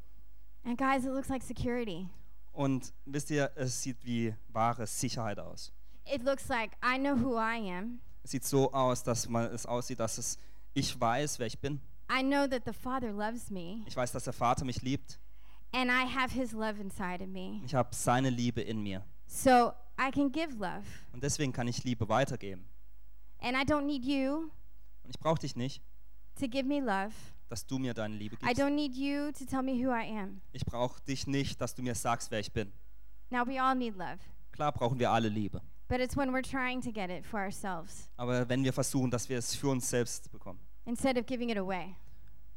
And 0.64 0.78
guys, 0.78 1.04
it 1.04 1.12
looks 1.12 1.28
like 1.28 1.42
security. 1.42 2.08
Und 2.52 2.92
wisst 3.04 3.30
ihr, 3.30 3.50
es 3.56 3.82
sieht 3.82 4.04
wie 4.04 4.34
wahre 4.48 4.86
Sicherheit 4.86 5.38
aus. 5.38 5.72
It 6.06 6.22
looks 6.22 6.48
like 6.48 6.72
I 6.82 6.98
know 6.98 7.14
who 7.16 7.36
I 7.36 7.70
am. 7.70 8.00
Es 8.22 8.30
sieht 8.30 8.44
so 8.44 8.72
aus, 8.72 9.02
dass 9.02 9.28
man 9.28 9.46
es 9.52 9.66
aussieht, 9.66 10.00
dass 10.00 10.18
es 10.18 10.38
ich 10.72 10.98
weiß, 10.98 11.38
wer 11.38 11.46
ich 11.46 11.58
bin. 11.58 11.80
I 12.10 12.22
know 12.22 12.46
that 12.46 12.62
the 12.66 12.72
Father 12.72 13.12
loves 13.12 13.50
me, 13.50 13.82
Ich 13.86 13.96
weiß, 13.96 14.12
dass 14.12 14.24
der 14.24 14.32
Vater 14.32 14.64
mich 14.64 14.82
liebt. 14.82 15.18
and 15.72 15.90
I 15.90 16.04
have 16.06 16.32
His 16.32 16.52
love 16.52 16.80
inside 16.80 17.22
of 17.22 17.28
me. 17.28 17.60
Ich 17.64 17.74
habe 17.74 17.88
seine 17.94 18.30
Liebe 18.30 18.60
in 18.60 18.82
mir. 18.82 19.04
So 19.26 19.72
I 19.98 20.10
can 20.12 20.30
give 20.30 20.52
love. 20.58 20.84
Und 21.12 21.22
deswegen 21.22 21.52
kann 21.52 21.66
ich 21.68 21.82
Liebe 21.84 22.08
weitergeben. 22.08 22.64
And 23.40 23.56
I 23.56 23.62
don't 23.64 23.82
need 23.86 24.04
you 24.04 24.50
Und 25.02 25.10
ich 25.10 25.18
brauche 25.18 25.40
dich 25.40 25.56
nicht, 25.56 25.82
to 26.38 26.46
give 26.48 26.64
me 26.64 26.80
love. 26.80 27.12
Dass 27.48 27.66
du 27.66 27.78
mir 27.78 27.94
deine 27.94 28.14
Liebe 28.16 28.36
I 28.36 28.38
gibst. 28.38 28.60
don't 28.60 28.74
need 28.74 28.94
you 28.96 29.30
to 29.32 29.44
tell 29.44 29.62
me 29.62 29.72
who 29.72 29.90
I 29.90 30.04
am. 30.18 30.40
Ich 30.52 30.64
brauche 30.64 31.00
dich 31.02 31.26
nicht, 31.26 31.60
dass 31.60 31.74
du 31.74 31.82
mir 31.82 31.94
sagst, 31.94 32.30
wer 32.30 32.40
ich 32.40 32.52
bin. 32.52 32.72
Now, 33.30 33.46
we 33.46 33.60
all 33.60 33.74
need 33.74 33.96
love, 33.96 34.18
Klar 34.52 34.72
brauchen 34.72 34.98
wir 34.98 35.10
alle 35.10 35.28
Liebe. 35.28 35.60
but 35.88 36.00
it's 36.00 36.16
when 36.16 36.30
we're 36.32 36.42
trying 36.42 36.80
to 36.80 36.90
get 36.92 37.10
it 37.10 37.24
for 37.26 37.40
ourselves 37.40 38.08
Aber 38.16 38.48
wenn 38.48 38.64
wir 38.64 38.72
versuchen, 38.72 39.10
dass 39.10 39.28
wir 39.28 39.38
es 39.38 39.54
für 39.54 39.68
uns 39.68 39.88
selbst 39.88 40.30
bekommen, 40.32 40.60
instead 40.86 41.16
of 41.18 41.26
giving 41.26 41.48
it 41.50 41.58
away. 41.58 41.94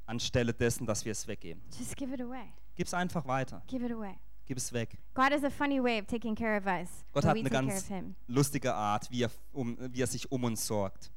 anstelle 0.06 0.54
dessen, 0.54 0.86
dass 0.86 1.04
wir 1.06 1.12
es 1.12 1.28
weggeben. 1.28 1.62
Just 1.78 1.96
give 1.96 2.14
it 2.14 2.22
away. 2.22 2.54
Gib 2.76 2.88
es 2.88 2.94
einfach 2.94 3.26
weiter. 3.28 3.62
Give 3.68 3.86
it 3.86 3.92
away. 3.92 4.16
Gib 4.46 4.58
es 4.58 4.72
weg. 4.72 4.98
God 5.14 5.32
has 5.34 5.44
a 5.44 5.50
funny 5.50 5.82
way 5.84 6.00
of 6.00 6.06
taking 6.08 6.34
care 6.36 6.56
of 6.58 6.66
us. 6.66 6.90
Gott 7.12 7.24
when 7.26 7.30
hat 7.30 7.36
we 7.36 7.40
eine 7.42 7.50
take 7.50 7.66
care 7.66 7.74
ganz 7.76 7.88
Him. 7.88 8.16
lustige 8.28 8.74
Art, 8.74 9.10
wie 9.12 9.24
er, 9.24 9.32
um, 9.52 9.78
wie 9.92 10.02
er 10.02 10.08
sich 10.08 10.32
um 10.32 10.44
uns 10.46 10.66
sorgt. 10.66 11.12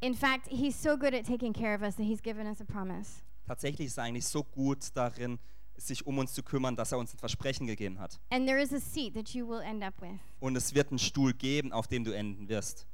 In 0.00 0.14
fact, 0.14 0.48
He's 0.48 0.80
so 0.80 0.96
good 0.96 1.14
at 1.14 1.26
taking 1.26 1.52
care 1.52 1.74
of 1.74 1.82
us 1.82 1.96
that 1.96 2.04
He's 2.04 2.22
given 2.22 2.46
us 2.46 2.60
a 2.60 2.64
promise. 2.64 3.22
Tatsächlich 3.46 3.88
ist 3.88 3.98
er 3.98 4.04
eigentlich 4.04 4.26
so 4.26 4.44
gut 4.44 4.88
darin, 4.94 5.38
sich 5.76 6.06
um 6.06 6.18
uns 6.18 6.32
zu 6.32 6.42
kümmern, 6.42 6.76
dass 6.76 6.92
er 6.92 6.98
uns 6.98 7.12
ein 7.12 7.18
Versprechen 7.18 7.66
gegeben 7.66 7.98
hat. 7.98 8.18
And 8.30 8.46
there 8.46 8.60
is 8.60 8.72
a 8.72 8.80
seat 8.80 9.14
that 9.14 9.30
you 9.30 9.46
will 9.46 9.60
end 9.60 9.82
up 9.82 9.94
with. 10.00 10.18
Und 10.40 10.56
es 10.56 10.74
wird 10.74 10.90
einen 10.90 10.98
Stuhl 10.98 11.34
geben, 11.34 11.72
auf 11.72 11.86
dem 11.86 12.04
du 12.04 12.12
enden 12.12 12.48
wirst. 12.48 12.86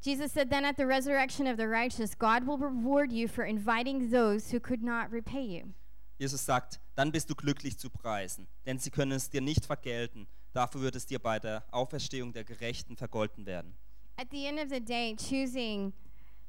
Jesus 0.00 0.32
said, 0.32 0.50
Then 0.50 0.64
at 0.64 0.76
the 0.76 0.84
resurrection 0.84 1.48
of 1.48 1.56
the 1.56 1.66
righteous, 1.66 2.16
God 2.16 2.46
will 2.46 2.58
reward 2.58 3.12
you 3.12 3.26
for 3.26 3.44
inviting 3.44 4.10
those 4.10 4.52
who 4.52 4.60
could 4.60 4.82
not 4.82 5.10
repay 5.10 5.42
you. 5.42 5.72
Jesus 6.18 6.44
sagt, 6.44 6.80
dann 6.94 7.12
bist 7.12 7.30
du 7.30 7.34
glücklich 7.34 7.78
zu 7.78 7.90
preisen, 7.90 8.48
denn 8.66 8.78
sie 8.78 8.90
können 8.90 9.12
es 9.12 9.30
dir 9.30 9.40
nicht 9.40 9.66
vergelten. 9.66 10.26
Dafür 10.52 10.80
wird 10.80 10.96
es 10.96 11.06
dir 11.06 11.18
bei 11.18 11.38
der 11.38 11.64
Auferstehung 11.70 12.32
der 12.32 12.44
Gerechten 12.44 12.96
vergolten 12.96 13.46
werden. 13.46 13.76
At 14.20 14.30
the 14.32 14.48
end 14.48 14.58
of 14.58 14.68
the 14.68 14.80
day, 14.80 15.14
choosing 15.14 15.92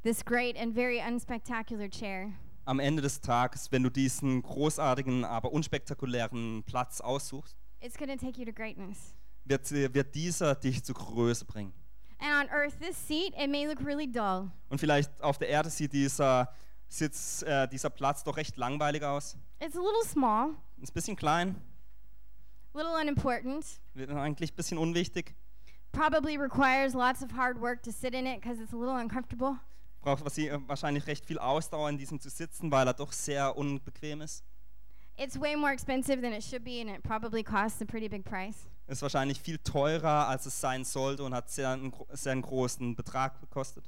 this 0.01 0.25
great 0.25 0.57
and 0.57 0.73
very 0.73 0.99
unspectacular 0.99 1.87
chair 1.87 2.33
Am 2.65 2.79
Ende 2.79 3.03
des 3.03 3.21
Tages, 3.21 3.71
wenn 3.71 3.83
du 3.83 3.91
diesen 3.91 4.41
großartigen, 4.41 5.23
aber 5.23 5.51
unspektakulären 5.51 6.63
Platz 6.63 6.99
aussuchst, 6.99 7.55
it's 7.79 7.95
going 7.95 8.09
to 8.09 8.17
take 8.17 8.39
you 8.39 8.45
to 8.45 8.51
greatness. 8.51 9.13
wird, 9.45 9.69
wird 9.71 10.15
dieser 10.15 10.55
dich 10.55 10.83
zu 10.83 10.95
Größe 10.95 11.45
bringen. 11.45 11.71
And 12.17 12.49
on 12.49 12.49
earth, 12.51 12.79
this 12.79 12.97
seat, 13.07 13.35
it 13.39 13.51
may 13.51 13.67
look 13.67 13.85
really 13.85 14.11
dull. 14.11 14.49
Und 14.69 14.79
vielleicht 14.79 15.21
auf 15.21 15.37
der 15.37 15.49
Erde 15.49 15.69
sieht 15.69 15.93
dieser, 15.93 16.51
Sitz, 16.87 17.43
äh, 17.43 17.67
dieser 17.67 17.91
Platz 17.91 18.23
doch 18.23 18.35
recht 18.35 18.57
langweilig 18.57 19.03
aus. 19.03 19.37
It's 19.59 19.75
a 19.75 19.79
little 19.79 20.05
small, 20.05 20.55
Ist 20.81 20.89
ein 20.89 20.93
bisschen 20.95 21.15
klein, 21.15 21.55
a 22.73 22.77
little 22.79 22.99
unimportant, 22.99 23.63
eigentlich 23.95 24.53
ein 24.53 24.55
bisschen 24.55 24.79
unwichtig. 24.79 25.35
Probably 25.91 26.37
requires 26.37 26.93
lots 26.93 27.21
of 27.21 27.31
hard 27.31 27.59
work 27.59 27.81
to 27.83 27.91
sit 27.91 28.13
in 28.13 28.25
it 28.27 28.41
because 28.41 28.59
it's 28.59 28.73
a 28.73 28.77
little 28.77 28.95
uncomfortable. 28.95 29.59
Braucht 30.01 30.37
äh, 30.37 30.57
wahrscheinlich 30.67 31.07
recht 31.07 31.25
viel 31.25 31.39
Ausdauer 31.39 31.89
in 31.89 31.97
diesem 31.97 32.19
zu 32.19 32.29
sitzen, 32.29 32.71
weil 32.71 32.87
er 32.87 32.93
doch 32.93 33.11
sehr 33.11 33.57
unbequem 33.57 34.21
ist. 34.21 34.43
It's 35.17 35.37
way 35.37 35.55
more 35.55 35.73
expensive 35.73 36.21
than 36.21 36.31
it 36.31 36.41
should 36.41 36.63
be, 36.63 36.79
and 36.79 36.89
it 36.89 37.03
probably 37.03 37.43
costs 37.43 37.81
a 37.81 37.85
pretty 37.85 38.07
big 38.07 38.23
price. 38.23 38.67
Ist 38.87 39.01
wahrscheinlich 39.01 39.39
viel 39.41 39.57
teurer, 39.57 40.27
als 40.29 40.45
es 40.45 40.59
sein 40.59 40.85
sollte 40.85 41.23
und 41.23 41.33
hat 41.33 41.49
sehr 41.49 41.69
einen, 41.69 41.93
sehr 42.11 42.31
einen 42.31 42.41
großen 42.41 42.95
Betrag 42.95 43.39
gekostet. 43.41 43.83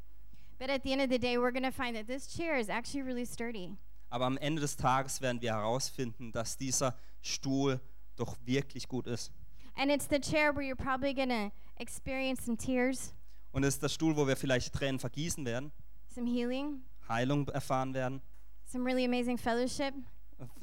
But 0.59 0.69
at 0.69 0.83
the 0.83 0.91
end 0.91 1.01
of 1.01 1.09
the 1.09 1.17
day, 1.17 1.37
we're 1.37 1.53
going 1.53 1.63
to 1.63 1.71
find 1.71 1.95
that 1.95 2.05
this 2.05 2.27
chair 2.27 2.59
is 2.59 2.67
actually 2.67 3.01
really 3.01 3.25
sturdy. 3.25 3.77
Aber 4.09 4.25
am 4.25 4.37
Ende 4.37 4.61
des 4.61 4.75
Tages 4.75 5.21
werden 5.21 5.41
wir 5.41 5.53
herausfinden, 5.53 6.33
dass 6.33 6.57
dieser 6.57 6.95
Stuhl 7.21 7.79
doch 8.17 8.35
wirklich 8.45 8.89
gut 8.89 9.07
ist. 9.07 9.31
And 9.77 9.89
it's 9.89 10.07
the 10.09 10.19
chair 10.19 10.53
where 10.53 10.61
you're 10.61 10.75
probably 10.75 11.13
going 11.13 11.29
to 11.29 11.51
experience 11.81 12.45
some 12.45 12.57
tears, 12.57 13.13
Und 13.51 13.63
es 13.63 13.73
ist 13.75 13.83
der 13.83 13.89
Stuhl, 13.89 14.15
wo 14.15 14.25
wir 14.27 14.37
vielleicht 14.37 14.73
Tränen 14.73 14.99
vergießen 14.99 15.43
werden, 15.45 15.71
some 16.13 16.27
healing, 16.29 16.81
Heilung 17.09 17.47
erfahren 17.49 17.93
werden, 17.93 18.21
some 18.71 18.85
really 18.85 19.05
amazing 19.05 19.37
fellowship. 19.37 19.93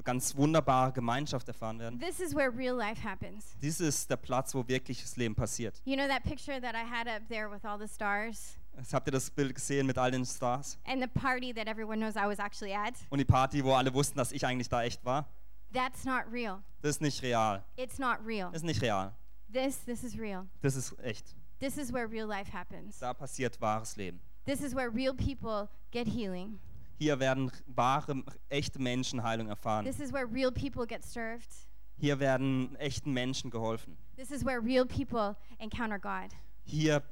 ganz 0.05 0.35
wunderbare 0.37 0.93
Gemeinschaft 0.93 1.47
erfahren 1.49 1.79
werden. 1.79 2.01
This 2.01 2.19
is 2.21 2.35
where 2.35 2.51
real 2.51 2.75
life 2.77 3.03
happens. 3.07 3.55
Dies 3.61 3.81
ist 3.81 4.11
der 4.11 4.17
Platz, 4.17 4.55
wo 4.55 4.67
wirkliches 4.67 5.17
Leben 5.17 5.35
passiert. 5.35 5.81
You 5.85 5.97
know 5.97 6.07
that 6.09 6.23
picture 6.25 6.61
that 6.61 6.75
I 6.75 6.85
had 6.89 7.07
up 7.07 7.29
there 7.29 7.51
with 7.51 7.65
all 7.65 7.79
the 7.79 7.93
stars 7.93 8.57
Jetzt 8.77 8.95
habt 8.95 9.09
ihr 9.09 9.13
das 9.13 9.29
Bild 9.31 9.55
gesehen 9.57 9.87
mit 9.87 9.99
all 9.99 10.11
den 10.13 10.25
Stars 10.25 10.79
and 10.85 11.03
the 11.03 11.09
party 11.09 11.53
that 11.53 11.67
everyone 11.67 11.99
knows 11.99 12.15
I 12.15 12.27
was 12.29 12.39
actually 12.39 12.73
at? 12.73 12.95
und 13.11 13.19
die 13.19 13.25
Party, 13.25 13.63
wo 13.65 13.73
alle 13.75 13.93
wussten, 13.93 14.17
dass 14.19 14.31
ich 14.33 14.47
eigentlich 14.47 14.69
da 14.69 14.83
echt 14.85 15.05
war. 15.05 15.27
That's 15.73 16.05
not 16.05 16.23
real. 16.33 16.63
Das 16.81 16.93
ist 16.93 17.03
nicht 17.03 17.23
real. 17.23 17.63
It's 17.77 17.99
not 17.99 18.19
real. 18.25 18.49
Das 18.53 18.63
ist 18.63 18.67
nicht 18.67 18.81
real. 18.81 19.13
This 19.53 19.79
this 19.85 20.05
is 20.05 20.19
real. 20.19 20.47
Das 20.63 20.77
ist 20.77 20.99
echt. 21.03 21.35
This 21.59 21.77
is 21.77 21.93
where 21.93 22.07
real 22.07 22.27
life 22.27 22.53
happens. 22.53 22.99
Da 22.99 23.13
passiert 23.15 23.61
wahres 23.61 23.97
Leben. 23.97 24.21
This 24.45 24.63
is 24.63 24.75
where 24.75 24.91
real 24.91 25.15
people 25.15 25.69
get 25.91 26.07
healing. 26.07 26.59
Hier 26.99 27.19
werden 27.21 27.51
wahre, 27.67 28.25
echte 28.49 28.81
Menschen 28.81 29.23
Heilung 29.23 29.49
erfahren. 29.49 29.85
This 29.85 30.01
is 30.01 30.13
where 30.13 30.27
real 30.27 30.51
people 30.51 30.87
get 30.87 31.05
served. 31.05 31.49
Hier 31.97 32.19
werden 32.21 32.77
echten 32.77 33.13
Menschen 33.13 33.51
geholfen. 33.51 33.97
This 34.17 34.31
is 34.31 34.45
where 34.45 34.61
real 34.61 34.85
people 34.85 35.37
encounter 35.59 35.99
God. 35.99 36.31
Hier 36.65 37.03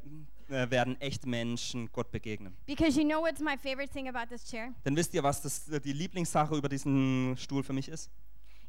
äh, 0.49 0.70
werden 0.70 1.01
echte 1.01 1.28
Menschen 1.28 1.91
Gott 1.93 2.11
begegnen. 2.11 2.57
Because 2.66 2.97
you 2.97 3.05
know 3.05 3.20
what's 3.20 3.41
my 3.41 3.57
favorite 3.57 3.93
thing 3.93 4.09
about 4.09 4.28
this 4.28 4.45
chair? 4.45 4.72
Denn 4.84 4.95
wisst 4.97 5.12
ihr, 5.14 5.22
was 5.22 5.43
das, 5.43 5.66
die 5.66 5.93
Lieblingssache 5.93 6.57
über 6.57 6.68
diesen 6.68 7.37
Stuhl 7.37 7.62
für 7.62 7.72
mich 7.72 7.89
ist? 7.89 8.11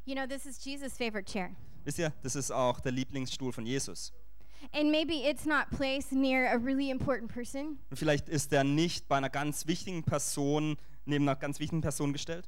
You 0.04 0.14
know, 0.14 0.26
this 0.26 0.46
is 0.46 0.58
Jesus' 0.64 0.96
favorite 0.96 1.30
chair. 1.30 1.50
Wisst 1.88 1.98
ihr, 2.00 2.12
das 2.22 2.36
ist 2.36 2.50
auch 2.50 2.80
der 2.80 2.92
Lieblingsstuhl 2.92 3.50
von 3.50 3.64
Jesus. 3.64 4.12
And 4.74 4.90
maybe 4.90 5.14
it's 5.26 5.46
not 5.46 5.70
placed 5.70 6.12
near 6.12 6.46
a 6.52 6.56
really 6.58 6.90
important 6.90 7.32
person, 7.32 7.78
Und 7.88 7.96
vielleicht 7.96 8.28
ist 8.28 8.52
er 8.52 8.62
nicht 8.62 9.08
bei 9.08 9.16
einer 9.16 9.30
ganz 9.30 9.66
wichtigen 9.66 10.02
Person, 10.02 10.76
neben 11.06 11.26
einer 11.26 11.36
ganz 11.36 11.60
wichtigen 11.60 11.80
Person 11.80 12.12
gestellt, 12.12 12.46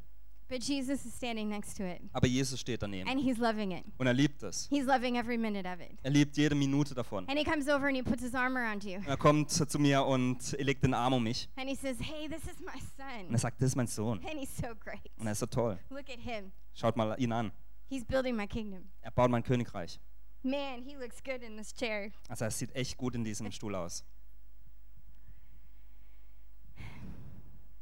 but 0.50 0.62
Jesus 0.62 1.06
is 1.06 1.16
standing 1.16 1.48
next 1.48 1.78
to 1.78 1.84
it. 1.84 2.02
aber 2.12 2.26
Jesus 2.26 2.60
steht 2.60 2.82
daneben. 2.82 3.08
And 3.08 3.18
he's 3.18 3.38
loving 3.38 3.70
it. 3.70 3.84
Und 3.96 4.06
er 4.08 4.12
liebt 4.12 4.42
es. 4.42 4.68
He's 4.68 4.84
loving 4.84 5.16
every 5.16 5.38
minute 5.38 5.66
of 5.66 5.80
it. 5.80 5.96
Er 6.02 6.10
liebt 6.10 6.36
jede 6.36 6.54
Minute 6.54 6.94
davon. 6.94 7.26
And 7.26 7.38
he 7.38 7.44
comes 7.44 7.66
over 7.66 7.86
and 7.86 7.96
he 7.96 8.02
puts 8.02 8.22
his 8.22 8.34
arm 8.34 8.58
around 8.58 8.84
you. 8.84 8.98
Er 9.06 9.16
kommt 9.16 9.50
zu 9.50 9.78
mir 9.78 10.04
und 10.04 10.52
er 10.52 10.64
legt 10.66 10.84
den 10.84 10.92
Arm 10.92 11.14
um 11.14 11.22
mich. 11.22 11.48
And 11.56 11.66
he 11.66 11.76
says, 11.76 11.96
Hey, 11.98 12.28
this 12.28 12.42
is 12.42 12.60
my 12.60 12.72
Und 12.74 12.82
son. 12.98 13.32
er 13.32 13.38
sagt, 13.38 13.62
das 13.62 13.70
ist 13.70 13.76
mein 13.76 13.86
Sohn. 13.86 14.18
And 14.18 14.38
he's 14.38 14.54
so 14.54 14.66
great. 14.78 15.00
Und 15.16 15.24
er 15.24 15.32
ist 15.32 15.38
so 15.40 15.46
toll. 15.46 15.78
Look 15.88 16.10
at 16.10 16.20
him. 16.20 16.52
Schaut 16.74 16.94
mal 16.94 17.14
ihn 17.18 17.32
an. 17.32 17.52
He's 17.90 18.04
building 18.04 18.36
my 18.36 18.46
kingdom. 18.46 18.84
Er 19.02 19.10
baut 19.10 19.30
mein 19.30 19.42
Königreich. 19.42 19.98
Man, 20.44 20.82
he 20.82 20.96
looks 20.96 21.20
good 21.20 21.42
in 21.42 21.56
this 21.56 21.72
chair. 21.72 22.12
Also 22.28 22.44
er 22.44 22.52
sieht 22.52 22.74
echt 22.76 22.96
gut 22.96 23.16
in 23.16 23.24
diesem 23.24 23.50
Stuhl 23.52 23.74
aus. 23.74 24.04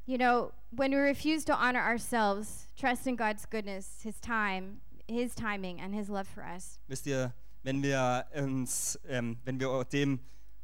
You 0.06 0.16
know, 0.16 0.52
when 0.70 0.92
we 0.92 0.96
refuse 0.96 1.44
to 1.44 1.52
honor 1.52 1.82
ourselves, 1.82 2.68
trust 2.74 3.06
in 3.06 3.16
God's 3.16 3.44
goodness, 3.44 4.00
His 4.02 4.18
time, 4.18 4.80
His 5.06 5.34
timing, 5.34 5.78
and 5.78 5.94
His 5.94 6.09
love 6.09 6.26
for 6.26 6.42
us, 6.42 6.78
Wisst 6.88 7.06
ihr, 7.06 7.34
wenn 7.62 7.82
wir 7.82 8.24
uns, 8.34 8.98
ähm, 9.06 9.36
wenn 9.44 9.61
wir 9.61 9.84
dem 9.84 10.20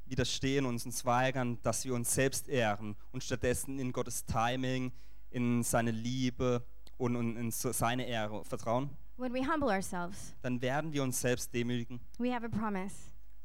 widerstehen 0.06 0.64
und 0.64 0.82
uns 0.86 1.04
weigern, 1.04 1.58
dass 1.62 1.84
wir 1.84 1.94
uns 1.94 2.14
selbst 2.14 2.48
ehren 2.48 2.96
und 3.12 3.22
stattdessen 3.22 3.78
in 3.78 3.92
Gottes 3.92 4.24
Timing, 4.24 4.90
in 5.30 5.62
seine 5.62 5.90
Liebe 5.90 6.64
und, 6.96 7.14
und 7.14 7.36
in 7.36 7.50
seine 7.50 8.06
Ehre 8.06 8.42
vertrauen, 8.46 8.88
when 9.16 9.32
we 9.32 9.42
humble 9.42 9.68
ourselves, 9.70 10.34
dann 10.42 10.60
werden 10.60 10.92
wir 10.92 11.02
uns 11.02 11.20
selbst 11.20 11.52
demütigen 11.54 12.00
we 12.18 12.32
have 12.32 12.44
a 12.44 12.48
promise. 12.48 12.94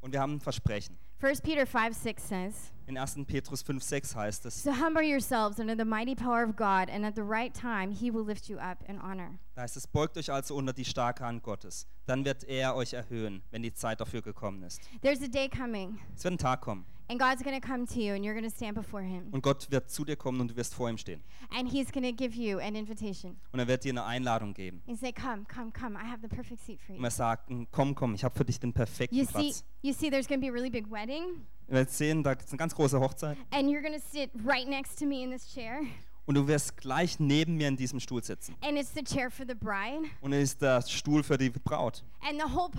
und 0.00 0.12
wir 0.12 0.20
haben 0.20 0.34
ein 0.34 0.40
Versprechen. 0.40 0.96
1 1.22 1.42
Peter 1.42 1.66
5 1.66 1.94
6 1.94 2.28
says, 2.28 2.54
In 2.86 2.96
1. 2.96 3.26
Petrus 3.26 3.60
5, 3.62 3.82
6 3.82 4.16
heißt 4.16 4.46
es, 4.46 4.62
So 4.62 4.72
humble 4.72 5.02
yourselves 5.02 5.58
under 5.58 5.76
the 5.76 5.84
mighty 5.84 6.14
power 6.14 6.42
of 6.42 6.56
God, 6.56 6.88
and 6.88 7.04
at 7.04 7.14
the 7.14 7.22
right 7.22 7.52
time 7.54 7.92
He 7.92 8.10
will 8.10 8.24
lift 8.24 8.48
you 8.48 8.56
up 8.58 8.78
in 8.88 8.98
honor. 8.98 9.38
da 9.54 9.62
heißt 9.62 9.76
es, 9.76 9.86
beugt 9.86 10.16
euch 10.16 10.32
also 10.32 10.56
unter 10.56 10.72
die 10.72 10.86
starke 10.86 11.22
Hand 11.24 11.42
Gottes, 11.42 11.86
dann 12.06 12.24
wird 12.24 12.44
er 12.44 12.74
euch 12.74 12.94
erhöhen, 12.94 13.42
wenn 13.50 13.62
die 13.62 13.74
Zeit 13.74 14.00
dafür 14.00 14.22
gekommen 14.22 14.62
ist. 14.62 14.80
There's 15.02 15.22
a 15.22 15.28
day 15.28 15.48
coming, 15.50 15.98
Es 16.16 16.24
wird 16.24 16.34
ein 16.34 16.38
Tag 16.38 16.62
kommen 16.62 16.86
and 17.10 17.18
God's 17.18 17.42
going 17.42 17.60
to 17.60 17.66
come 17.66 17.86
to 17.86 18.00
you, 18.00 18.14
and 18.14 18.24
you're 18.24 18.34
going 18.34 18.48
to 18.48 18.54
stand 18.54 18.74
before 18.74 19.02
Him, 19.02 19.28
und 19.32 19.42
Gott 19.42 19.70
wird 19.70 19.90
zu 19.90 20.04
dir 20.04 20.16
kommen 20.16 20.40
und 20.40 20.52
du 20.52 20.56
wirst 20.56 20.74
vor 20.74 20.88
ihm 20.88 20.96
stehen. 20.96 21.20
and 21.50 21.68
He's 21.70 21.90
going 21.92 22.04
to 22.04 22.12
give 22.12 22.34
you 22.36 22.58
an 22.60 22.74
invitation. 22.76 23.36
Und 23.52 23.58
er 23.58 23.66
wird 23.68 23.84
dir 23.84 23.90
eine 23.90 24.04
Einladung 24.04 24.54
geben. 24.54 24.80
He 24.86 24.94
say, 24.94 25.12
Come, 25.12 25.44
come, 25.52 25.72
come, 25.72 25.96
I 25.98 26.04
have 26.08 26.20
the 26.22 26.28
perfect 26.28 26.60
seat 26.64 26.80
for 26.80 26.94
Und 26.94 27.00
you. 27.00 27.04
er 27.06 27.10
sagt, 27.10 27.50
komm, 27.72 27.94
komm, 27.94 28.14
ich 28.14 28.24
habe 28.24 28.36
für 28.36 28.44
dich 28.44 28.60
den 28.60 28.72
perfekten 28.72 29.16
You 29.16 29.24
see, 29.24 29.32
Platz. 29.32 29.64
you 29.82 29.92
see, 29.92 30.08
there's 30.10 30.26
going 30.28 30.40
to 30.40 30.46
be 30.46 30.48
a 30.48 30.52
really 30.52 30.70
big 30.70 30.90
wedding, 30.90 31.44
Wir 31.68 31.84
sehen, 31.86 32.22
da 32.22 32.32
ist 32.32 32.48
eine 32.50 32.58
ganz 32.58 32.74
große 32.74 32.98
Hochzeit 33.00 33.36
and 33.50 33.68
you're 33.68 33.82
going 33.82 33.94
to 33.94 34.00
sit 34.00 34.30
right 34.44 34.68
next 34.68 34.98
to 34.98 35.04
me 35.06 35.22
in 35.22 35.30
this 35.30 35.52
chair, 35.52 35.80
und 36.26 36.34
du 36.34 36.46
wirst 36.46 36.76
gleich 36.76 37.18
neben 37.18 37.56
mir 37.56 37.68
in 37.68 37.76
diesem 37.76 38.00
Stuhl 38.00 38.22
sitzen. 38.22 38.54
and 38.62 38.78
it's 38.78 38.92
the 38.94 39.02
chair 39.02 39.30
for 39.30 39.46
the 39.46 39.54
bride, 39.54 40.08
Und 40.20 40.32
es 40.32 40.50
ist 40.50 40.62
der 40.62 40.82
Stuhl 40.82 41.22
für 41.22 41.36
die 41.38 41.50
Braut. 41.50 42.04
and 42.22 42.40
the 42.40 42.54
whole 42.54 42.70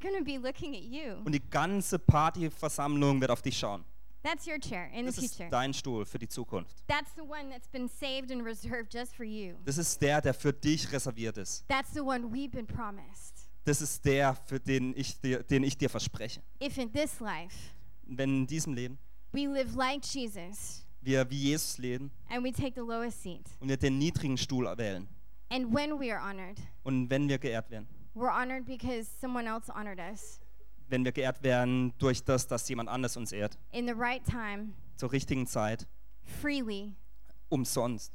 going 0.00 0.16
to 0.16 0.24
be 0.24 0.36
looking 0.38 0.74
at 0.74 0.82
you. 0.82 1.14
Und 1.24 1.32
die 1.32 1.42
ganze 1.50 1.98
Partyversammlung 1.98 3.20
wird 3.20 3.30
auf 3.30 3.42
dich 3.42 3.58
schauen. 3.58 3.84
That's 4.22 4.46
your 4.46 4.58
chair 4.58 4.90
in 4.92 5.06
the 5.06 5.14
Das 5.14 5.18
ist 5.18 5.34
future. 5.36 5.50
dein 5.50 5.72
Stuhl 5.72 6.04
für 6.04 6.18
die 6.18 6.28
Zukunft. 6.28 6.76
That's 6.86 7.10
the 7.16 7.22
one 7.22 7.48
that's 7.50 7.68
been 7.68 7.88
saved 7.88 8.30
and 8.30 8.44
reserved 8.44 8.92
just 8.92 9.16
for 9.16 9.24
you. 9.24 9.54
Das 9.64 9.78
ist 9.78 10.00
der, 10.02 10.20
der 10.20 10.34
für 10.34 10.52
dich 10.52 10.92
reserviert 10.92 11.38
ist. 11.38 11.64
That's 11.68 11.94
the 11.94 12.00
one 12.00 12.26
we've 12.26 12.50
been 12.50 12.66
promised. 12.66 13.48
Das 13.64 13.80
ist 13.80 14.04
der, 14.04 14.34
für 14.34 14.60
den 14.60 14.94
ich 14.96 15.18
dir, 15.20 15.42
den 15.42 15.62
ich 15.62 15.78
dir 15.78 15.88
verspreche. 15.88 16.42
If 16.62 16.76
in 16.76 16.92
this 16.92 17.20
life 17.20 17.56
Wenn 18.02 18.40
in 18.40 18.46
diesem 18.46 18.74
Leben 18.74 18.98
we 19.32 19.46
live 19.46 19.74
like 19.74 20.04
Jesus 20.04 20.84
wir 21.02 21.28
wie 21.30 21.50
Jesus 21.50 21.78
leben 21.78 22.10
and 22.28 22.44
we 22.44 22.52
take 22.52 22.72
the 22.74 22.80
lowest 22.80 23.22
seat, 23.22 23.46
und 23.60 23.68
wir 23.68 23.76
den 23.76 23.98
niedrigen 23.98 24.36
Stuhl 24.36 24.66
wählen. 24.76 25.08
And 25.50 25.74
when 25.74 25.98
we 25.98 26.12
are 26.14 26.20
honored, 26.20 26.58
und 26.82 27.10
wenn 27.10 27.28
wir 27.28 27.38
geehrt 27.38 27.70
werden, 27.70 27.88
we're 28.14 28.30
honored 28.30 28.66
because 28.66 29.08
someone 29.20 29.48
else 29.48 29.68
honored 29.72 29.98
us. 29.98 30.40
Wenn 30.88 31.04
wir 31.04 31.12
geehrt 31.12 31.42
werden 31.42 31.92
durch 31.98 32.22
das, 32.24 32.46
dass 32.46 32.68
jemand 32.68 32.88
anders 32.88 33.16
uns 33.16 33.32
ehrt, 33.32 33.58
in 33.72 33.86
the 33.86 33.94
right 33.94 34.24
time, 34.24 34.72
zur 34.96 35.12
richtigen 35.12 35.46
Zeit, 35.46 35.86
freely, 36.40 36.94
umsonst. 37.48 38.12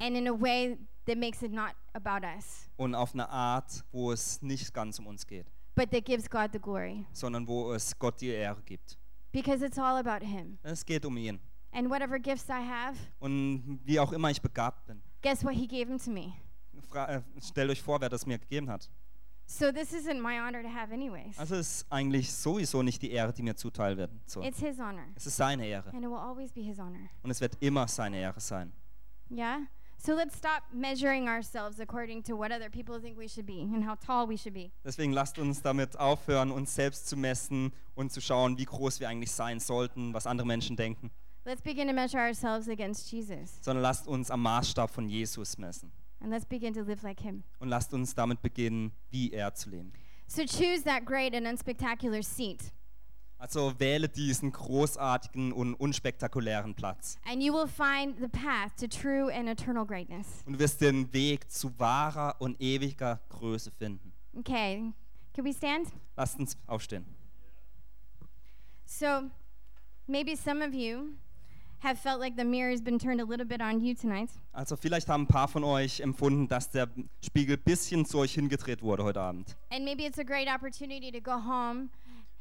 And 0.00 0.16
in 0.16 0.28
a 0.28 0.32
way 0.32 0.78
that 1.06 1.16
makes 1.18 1.42
it 1.42 1.52
not 1.52 1.74
about 1.92 2.26
us, 2.26 2.68
und 2.76 2.94
auf 2.94 3.14
eine 3.14 3.28
Art, 3.28 3.84
wo 3.92 4.12
es 4.12 4.42
nicht 4.42 4.72
ganz 4.74 4.98
um 4.98 5.06
uns 5.06 5.26
geht, 5.26 5.46
but 5.74 5.90
that 5.90 6.04
gives 6.04 6.28
God 6.28 6.50
the 6.52 6.58
glory. 6.58 7.04
Sondern 7.12 7.46
wo 7.46 7.72
es 7.72 7.98
Gott 7.98 8.20
die 8.20 8.28
Ehre 8.28 8.62
gibt. 8.62 8.98
because 9.32 9.62
it's 9.62 9.78
all 9.78 9.96
about 9.98 10.24
Him. 10.24 10.58
Es 10.62 10.84
geht 10.84 11.04
um 11.04 11.16
ihn. 11.16 11.38
And 11.72 11.90
whatever 11.90 12.18
gifts 12.18 12.48
I 12.48 12.62
have, 12.66 12.96
Und 13.20 13.80
wie 13.84 14.00
auch 14.00 14.12
immer 14.12 14.30
ich 14.30 14.40
begabt 14.40 14.86
bin, 14.86 15.02
guess 15.22 15.44
what 15.44 15.54
He 15.54 15.66
gave 15.66 15.86
them 15.86 15.98
to 15.98 16.10
me. 16.10 16.32
fra- 16.90 17.06
äh, 17.16 17.22
stellt 17.42 17.70
euch 17.70 17.82
vor, 17.82 18.00
wer 18.00 18.08
das 18.08 18.24
mir 18.26 18.38
gegeben 18.38 18.70
hat. 18.70 18.88
So 19.46 19.72
this 19.72 19.92
isn't 19.94 20.20
my 20.20 20.38
honor 20.38 20.62
to 20.62 20.68
have, 20.68 20.92
anyways. 20.92 21.38
Also 21.38 21.54
es 21.56 21.78
ist 21.80 21.86
eigentlich 21.92 22.32
sowieso 22.32 22.82
nicht 22.82 23.00
die 23.02 23.10
Ehre, 23.10 23.32
die 23.32 23.42
mir 23.42 23.54
zuteil 23.56 23.96
wird. 23.96 24.10
So. 24.26 24.42
It's 24.42 24.58
His 24.60 24.78
honor, 24.78 25.04
Es 25.14 25.26
ist 25.26 25.36
seine 25.36 25.66
Ehre 25.66 25.88
and 25.90 26.02
it 26.04 26.10
will 26.10 26.16
always 26.18 26.52
be 26.52 26.60
His 26.62 26.78
honor. 26.78 27.08
und 27.22 27.30
es 27.30 27.40
wird 27.40 27.56
immer 27.60 27.86
seine 27.88 28.18
Ehre 28.18 28.40
sein. 28.40 28.72
Yeah? 29.30 29.60
So 30.00 30.14
let's 30.14 30.36
stop 30.38 30.62
measuring 30.72 31.28
ourselves 31.28 31.80
according 31.80 32.22
to 32.24 32.36
what 32.36 32.50
other 32.52 32.70
people 32.70 33.00
think 33.00 33.18
we 33.18 33.28
should 33.28 33.46
be 33.46 33.62
and 33.62 33.84
how 33.86 33.96
tall 33.96 34.28
we 34.28 34.36
should 34.38 34.54
be. 34.54 34.70
Deswegen 34.84 35.12
lasst 35.12 35.38
uns 35.38 35.60
damit 35.60 35.98
aufhören, 35.98 36.50
uns 36.52 36.74
selbst 36.74 37.08
zu 37.08 37.16
messen 37.16 37.72
und 37.94 38.12
zu 38.12 38.20
schauen, 38.20 38.56
wie 38.58 38.64
groß 38.64 39.00
wir 39.00 39.08
eigentlich 39.08 39.32
sein 39.32 39.58
sollten, 39.60 40.14
was 40.14 40.26
andere 40.26 40.46
Menschen 40.46 40.76
denken, 40.76 41.10
Let's 41.48 41.62
begin 41.62 41.86
to 41.88 41.94
measure 41.94 42.18
ourselves 42.18 42.68
against 42.68 43.10
Jesus 43.10 43.58
sondern 43.62 43.82
lasst 43.82 44.06
uns 44.06 44.30
am 44.30 44.42
Maßstab 44.42 44.90
von 44.90 45.08
Jesus 45.08 45.56
messen 45.56 45.90
and 46.20 46.30
let's 46.30 46.44
begin 46.44 46.74
to 46.74 46.82
live 46.82 47.02
like 47.02 47.20
Him. 47.20 47.42
und 47.58 47.68
lasst 47.70 47.94
uns 47.94 48.14
damit 48.14 48.42
beginnen, 48.42 48.92
wie 49.08 49.32
er 49.32 49.54
zu 49.54 49.70
leben. 49.70 49.90
So 50.26 50.42
choose 50.42 50.84
that 50.84 51.06
great 51.06 51.34
and 51.34 51.46
unspectacular 51.46 52.22
seat, 52.22 52.70
Also 53.38 53.72
wähle 53.80 54.10
diesen 54.10 54.52
großartigen 54.52 55.52
und 55.52 55.72
unspektakulären 55.76 56.74
Platz 56.74 57.16
and 57.24 57.42
you 57.42 57.54
will 57.54 57.66
find 57.66 58.18
the 58.20 58.28
path 58.28 58.76
to 58.78 58.86
true 58.86 59.32
and 59.32 59.48
eternal 59.48 59.86
greatness. 59.86 60.26
und 60.44 60.52
du 60.52 60.58
wirst 60.58 60.82
den 60.82 61.10
Weg 61.14 61.50
zu 61.50 61.72
wahrer 61.78 62.36
und 62.40 62.60
ewiger 62.60 63.20
Größe 63.30 63.70
finden. 63.70 64.12
Okay, 64.36 64.92
can 65.32 65.46
we 65.46 65.54
stand? 65.54 65.88
Lasst 66.14 66.38
uns 66.38 66.58
aufstehen. 66.66 67.06
So 68.84 69.30
maybe 70.06 70.36
some 70.36 70.62
of 70.62 70.74
you 70.74 71.14
Also 74.52 74.76
vielleicht 74.76 75.08
haben 75.08 75.22
ein 75.22 75.26
paar 75.26 75.48
von 75.48 75.64
euch 75.64 76.00
empfunden, 76.00 76.48
dass 76.48 76.70
der 76.70 76.88
Spiegel 77.24 77.56
ein 77.56 77.62
bisschen 77.62 78.04
zu 78.04 78.18
euch 78.18 78.34
hingedreht 78.34 78.82
wurde 78.82 79.04
heute 79.04 79.20
Abend. 79.20 79.56
And 79.70 79.84
maybe 79.84 80.04
it's 80.04 80.18
a 80.18 80.24
great 80.24 80.48
opportunity 80.48 81.12
to 81.12 81.20
go 81.20 81.32
home 81.36 81.88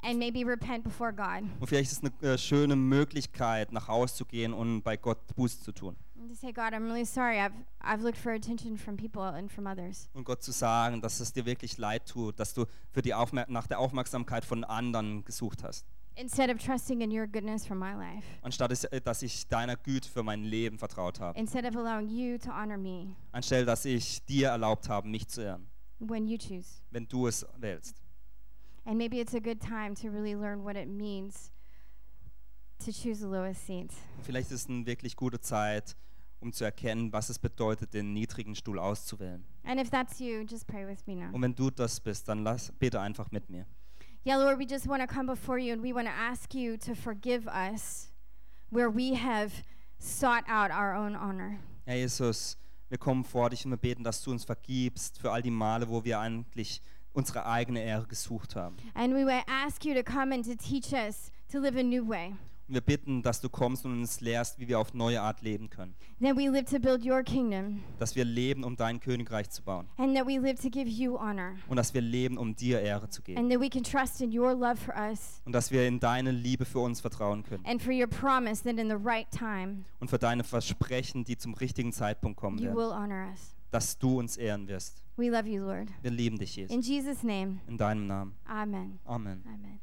and 0.04 0.18
maybe 0.20 0.46
repent 0.46 0.84
before 0.84 1.12
God 1.14 1.44
Und 1.60 1.68
vielleicht 1.68 1.92
ist 1.92 2.04
es 2.04 2.12
eine 2.22 2.34
äh, 2.34 2.38
schöne 2.38 2.76
Möglichkeit, 2.76 3.72
nach 3.72 3.88
Hause 3.88 4.16
zu 4.16 4.26
gehen 4.26 4.54
und 4.54 4.82
bei 4.84 4.98
Gott 4.98 5.20
Buße 5.36 5.62
zu 5.62 5.72
tun. 5.72 5.96
and 6.20 6.30
to 6.30 6.36
say, 6.36 6.52
God, 6.52 6.74
I'm 6.74 6.86
really 6.86 7.06
sorry. 7.06 7.38
I've, 7.40 7.54
I've 7.82 8.02
looked 8.02 8.18
for 8.18 8.32
attention 8.32 8.76
from 8.78 8.98
people 8.98 9.22
and 9.22 9.52
from 9.52 9.68
others. 9.68 10.10
Und 10.14 10.24
Gott 10.26 10.42
zu 10.42 10.52
sagen, 10.52 11.00
dass 11.02 11.20
es 11.20 11.32
dir 11.32 11.46
wirklich 11.46 11.78
leid 11.78 12.08
tut, 12.08 12.40
dass 12.40 12.54
du 12.56 12.66
für 12.92 13.02
die 13.04 13.14
Aufmer 13.14 13.46
nach 13.50 13.68
der 13.68 13.80
Aufmerksamkeit 13.80 14.44
von 14.44 14.64
anderen 14.64 15.24
gesucht 15.26 15.64
hast. 15.64 15.86
Instead 16.20 16.50
of 16.50 16.58
trusting 16.58 17.02
in 17.02 17.12
your 17.12 17.28
goodness 17.28 17.66
for 17.66 17.76
my 17.76 17.94
life. 17.94 18.26
anstatt 18.42 18.72
äh, 18.92 19.00
dass 19.02 19.22
ich 19.22 19.48
deiner 19.48 19.76
Güte 19.76 20.10
für 20.10 20.24
mein 20.24 20.44
Leben 20.44 20.80
vertraut 20.80 21.20
habe. 21.20 21.38
Instead 21.40 21.64
of 21.66 21.76
allowing 21.76 22.10
you 22.10 22.38
to 22.40 22.50
honor 22.50 22.78
me 22.78 23.16
Anstelle, 23.32 23.66
dass 23.66 23.86
ich 23.86 24.26
dir 24.26 24.50
erlaubt 24.50 24.90
habe, 24.90 25.08
mich 25.08 25.28
zu 25.28 25.42
ehren, 25.42 25.68
when 26.00 26.28
you 26.28 26.38
choose. 26.38 26.82
wenn 26.90 27.08
du 27.08 27.28
es 27.28 27.46
wählst. 27.58 28.02
And 28.86 28.98
maybe 28.98 29.20
it's 29.20 29.36
a 29.36 29.40
good 29.40 29.60
time 29.60 29.94
to 29.96 30.10
really 30.10 30.34
learn 30.34 30.64
what 30.64 30.76
it 30.76 30.88
means 30.88 31.52
to 32.80 32.92
choose 32.92 33.20
the 33.20 33.28
lowest 33.28 33.66
seat. 33.68 33.92
Vielleicht 34.24 34.50
ist 34.52 34.62
es 34.62 34.70
eine 34.70 34.86
wirklich 34.86 35.16
gute 35.16 35.40
Zeit, 35.40 35.96
um 36.40 36.52
zu 36.52 36.64
erkennen, 36.64 37.12
was 37.14 37.30
es 37.30 37.38
bedeutet, 37.38 37.94
den 37.94 38.14
niedrigen 38.14 38.56
Stuhl 38.56 38.80
auszuwählen. 38.80 39.44
And 39.64 39.80
if 39.80 39.90
that's 39.90 40.20
you, 40.20 40.42
just 40.50 40.66
pray 40.66 40.88
with 40.88 41.06
me 41.06 41.16
now. 41.16 41.34
Und 41.34 41.42
wenn 41.44 41.54
du 41.54 41.70
das 41.70 42.00
bist, 42.00 42.28
dann 42.28 42.44
lass, 42.44 42.72
bete 42.80 43.00
einfach 43.00 43.30
mit 43.32 43.50
mir. 43.50 43.68
Yeah, 44.28 44.36
Lord, 44.36 44.58
we 44.58 44.66
just 44.66 44.88
want 44.88 45.02
to 45.02 45.08
come 45.08 45.26
before 45.26 45.58
you 45.58 45.72
and 45.72 45.82
we 45.82 45.94
want 45.94 46.06
to 46.08 46.14
ask 46.14 46.54
you 46.54 46.76
to 46.80 46.96
forgive 46.96 47.48
us 47.48 48.10
where 48.70 48.90
we 48.90 49.14
have 49.14 49.54
sought 50.00 50.44
out 50.50 50.70
our 50.70 50.94
own 50.94 51.16
honor. 51.16 51.62
Herr 51.86 51.96
Jesus, 51.96 52.58
wir 52.90 52.98
kommen 52.98 53.24
vor 53.24 53.50
dich 53.50 53.64
und 53.64 53.72
wir 53.72 53.78
beten, 53.78 54.04
dass 54.04 54.22
du 54.22 54.32
uns 54.32 54.44
vergibst 54.44 55.18
für 55.18 55.32
all 55.32 55.42
die 55.42 55.50
Male, 55.50 55.88
wo 55.88 56.04
wir 56.04 56.20
eigentlich 56.20 56.82
unsere 57.14 57.46
eigene 57.46 57.82
Ehre 57.82 58.06
gesucht 58.06 58.58
haben. 58.58 58.76
And 58.96 59.14
we 59.14 59.26
will 59.26 59.44
ask 59.48 59.86
you 59.86 59.94
to 59.94 60.04
come 60.04 60.34
and 60.34 60.44
to 60.44 60.58
teach 60.58 60.92
us 60.92 61.32
to 61.50 61.60
live 61.60 61.78
a 61.78 61.84
new 61.84 62.06
way. 62.06 62.34
Und 62.68 62.74
wir 62.74 62.82
bitten, 62.82 63.22
dass 63.24 63.40
du 63.40 63.48
kommst 63.50 63.86
und 63.86 63.94
uns 63.94 64.20
lehrst, 64.20 64.60
wie 64.60 64.68
wir 64.68 64.78
auf 64.80 64.94
neue 64.94 65.22
Art 65.22 65.42
leben 65.42 65.70
können. 65.70 65.96
That 66.22 66.36
we 66.36 66.50
live 66.50 66.66
to 66.66 66.80
build 66.80 67.06
your 67.06 67.24
kingdom 67.24 67.82
Dass 67.98 68.16
wir 68.18 68.26
leben, 68.26 68.64
um 68.66 68.76
dein 68.76 69.00
Königreich 69.00 69.50
zu 69.50 69.64
bauen. 69.64 69.88
and 69.98 70.16
that 70.18 70.28
we 70.28 70.38
live 70.38 70.60
to 70.62 70.70
give 70.70 70.90
you 70.90 71.18
honor. 71.18 71.56
Und 71.70 71.78
dass 71.78 71.94
wir 71.94 72.02
leben, 72.02 72.38
um 72.38 72.56
dir 72.56 72.82
Ehre 72.82 73.10
zu 73.10 73.22
geben. 73.22 73.40
And 73.40 73.50
that 73.52 73.62
we 73.62 73.70
can 73.70 73.84
trust 73.84 74.20
in 74.22 74.38
your 74.38 74.54
love 74.54 74.76
for 74.76 74.94
us 74.98 75.42
Und 75.46 75.54
dass 75.54 75.72
wir 75.72 75.88
in 75.88 76.00
deine 76.02 76.32
Liebe 76.32 76.66
für 76.66 76.80
uns 76.80 77.00
vertrauen 77.00 77.44
können. 77.44 77.66
and 77.66 77.82
for 77.82 77.94
your 77.94 78.08
promise 78.08 78.64
that 78.64 78.78
in 78.78 78.90
the 78.90 78.98
right 79.02 79.30
time 79.32 79.86
Und 80.02 80.10
für 80.10 80.20
deine 80.20 80.44
Versprechen, 80.44 81.24
die 81.24 81.38
zum 81.38 81.54
richtigen 81.54 81.94
Zeitpunkt 81.94 82.38
kommen 82.38 82.58
you 82.58 82.66
werden. 82.66 82.76
will 82.78 82.92
honor 82.92 83.30
us. 83.32 83.54
Dass 83.72 83.98
du 83.98 84.20
uns 84.20 84.36
ehren 84.38 84.68
wirst. 84.68 85.02
We 85.16 85.30
love 85.30 85.48
you, 85.48 85.62
Lord. 85.64 85.88
Wir 86.02 86.12
lieben 86.12 86.38
dich, 86.38 86.56
Jesus. 86.58 86.74
In 86.76 86.82
Jesus' 86.82 87.24
name, 87.24 87.60
In 87.68 87.78
deinem 87.78 88.08
Namen. 88.08 88.34
amen. 88.46 89.00
Amen. 89.06 89.42
Amen. 89.46 89.80